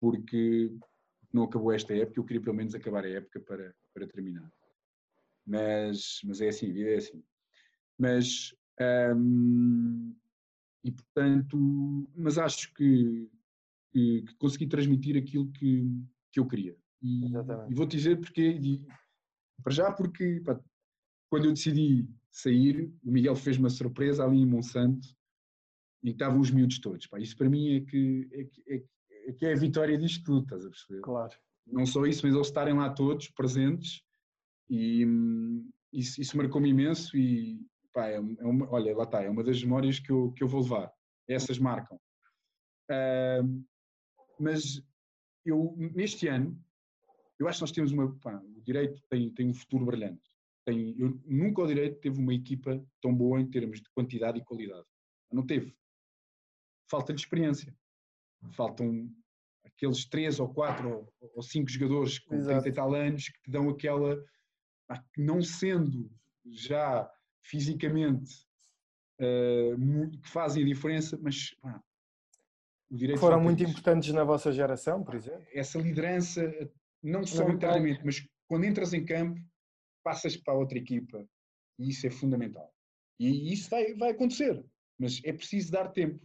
porque 0.00 0.70
não 1.32 1.44
acabou 1.44 1.72
esta 1.72 1.94
época. 1.94 2.20
Eu 2.20 2.24
queria, 2.24 2.42
pelo 2.42 2.56
menos, 2.56 2.74
acabar 2.74 3.04
a 3.04 3.10
época 3.10 3.40
para, 3.40 3.74
para 3.92 4.06
terminar. 4.06 4.50
Mas, 5.44 6.20
mas 6.24 6.40
é 6.40 6.48
assim, 6.48 6.70
a 6.70 6.74
vida 6.74 6.90
é 6.90 6.96
assim. 6.96 7.22
Mas. 7.98 8.54
Um, 9.16 10.14
e, 10.84 10.92
portanto, 10.92 12.08
mas 12.14 12.38
acho 12.38 12.72
que, 12.74 13.28
que, 13.90 14.22
que 14.22 14.34
consegui 14.36 14.68
transmitir 14.68 15.16
aquilo 15.16 15.50
que, 15.50 15.84
que 16.30 16.38
eu 16.38 16.46
queria. 16.46 16.76
E, 17.02 17.26
e 17.70 17.74
vou-te 17.74 17.96
dizer 17.96 18.20
porque, 18.20 18.42
para 19.62 19.72
já 19.72 19.92
porque 19.92 20.40
pá, 20.44 20.60
quando 21.28 21.46
eu 21.46 21.52
decidi 21.52 22.08
sair, 22.30 22.92
o 23.04 23.10
Miguel 23.10 23.34
fez 23.34 23.58
uma 23.58 23.70
surpresa 23.70 24.24
ali 24.24 24.38
em 24.40 24.46
Monsanto 24.46 25.08
e 26.02 26.10
estavam 26.10 26.40
os 26.40 26.50
miúdos 26.50 26.78
todos. 26.78 27.06
Pá, 27.06 27.18
isso 27.18 27.36
para 27.36 27.48
mim 27.48 27.76
é 27.76 27.80
que 27.80 28.28
é, 28.32 28.44
que, 28.44 28.62
é, 28.68 28.84
é, 29.28 29.32
que 29.32 29.46
é 29.46 29.52
a 29.52 29.56
vitória 29.56 29.98
disto 29.98 30.24
tudo, 30.24 30.44
estás 30.44 30.64
a 30.64 30.70
perceber? 30.70 31.00
Claro. 31.00 31.34
Não 31.66 31.84
só 31.84 32.06
isso, 32.06 32.26
mas 32.26 32.34
eles 32.34 32.46
estarem 32.46 32.74
lá 32.74 32.90
todos 32.90 33.28
presentes 33.30 34.02
e 34.68 35.04
hum, 35.04 35.68
isso, 35.92 36.20
isso 36.20 36.36
marcou-me 36.36 36.68
imenso 36.68 37.16
e, 37.16 37.60
pá, 37.92 38.08
é, 38.08 38.16
é 38.16 38.44
uma, 38.44 38.70
olha, 38.70 38.96
lá 38.96 39.04
está, 39.04 39.22
é 39.22 39.30
uma 39.30 39.42
das 39.42 39.62
memórias 39.62 39.98
que 39.98 40.10
eu, 40.10 40.32
que 40.32 40.42
eu 40.42 40.48
vou 40.48 40.62
levar. 40.62 40.92
Essas 41.28 41.58
marcam. 41.58 41.98
Uh, 42.90 43.64
mas 44.38 44.82
eu, 45.44 45.74
neste 45.76 46.28
ano, 46.28 46.60
eu 47.38 47.48
acho 47.48 47.58
que 47.58 47.62
nós 47.62 47.72
temos 47.72 47.92
uma. 47.92 48.14
Pá, 48.18 48.42
o 48.56 48.62
direito 48.62 49.02
tem, 49.08 49.30
tem 49.30 49.48
um 49.48 49.54
futuro 49.54 49.84
brilhante. 49.84 50.22
Tem, 50.64 50.98
eu, 50.98 51.20
nunca 51.24 51.62
o 51.62 51.66
direito 51.66 52.00
teve 52.00 52.20
uma 52.20 52.34
equipa 52.34 52.84
tão 53.00 53.14
boa 53.14 53.40
em 53.40 53.48
termos 53.48 53.80
de 53.80 53.88
quantidade 53.90 54.38
e 54.38 54.44
qualidade. 54.44 54.86
Não 55.30 55.44
teve. 55.44 55.76
Falta 56.88 57.12
de 57.12 57.20
experiência. 57.20 57.76
Faltam 58.52 59.10
aqueles 59.64 60.06
três 60.06 60.40
ou 60.40 60.52
quatro 60.52 60.88
ou, 61.20 61.30
ou 61.34 61.42
cinco 61.42 61.68
jogadores 61.68 62.18
com 62.18 62.36
Exato. 62.36 62.62
30 62.62 62.68
e 62.68 62.72
tal 62.72 62.94
anos 62.94 63.28
que 63.28 63.42
te 63.42 63.50
dão 63.50 63.68
aquela. 63.68 64.24
não 65.16 65.42
sendo 65.42 66.10
já 66.44 67.10
fisicamente 67.42 68.46
uh, 69.20 70.10
que 70.20 70.28
fazem 70.28 70.62
a 70.62 70.66
diferença, 70.66 71.18
mas 71.20 71.54
pá, 71.60 71.82
o 72.90 72.96
direito 72.96 73.18
foram 73.18 73.40
muito 73.40 73.62
importantes 73.62 74.12
na 74.12 74.24
vossa 74.24 74.52
geração, 74.52 75.02
por 75.02 75.14
exemplo. 75.14 75.44
Essa 75.52 75.78
liderança, 75.78 76.42
não 77.10 77.26
só 77.26 77.48
internamente, 77.48 78.00
mas 78.04 78.26
quando 78.48 78.64
entras 78.64 78.92
em 78.92 79.04
campo, 79.04 79.40
passas 80.04 80.36
para 80.36 80.54
outra 80.54 80.78
equipa 80.78 81.26
e 81.78 81.88
isso 81.90 82.06
é 82.06 82.10
fundamental. 82.10 82.72
E 83.18 83.52
isso 83.52 83.70
vai, 83.70 83.94
vai 83.94 84.10
acontecer, 84.10 84.64
mas 84.98 85.20
é 85.24 85.32
preciso 85.32 85.72
dar 85.72 85.88
tempo. 85.88 86.22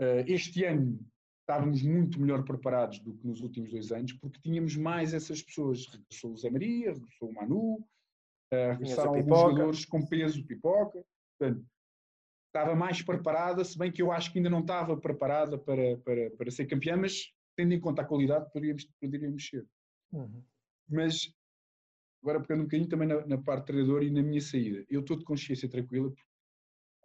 Uh, 0.00 0.24
este 0.26 0.64
ano 0.64 0.98
estávamos 1.40 1.82
muito 1.82 2.20
melhor 2.20 2.44
preparados 2.44 2.98
do 3.00 3.14
que 3.14 3.26
nos 3.26 3.40
últimos 3.40 3.70
dois 3.70 3.92
anos, 3.92 4.12
porque 4.14 4.40
tínhamos 4.40 4.76
mais 4.76 5.14
essas 5.14 5.42
pessoas. 5.42 5.86
Regressou 5.86 6.32
o 6.32 6.36
Zé 6.36 6.50
Maria, 6.50 6.92
regressou 6.92 7.30
o 7.30 7.34
Manu, 7.34 7.86
Uh, 8.52 8.72
regressaram 8.72 9.14
alguns 9.14 9.38
jogadores 9.38 9.84
com 9.84 10.06
peso, 10.06 10.44
pipoca. 10.46 11.04
Portanto, 11.38 11.66
estava 12.46 12.76
mais 12.76 13.02
preparada, 13.02 13.64
se 13.64 13.76
bem 13.76 13.90
que 13.90 14.00
eu 14.00 14.12
acho 14.12 14.30
que 14.30 14.38
ainda 14.38 14.50
não 14.50 14.60
estava 14.60 14.96
preparada 14.96 15.58
para, 15.58 15.96
para, 15.98 16.30
para 16.30 16.50
ser 16.50 16.66
campeã, 16.66 16.96
mas 16.96 17.32
tendo 17.56 17.72
em 17.72 17.80
conta 17.80 18.02
a 18.02 18.04
qualidade, 18.04 18.46
poderíamos, 18.52 18.84
poderíamos 19.00 19.46
ser. 19.46 19.66
Uhum. 20.14 20.44
Mas, 20.88 21.34
agora 22.22 22.40
pegando 22.40 22.60
um 22.60 22.64
bocadinho 22.64 22.88
também 22.88 23.08
na, 23.08 23.26
na 23.26 23.38
parte 23.38 23.66
treinador 23.66 24.02
e 24.02 24.10
na 24.10 24.22
minha 24.22 24.40
saída, 24.40 24.84
eu 24.88 25.00
estou 25.00 25.18
de 25.18 25.24
consciência 25.24 25.68
tranquila, 25.68 26.10
porque 26.10 26.22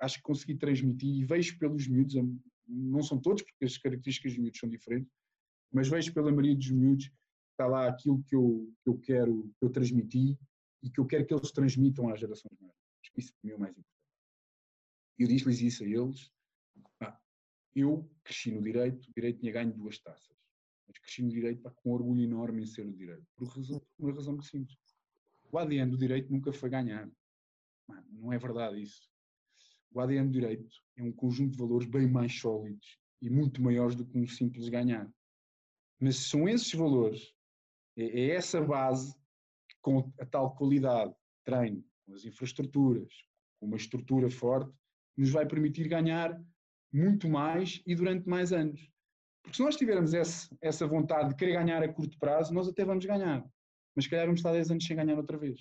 acho 0.01 0.17
que 0.17 0.23
consegui 0.23 0.55
transmitir 0.55 1.09
e 1.09 1.25
vejo 1.25 1.57
pelos 1.57 1.87
miúdos, 1.87 2.15
não 2.67 3.01
são 3.01 3.19
todos, 3.19 3.41
porque 3.41 3.65
as 3.65 3.77
características 3.77 4.33
dos 4.33 4.39
miúdos 4.39 4.59
são 4.59 4.69
diferentes, 4.69 5.11
mas 5.73 5.89
vejo 5.89 6.13
pela 6.13 6.31
maioria 6.31 6.55
dos 6.55 6.69
miúdos 6.69 7.11
está 7.51 7.67
lá 7.67 7.89
aquilo 7.89 8.23
que 8.23 8.35
eu, 8.35 8.73
que 8.81 8.89
eu 8.89 8.97
quero, 8.99 9.53
que 9.59 9.65
eu 9.65 9.69
transmiti 9.69 10.39
e 10.81 10.89
que 10.89 10.99
eu 10.99 11.05
quero 11.05 11.25
que 11.25 11.33
eles 11.33 11.51
transmitam 11.51 12.07
às 12.09 12.19
gerações 12.19 12.57
mais 12.61 12.73
Acho 13.01 13.11
que 13.13 13.19
isso 13.19 13.33
para 13.33 13.47
mim 13.47 13.51
é 13.51 13.55
o 13.55 13.59
mais 13.59 13.71
importante. 13.71 13.99
Eu 15.17 15.27
disse-lhes 15.27 15.61
isso 15.61 15.83
a 15.83 15.87
eles. 15.87 16.31
Pá, 16.97 17.21
eu 17.75 18.09
cresci 18.23 18.51
no 18.51 18.61
direito, 18.61 19.09
o 19.09 19.13
direito 19.13 19.39
tinha 19.39 19.51
ganho 19.51 19.73
duas 19.73 19.99
taças. 19.99 20.38
Mas 20.89 20.97
cresci 20.97 21.21
no 21.21 21.29
direito 21.29 21.61
pá, 21.61 21.69
com 21.69 21.91
orgulho 21.91 22.23
enorme 22.23 22.63
em 22.63 22.65
ser 22.65 22.85
o 22.85 22.91
direito. 22.91 23.23
Por 23.35 23.47
uma 23.99 24.11
razão 24.11 24.33
muito 24.33 24.47
simples. 24.47 24.77
O 25.51 25.57
ADN 25.57 25.91
do 25.91 25.97
direito 25.97 26.31
nunca 26.31 26.51
foi 26.51 26.69
ganhar. 26.69 27.09
Mano, 27.87 28.07
não 28.11 28.33
é 28.33 28.39
verdade 28.39 28.81
isso. 28.81 29.07
O 29.91 29.99
ADN 29.99 30.27
do 30.27 30.33
direito 30.33 30.67
é 30.97 31.03
um 31.03 31.11
conjunto 31.11 31.51
de 31.51 31.57
valores 31.59 31.87
bem 31.87 32.07
mais 32.09 32.37
sólidos 32.39 32.99
e 33.21 33.29
muito 33.29 33.61
maiores 33.61 33.95
do 33.95 34.05
que 34.05 34.17
um 34.17 34.27
simples 34.27 34.67
ganhar. 34.67 35.07
Mas 35.99 36.17
são 36.17 36.49
esses 36.49 36.73
valores, 36.73 37.33
é, 37.95 38.03
é 38.03 38.29
essa 38.31 38.59
base 38.61 39.15
com 39.81 40.11
a 40.19 40.25
tal 40.25 40.55
qualidade, 40.55 41.13
treino, 41.43 41.83
com 42.05 42.13
as 42.13 42.25
infraestruturas, 42.25 43.13
com 43.59 43.67
uma 43.67 43.77
estrutura 43.77 44.29
forte, 44.29 44.73
nos 45.15 45.29
vai 45.29 45.45
permitir 45.45 45.87
ganhar 45.87 46.41
muito 46.91 47.27
mais 47.29 47.81
e 47.85 47.93
durante 47.95 48.27
mais 48.27 48.51
anos. 48.51 48.89
Porque 49.41 49.57
se 49.57 49.63
nós 49.63 49.75
tivermos 49.75 50.13
esse, 50.13 50.49
essa 50.61 50.85
vontade 50.85 51.29
de 51.29 51.35
querer 51.35 51.53
ganhar 51.53 51.81
a 51.83 51.91
curto 51.91 52.17
prazo, 52.19 52.53
nós 52.53 52.67
até 52.67 52.85
vamos 52.85 53.05
ganhar. 53.05 53.43
Mas 53.95 54.05
se 54.05 54.09
calhar 54.09 54.25
vamos 54.25 54.39
estar 54.39 54.51
10 54.51 54.71
anos 54.71 54.85
sem 54.85 54.95
ganhar 54.95 55.17
outra 55.17 55.37
vez. 55.37 55.59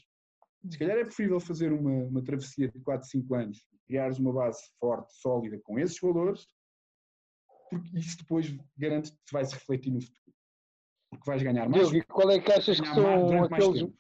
Se 0.71 0.79
calhar 0.79 0.99
é 0.99 1.05
preferível 1.05 1.41
fazer 1.41 1.73
uma, 1.73 2.05
uma 2.05 2.23
travessia 2.23 2.69
de 2.69 2.81
4, 2.81 3.09
5 3.09 3.35
anos, 3.35 3.65
criares 3.87 4.19
uma 4.19 4.33
base 4.33 4.61
forte, 4.79 5.13
sólida, 5.15 5.59
com 5.63 5.79
esses 5.79 5.99
valores, 6.01 6.47
porque 7.71 7.99
isso 7.99 8.19
depois 8.19 8.55
garante 8.77 9.13
que 9.13 9.33
vai 9.33 9.45
se 9.45 9.55
refletir 9.55 9.93
no 9.93 10.01
futuro. 10.01 10.37
Porque 11.11 11.31
vais 11.31 11.43
ganhar 11.43 11.69
mais. 11.69 11.89
Diogo, 11.89 12.07
qual 12.09 12.31
é 12.31 12.39
que 12.39 12.53
achas 12.53 12.81
que 12.81 12.89
são 12.89 13.45
aqueles. 13.45 13.93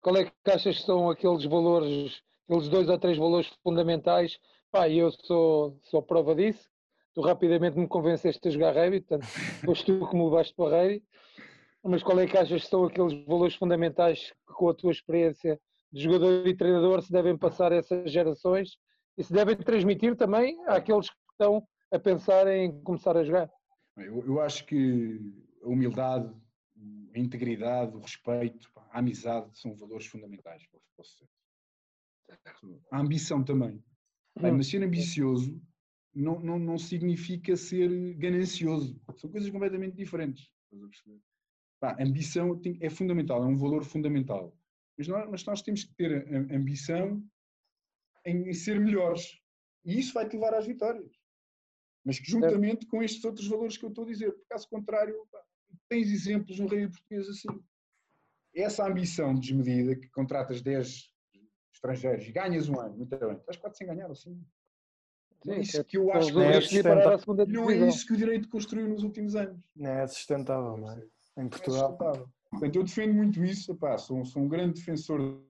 Qual 0.00 0.16
é 0.16 0.24
que 0.24 0.50
achas 0.50 0.78
que 0.78 0.84
são 0.84 1.10
aqueles 1.10 1.44
valores, 1.44 2.22
aqueles 2.46 2.68
dois 2.68 2.88
ou 2.88 2.98
três 2.98 3.18
valores 3.18 3.48
fundamentais? 3.62 4.38
Pá, 4.70 4.88
eu 4.88 5.10
sou, 5.10 5.78
sou 5.82 6.02
prova 6.02 6.34
disso. 6.34 6.68
Tu 7.14 7.20
rapidamente 7.20 7.78
me 7.78 7.86
convenceste 7.86 8.48
a 8.48 8.50
jogar 8.50 8.74
rugby, 8.74 9.00
portanto, 9.00 9.26
foste 9.64 9.86
tu 9.86 10.08
que 10.08 10.16
me 10.16 10.24
levaste 10.24 10.54
para 10.54 10.82
rugby. 10.82 11.04
Mas 11.84 12.02
qual 12.02 12.18
é 12.18 12.26
que 12.26 12.36
achas 12.36 12.64
que 12.64 12.68
são 12.68 12.84
aqueles 12.84 13.24
valores 13.26 13.54
fundamentais 13.54 14.32
que, 14.46 14.54
com 14.54 14.68
a 14.68 14.74
tua 14.74 14.90
experiência 14.90 15.60
de 15.92 16.02
jogador 16.02 16.46
e 16.46 16.56
treinador, 16.56 17.02
se 17.02 17.12
devem 17.12 17.36
passar 17.36 17.72
a 17.72 17.76
essas 17.76 18.10
gerações 18.10 18.76
e 19.16 19.22
se 19.22 19.32
devem 19.32 19.56
transmitir 19.56 20.16
também 20.16 20.56
àqueles 20.66 21.08
que 21.08 21.16
estão 21.30 21.64
a 21.92 21.98
pensar 21.98 22.48
em 22.48 22.82
começar 22.82 23.16
a 23.16 23.22
jogar? 23.22 23.50
Eu, 23.96 24.26
eu 24.26 24.40
acho 24.40 24.66
que 24.66 25.20
a 25.62 25.68
humildade, 25.68 26.34
a 27.14 27.18
integridade, 27.18 27.94
o 27.96 28.00
respeito, 28.00 28.68
a 28.90 28.98
amizade 28.98 29.56
são 29.56 29.76
valores 29.76 30.06
fundamentais 30.06 30.66
para 30.66 30.78
o 30.78 31.04
futebol 31.04 32.78
A 32.90 32.98
ambição 32.98 33.44
também. 33.44 33.80
Bem, 34.40 34.50
mas 34.50 34.66
ser 34.66 34.82
ambicioso 34.82 35.62
não, 36.14 36.38
não, 36.40 36.58
não 36.58 36.78
significa 36.78 37.56
ser 37.56 38.14
ganancioso. 38.14 39.00
São 39.16 39.30
coisas 39.30 39.50
completamente 39.50 39.96
diferentes. 39.96 40.50
Pá, 41.80 41.96
ambição 42.00 42.60
é 42.80 42.88
fundamental, 42.88 43.42
é 43.42 43.46
um 43.46 43.56
valor 43.56 43.84
fundamental. 43.84 44.56
Mas 44.96 45.08
nós, 45.08 45.30
mas 45.30 45.44
nós 45.44 45.62
temos 45.62 45.84
que 45.84 45.94
ter 45.94 46.26
ambição 46.52 47.22
em, 48.24 48.48
em 48.48 48.52
ser 48.52 48.80
melhores. 48.80 49.40
E 49.84 49.98
isso 49.98 50.14
vai 50.14 50.28
te 50.28 50.34
levar 50.34 50.54
às 50.54 50.66
vitórias. 50.66 51.12
Mas 52.04 52.18
que 52.18 52.30
juntamente 52.30 52.86
com 52.86 53.02
estes 53.02 53.24
outros 53.24 53.48
valores 53.48 53.76
que 53.76 53.84
eu 53.84 53.88
estou 53.88 54.04
a 54.04 54.08
dizer, 54.08 54.32
por 54.32 54.46
caso 54.48 54.68
contrário, 54.68 55.26
pá, 55.32 55.42
tens 55.88 56.10
exemplos 56.10 56.58
no 56.58 56.66
rei 56.66 56.86
português 56.86 57.28
assim. 57.28 57.48
Essa 58.54 58.86
ambição 58.86 59.34
desmedida, 59.34 59.96
que 59.96 60.08
contratas 60.10 60.62
10 60.62 61.12
estrangeiros 61.72 62.26
e 62.26 62.32
ganhas 62.32 62.68
um 62.68 62.78
ano, 62.78 62.96
muito 62.96 63.18
bem, 63.18 63.36
estás 63.36 63.56
quase 63.56 63.78
sem 63.78 63.86
ganhar 63.86 64.10
assim. 64.10 64.40
Sim, 65.44 65.52
é 65.52 65.60
isso 65.60 65.84
que 65.84 65.98
eu 65.98 66.10
acho 66.10 66.32
que 66.32 66.38
é, 66.38 66.42
não 67.46 67.70
é 67.70 67.88
isso 67.88 68.06
que 68.06 68.12
o 68.14 68.16
direito 68.16 68.48
construiu 68.48 68.88
nos 68.88 69.02
últimos 69.02 69.36
anos. 69.36 69.60
Não 69.76 69.90
é 69.90 70.06
sustentável, 70.06 70.78
não 70.78 70.90
é? 70.90 71.06
Em 71.36 71.48
Portugal. 71.48 71.98
É 72.00 72.34
Portanto, 72.50 72.76
eu 72.76 72.84
defendo 72.84 73.14
muito 73.14 73.44
isso, 73.44 73.74
pá, 73.74 73.98
sou, 73.98 74.24
sou 74.24 74.42
um 74.42 74.48
grande 74.48 74.80
defensor. 74.80 75.44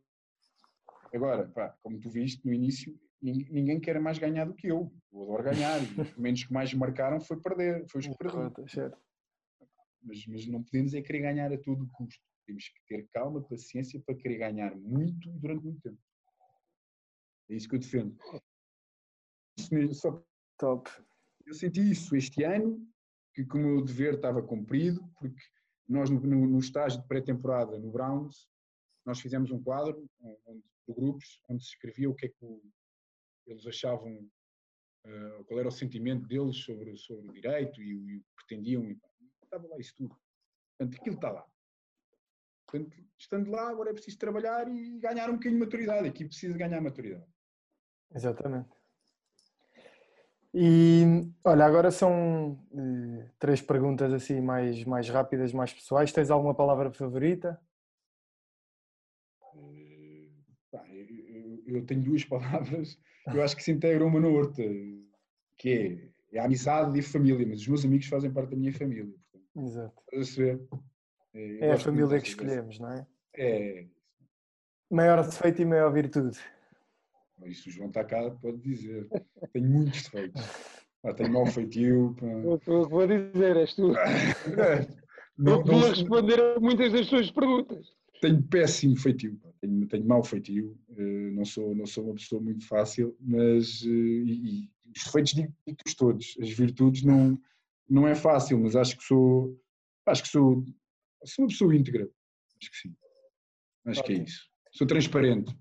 Agora, 1.14 1.46
pá, 1.46 1.76
como 1.82 2.00
tu 2.00 2.10
viste 2.10 2.44
no 2.44 2.52
início, 2.52 2.98
ninguém 3.22 3.78
quer 3.78 4.00
mais 4.00 4.18
ganhar 4.18 4.46
do 4.46 4.54
que 4.54 4.66
eu. 4.66 4.92
Eu 5.12 5.22
adoro 5.22 5.44
ganhar. 5.44 5.80
e 5.80 6.00
os 6.00 6.16
menos 6.16 6.44
que 6.44 6.52
mais 6.52 6.74
marcaram 6.74 7.20
foi 7.20 7.40
perder, 7.40 7.86
foi 7.88 8.00
os 8.00 8.08
que 8.08 8.16
perderam. 8.16 8.52
Mas, 10.02 10.26
mas 10.26 10.46
não 10.48 10.62
podemos 10.62 10.92
é 10.92 11.02
querer 11.02 11.20
ganhar 11.20 11.52
a 11.52 11.58
todo 11.58 11.88
custo. 11.92 12.20
Temos 12.46 12.68
que 12.68 12.80
ter 12.88 13.08
calma, 13.12 13.42
paciência 13.42 14.02
para 14.04 14.16
querer 14.16 14.38
ganhar 14.38 14.74
muito 14.76 15.30
e 15.30 15.38
durante 15.38 15.62
muito 15.62 15.80
tempo. 15.80 15.98
É 17.48 17.54
isso 17.54 17.68
que 17.68 17.76
eu 17.76 17.78
defendo. 17.78 18.16
Só 19.92 20.22
Top. 20.58 20.90
Eu 21.46 21.54
senti 21.54 21.90
isso 21.90 22.16
este 22.16 22.42
ano, 22.44 22.86
que, 23.34 23.44
que 23.44 23.56
o 23.56 23.60
meu 23.60 23.84
dever 23.84 24.14
estava 24.14 24.42
cumprido, 24.42 25.06
porque 25.18 25.42
nós 25.88 26.08
no, 26.08 26.20
no, 26.20 26.46
no 26.46 26.58
estágio 26.58 27.00
de 27.00 27.08
pré-temporada 27.08 27.78
no 27.78 27.90
Browns, 27.90 28.48
nós 29.04 29.20
fizemos 29.20 29.50
um 29.50 29.62
quadro 29.62 30.08
onde, 30.46 30.62
de 30.88 30.94
grupos 30.94 31.40
onde 31.48 31.62
se 31.62 31.70
escrevia 31.70 32.08
o 32.08 32.14
que 32.14 32.26
é 32.26 32.28
que 32.28 32.44
o, 32.44 32.62
eles 33.46 33.66
achavam, 33.66 34.12
uh, 35.06 35.44
qual 35.44 35.60
era 35.60 35.68
o 35.68 35.72
sentimento 35.72 36.26
deles 36.26 36.56
sobre, 36.56 36.96
sobre 36.96 37.28
o 37.28 37.32
direito 37.32 37.82
e, 37.82 37.90
e 37.90 38.16
o 38.16 38.20
que 38.20 38.34
pretendiam. 38.36 38.84
E, 38.84 38.98
estava 39.42 39.66
lá 39.68 39.78
isso 39.78 39.94
tudo. 39.96 40.16
Portanto, 40.78 41.00
aquilo 41.00 41.16
está 41.16 41.30
lá. 41.30 41.46
Portanto, 42.66 42.96
estando 43.18 43.50
lá, 43.50 43.68
agora 43.68 43.90
é 43.90 43.92
preciso 43.92 44.18
trabalhar 44.18 44.66
e 44.68 44.98
ganhar 44.98 45.28
um 45.28 45.34
bocadinho 45.34 45.60
de 45.60 45.66
maturidade. 45.66 46.08
Aqui 46.08 46.24
precisa 46.24 46.56
ganhar 46.56 46.80
maturidade. 46.80 47.26
Exatamente. 48.14 48.83
E 50.56 51.02
olha, 51.42 51.64
agora 51.64 51.90
são 51.90 52.52
uh, 52.52 53.28
três 53.40 53.60
perguntas 53.60 54.12
assim 54.12 54.40
mais, 54.40 54.84
mais 54.84 55.08
rápidas, 55.08 55.52
mais 55.52 55.72
pessoais. 55.72 56.12
Tens 56.12 56.30
alguma 56.30 56.54
palavra 56.54 56.92
favorita? 56.92 57.60
Uh, 59.52 60.30
eu, 61.66 61.84
tenho 61.84 62.04
duas 62.04 62.22
palavras, 62.24 62.96
eu 63.26 63.42
acho 63.42 63.56
que 63.56 63.64
se 63.64 63.72
integram 63.72 64.06
uma 64.06 64.20
na 64.20 64.28
outra, 64.28 64.64
que 65.58 66.08
é, 66.32 66.36
é 66.36 66.40
a 66.40 66.44
amizade 66.44 66.96
e 66.96 67.00
a 67.00 67.02
família, 67.02 67.44
mas 67.44 67.60
os 67.62 67.66
meus 67.66 67.84
amigos 67.84 68.06
fazem 68.06 68.32
parte 68.32 68.50
da 68.50 68.56
minha 68.56 68.72
família. 68.72 69.12
Portanto, 69.32 69.92
Exato. 70.12 70.84
É, 71.34 71.66
é 71.66 71.72
a 71.72 71.78
família 71.78 72.20
que 72.20 72.28
escolhemos, 72.28 72.78
não 72.78 72.92
é? 72.92 73.06
É. 73.36 73.86
Maior 74.88 75.24
defeito 75.24 75.62
e 75.62 75.64
maior 75.64 75.92
virtude. 75.92 76.38
Isso 77.44 77.68
o 77.68 77.72
João 77.72 77.88
está 77.88 78.04
cá, 78.04 78.30
pode 78.30 78.58
dizer. 78.58 79.08
Tenho 79.52 79.68
muitos 79.68 80.02
defeitos. 80.02 80.42
Tenho 81.16 81.32
mau 81.32 81.46
feitio. 81.46 82.16
O 82.44 82.58
que 82.58 82.70
vou 82.70 83.06
dizer, 83.06 83.56
és 83.56 83.74
tu. 83.74 83.88
não, 85.36 85.58
não, 85.58 85.64
não 85.64 85.88
responder 85.90 86.40
a 86.40 86.58
muitas 86.58 86.92
das 86.92 87.06
suas 87.06 87.30
perguntas. 87.30 87.92
Tenho 88.22 88.42
péssimo 88.44 88.96
feitio. 88.96 89.38
Tenho, 89.60 89.86
tenho 89.86 90.06
mau 90.06 90.24
feitio. 90.24 90.78
Eh, 90.96 91.30
não 91.32 91.44
sou, 91.44 91.74
não 91.74 91.84
sou 91.84 92.04
uma 92.04 92.14
pessoa 92.14 92.40
muito 92.40 92.66
fácil, 92.66 93.14
mas. 93.20 93.82
Eh, 93.84 93.88
e, 93.88 94.64
e 94.64 94.70
os 94.96 95.04
defeitos 95.04 95.34
digo-os 95.34 95.94
todos. 95.94 96.36
As 96.40 96.48
virtudes 96.48 97.02
não, 97.02 97.38
não 97.88 98.08
é 98.08 98.14
fácil, 98.14 98.58
mas 98.60 98.74
acho 98.74 98.96
que 98.96 99.04
sou. 99.04 99.60
Acho 100.06 100.22
que 100.22 100.28
sou. 100.28 100.64
Sou 101.24 101.44
uma 101.44 101.48
pessoa 101.48 101.76
íntegra. 101.76 102.08
Acho 102.58 102.70
que 102.70 102.76
sim. 102.78 102.96
Acho 103.86 104.02
que 104.04 104.12
é 104.12 104.16
isso. 104.22 104.48
Sou 104.72 104.86
transparente. 104.86 105.54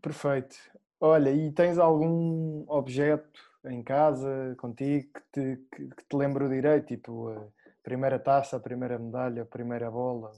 Perfeito. 0.00 0.56
Olha, 1.00 1.30
e 1.30 1.52
tens 1.52 1.78
algum 1.78 2.64
objeto 2.68 3.40
em 3.66 3.82
casa, 3.82 4.54
contigo, 4.58 5.08
que 5.12 5.20
te, 5.32 5.56
que, 5.70 5.88
que 5.88 6.04
te 6.08 6.16
lembra 6.16 6.46
o 6.46 6.48
direito? 6.48 6.86
Tipo, 6.86 7.28
a 7.28 7.48
primeira 7.82 8.18
taça, 8.18 8.56
a 8.56 8.60
primeira 8.60 8.98
medalha, 8.98 9.42
a 9.42 9.46
primeira 9.46 9.90
bola? 9.90 10.30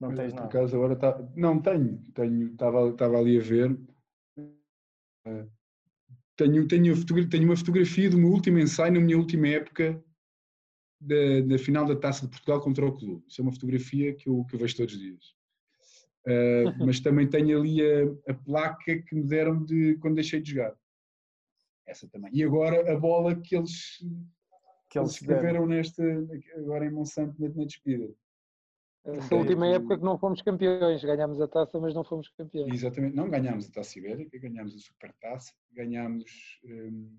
Não 0.00 0.14
tens 0.14 0.32
nada? 0.32 0.48
Por 0.48 0.56
acaso 0.56 0.76
agora 0.76 0.96
tá... 0.96 1.18
Não, 1.34 1.60
tenho. 1.60 2.02
tenho 2.14 2.52
estava, 2.52 2.88
estava 2.88 3.18
ali 3.18 3.38
a 3.38 3.42
ver. 3.42 3.78
Tenho, 6.36 6.68
tenho, 6.68 7.28
tenho 7.28 7.44
uma 7.44 7.56
fotografia 7.56 8.10
do 8.10 8.18
meu 8.18 8.30
último 8.30 8.58
ensaio, 8.58 8.92
na 8.92 9.00
minha 9.00 9.18
última 9.18 9.48
época, 9.48 10.02
da, 11.00 11.40
da 11.46 11.58
final 11.58 11.84
da 11.84 11.96
Taça 11.96 12.26
de 12.26 12.30
Portugal 12.30 12.60
contra 12.60 12.86
o 12.86 12.96
clube. 12.96 13.24
Isso 13.26 13.40
é 13.40 13.42
uma 13.42 13.52
fotografia 13.52 14.14
que 14.14 14.28
eu, 14.28 14.44
que 14.44 14.54
eu 14.54 14.60
vejo 14.60 14.76
todos 14.76 14.94
os 14.94 15.00
dias. 15.00 15.37
Uh, 16.28 16.74
mas 16.84 17.00
também 17.00 17.26
tenho 17.26 17.58
ali 17.58 17.80
a, 17.80 18.32
a, 18.32 18.34
placa 18.34 18.98
que 18.98 19.14
me 19.14 19.24
deram 19.24 19.64
de 19.64 19.96
quando 19.96 20.16
deixei 20.16 20.40
de 20.40 20.50
jogar. 20.50 20.76
Essa 21.86 22.06
também. 22.08 22.30
E 22.34 22.44
agora 22.44 22.92
a 22.92 22.96
bola 22.98 23.34
que 23.34 23.56
eles, 23.56 24.04
que 24.90 24.98
eles 24.98 25.12
escreveram 25.12 25.66
nesta, 25.66 26.02
agora 26.56 26.84
em 26.84 26.90
Monsanto 26.90 27.40
na, 27.40 27.48
na 27.48 27.64
despedida. 27.64 28.12
Essa 29.04 29.34
última 29.36 29.66
época 29.68 29.96
que 29.96 30.04
não 30.04 30.18
fomos 30.18 30.42
campeões, 30.42 31.02
ganhámos 31.02 31.40
a 31.40 31.48
taça, 31.48 31.80
mas 31.80 31.94
não 31.94 32.04
fomos 32.04 32.28
campeões. 32.28 32.74
Exatamente, 32.74 33.16
não 33.16 33.30
ganhámos 33.30 33.66
a 33.66 33.72
taça 33.72 33.98
ibérica, 33.98 34.38
ganhámos 34.38 34.74
a 34.74 34.78
super 34.78 35.14
taça, 35.14 35.54
ganhámos 35.72 36.60
um, 36.64 37.16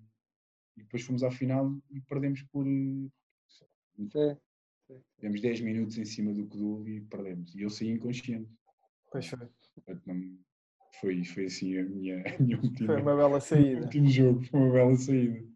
e 0.76 0.82
depois 0.82 1.02
fomos 1.02 1.24
à 1.24 1.32
final 1.32 1.74
e 1.90 2.00
perdemos 2.02 2.42
por. 2.44 2.64
Sim. 2.64 4.36
Tivemos 5.16 5.40
10 5.40 5.60
minutos 5.62 5.98
em 5.98 6.04
cima 6.04 6.32
do 6.32 6.46
Codul 6.46 6.86
e 6.88 7.00
perdemos. 7.00 7.54
E 7.54 7.62
eu 7.62 7.70
saí 7.70 7.90
inconsciente. 7.90 8.50
Pois 9.10 9.26
foi. 9.26 9.48
Foi, 11.00 11.24
foi 11.24 11.44
assim 11.46 11.78
a 11.78 11.84
minha, 11.84 12.22
a 12.36 12.42
minha 12.42 12.56
última. 12.62 12.86
Foi 12.86 13.02
uma 13.02 13.16
bela 13.16 13.40
saída. 13.40 13.82
último 13.82 14.08
jogo, 14.08 14.42
foi 14.44 14.60
uma 14.60 14.72
bela 14.72 14.96
saída. 14.96 15.48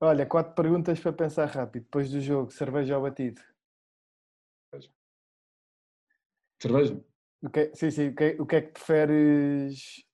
Olha, 0.00 0.26
quatro 0.26 0.54
perguntas 0.54 1.00
para 1.00 1.12
pensar 1.12 1.46
rápido. 1.46 1.84
Depois 1.84 2.10
do 2.10 2.20
jogo, 2.20 2.50
cerveja 2.50 2.96
ou 2.96 3.02
batido? 3.02 3.40
Cerveja. 6.60 7.02
O 7.42 7.50
que, 7.50 7.60
é, 7.60 7.74
sim, 7.74 7.90
sim. 7.90 8.08
O 8.08 8.14
que, 8.14 8.24
é, 8.24 8.42
o 8.42 8.46
que 8.46 8.56
é 8.56 8.60
que 8.62 8.72
preferes 8.72 10.04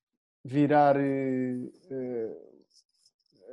virar? 0.44 0.96
Uh, 0.96 2.52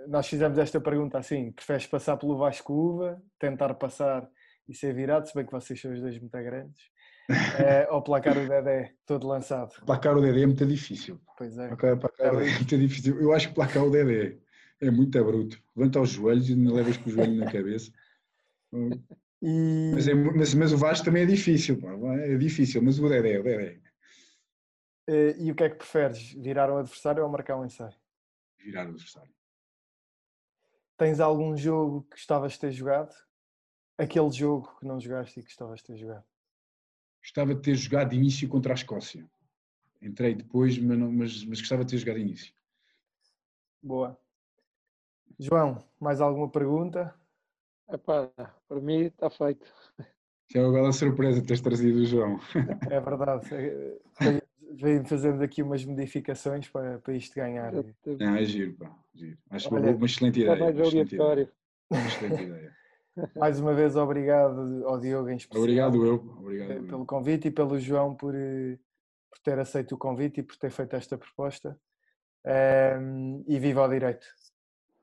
nós 0.08 0.28
fizemos 0.28 0.58
esta 0.58 0.80
pergunta 0.80 1.18
assim: 1.18 1.52
preferes 1.52 1.88
passar 1.88 2.18
pelo 2.18 2.38
Vasco 2.38 2.74
Uva, 2.74 3.22
tentar 3.40 3.74
passar 3.76 4.30
e 4.68 4.74
ser 4.74 4.94
virado, 4.94 5.28
se 5.28 5.34
bem 5.34 5.46
que 5.46 5.52
vocês 5.52 5.80
são 5.82 5.92
os 5.92 6.00
dois 6.00 6.20
muito 6.20 6.32
grandes, 6.32 6.92
uh, 7.30 7.94
ou 7.94 8.02
placar 8.02 8.38
o 8.38 8.48
Dedé 8.48 8.94
todo 9.06 9.28
lançado? 9.28 9.74
Placar 9.86 10.18
o 10.18 10.22
Dedé 10.22 10.42
é 10.42 10.46
muito 10.46 10.66
difícil. 10.66 11.20
Pois 11.38 11.58
é. 11.58 11.68
Placar, 11.68 11.98
placar 11.98 12.28
é 12.28 12.56
muito 12.56 12.78
difícil. 12.78 13.20
Eu 13.22 13.34
acho 13.34 13.50
que 13.50 13.56
placar 13.56 13.84
o 13.84 13.92
Dedé 13.92 14.38
é 14.82 14.90
muito 14.90 15.24
bruto. 15.24 15.62
Levanta 15.76 16.02
os 16.02 16.10
joelhos 16.10 16.50
e 16.50 16.56
não 16.56 16.74
levas 16.74 16.98
com 16.98 17.10
o 17.10 17.14
joelho 17.14 17.36
na 17.36 17.52
cabeça. 17.52 17.92
E... 19.42 19.92
Mas, 19.94 20.08
é, 20.08 20.14
mas, 20.14 20.54
mas, 20.54 20.74
o 20.74 20.78
Vasco 20.78 21.06
também 21.06 21.24
é 21.24 21.26
difícil, 21.26 21.80
pá. 21.80 21.94
é 22.18 22.36
difícil, 22.36 22.82
mas 22.82 23.00
o 23.00 23.08
Dedé, 23.08 23.40
o 23.40 23.44
Dedé. 23.44 23.80
E 25.40 25.52
o 25.52 25.56
que 25.56 25.64
é 25.64 25.70
que 25.70 25.78
preferes? 25.78 26.34
Virar 26.34 26.72
o 26.72 26.78
adversário 26.78 27.24
ou 27.24 27.30
marcar 27.30 27.58
um 27.58 27.66
ensaio? 27.66 27.96
Virar 28.58 28.86
o 28.86 28.90
adversário. 28.90 29.34
Tens 30.98 31.20
algum 31.20 31.56
jogo 31.56 32.04
que 32.04 32.18
gostavas 32.18 32.54
de 32.54 32.60
ter 32.60 32.72
jogado? 32.72 33.16
Aquele 33.98 34.30
jogo 34.32 34.78
que 34.80 34.86
não 34.86 35.00
jogaste 35.00 35.40
e 35.40 35.44
que 35.44 35.50
gostavas 35.50 35.80
de 35.80 35.86
ter 35.86 35.98
jogado? 35.98 36.29
Gostava 37.22 37.54
de 37.54 37.62
ter 37.62 37.76
jogado 37.76 38.10
de 38.10 38.16
início 38.16 38.48
contra 38.48 38.74
a 38.74 38.76
Escócia. 38.76 39.30
Entrei 40.02 40.34
depois, 40.34 40.78
mas, 40.78 40.98
não, 40.98 41.12
mas, 41.12 41.44
mas 41.46 41.60
gostava 41.60 41.84
de 41.84 41.92
ter 41.92 41.98
jogado 41.98 42.16
de 42.16 42.22
início. 42.22 42.54
Boa. 43.82 44.18
João, 45.38 45.84
mais 46.00 46.22
alguma 46.22 46.50
pergunta? 46.50 47.14
Epá, 47.90 48.30
para 48.68 48.80
mim 48.82 49.06
está 49.06 49.30
feito. 49.30 49.66
Já 50.52 50.62
é 50.62 50.64
uma 50.64 50.74
bela 50.74 50.92
surpresa 50.92 51.42
teres 51.42 51.62
trazido 51.62 52.00
o 52.00 52.06
João. 52.06 52.40
É 52.90 53.00
verdade. 53.00 53.48
É, 53.54 54.00
Vem 54.72 55.04
fazendo 55.04 55.42
aqui 55.42 55.64
umas 55.64 55.84
modificações 55.84 56.68
para, 56.68 57.00
para 57.00 57.14
isto 57.16 57.34
ganhar. 57.36 57.74
Não, 57.74 58.36
é 58.36 58.46
giro, 58.46 58.74
pá. 58.74 58.96
Giro. 59.16 59.38
Acho 59.50 59.74
Olha, 59.74 59.96
uma 59.96 60.06
excelente 60.06 60.42
ideia. 60.42 60.56
Uma 60.56 60.70
excelente 60.70 61.16
ideia. 61.16 61.52
Uma 61.90 62.08
excelente 62.08 62.44
ideia. 62.44 62.79
Mais 63.36 63.60
uma 63.60 63.74
vez, 63.74 63.96
obrigado 63.96 64.86
ao 64.86 65.00
Diogo 65.00 65.30
em 65.30 65.38
especial. 65.38 65.64
Obrigado 65.64 66.06
eu. 66.06 66.16
Obrigado 66.40 66.86
pelo 66.86 67.02
eu. 67.02 67.06
convite 67.06 67.48
e 67.48 67.52
pelo 67.52 67.80
João 67.80 68.16
por, 68.16 68.36
eh, 68.36 68.78
por 69.30 69.40
ter 69.44 69.60
aceito 69.60 69.96
o 69.96 69.98
convite 69.98 70.40
e 70.40 70.44
por 70.44 70.56
ter 70.58 70.72
feito 70.72 70.96
esta 70.96 71.18
proposta. 71.18 71.78
Um, 72.46 73.44
e 73.48 73.60
viva 73.60 73.82
ao 73.82 73.90
direito. 73.90 74.26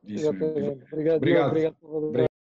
Isso, 0.02 0.28
obrigado, 0.28 0.82
obrigado, 0.90 1.16
obrigado. 1.16 1.76
obrigado 1.82 2.25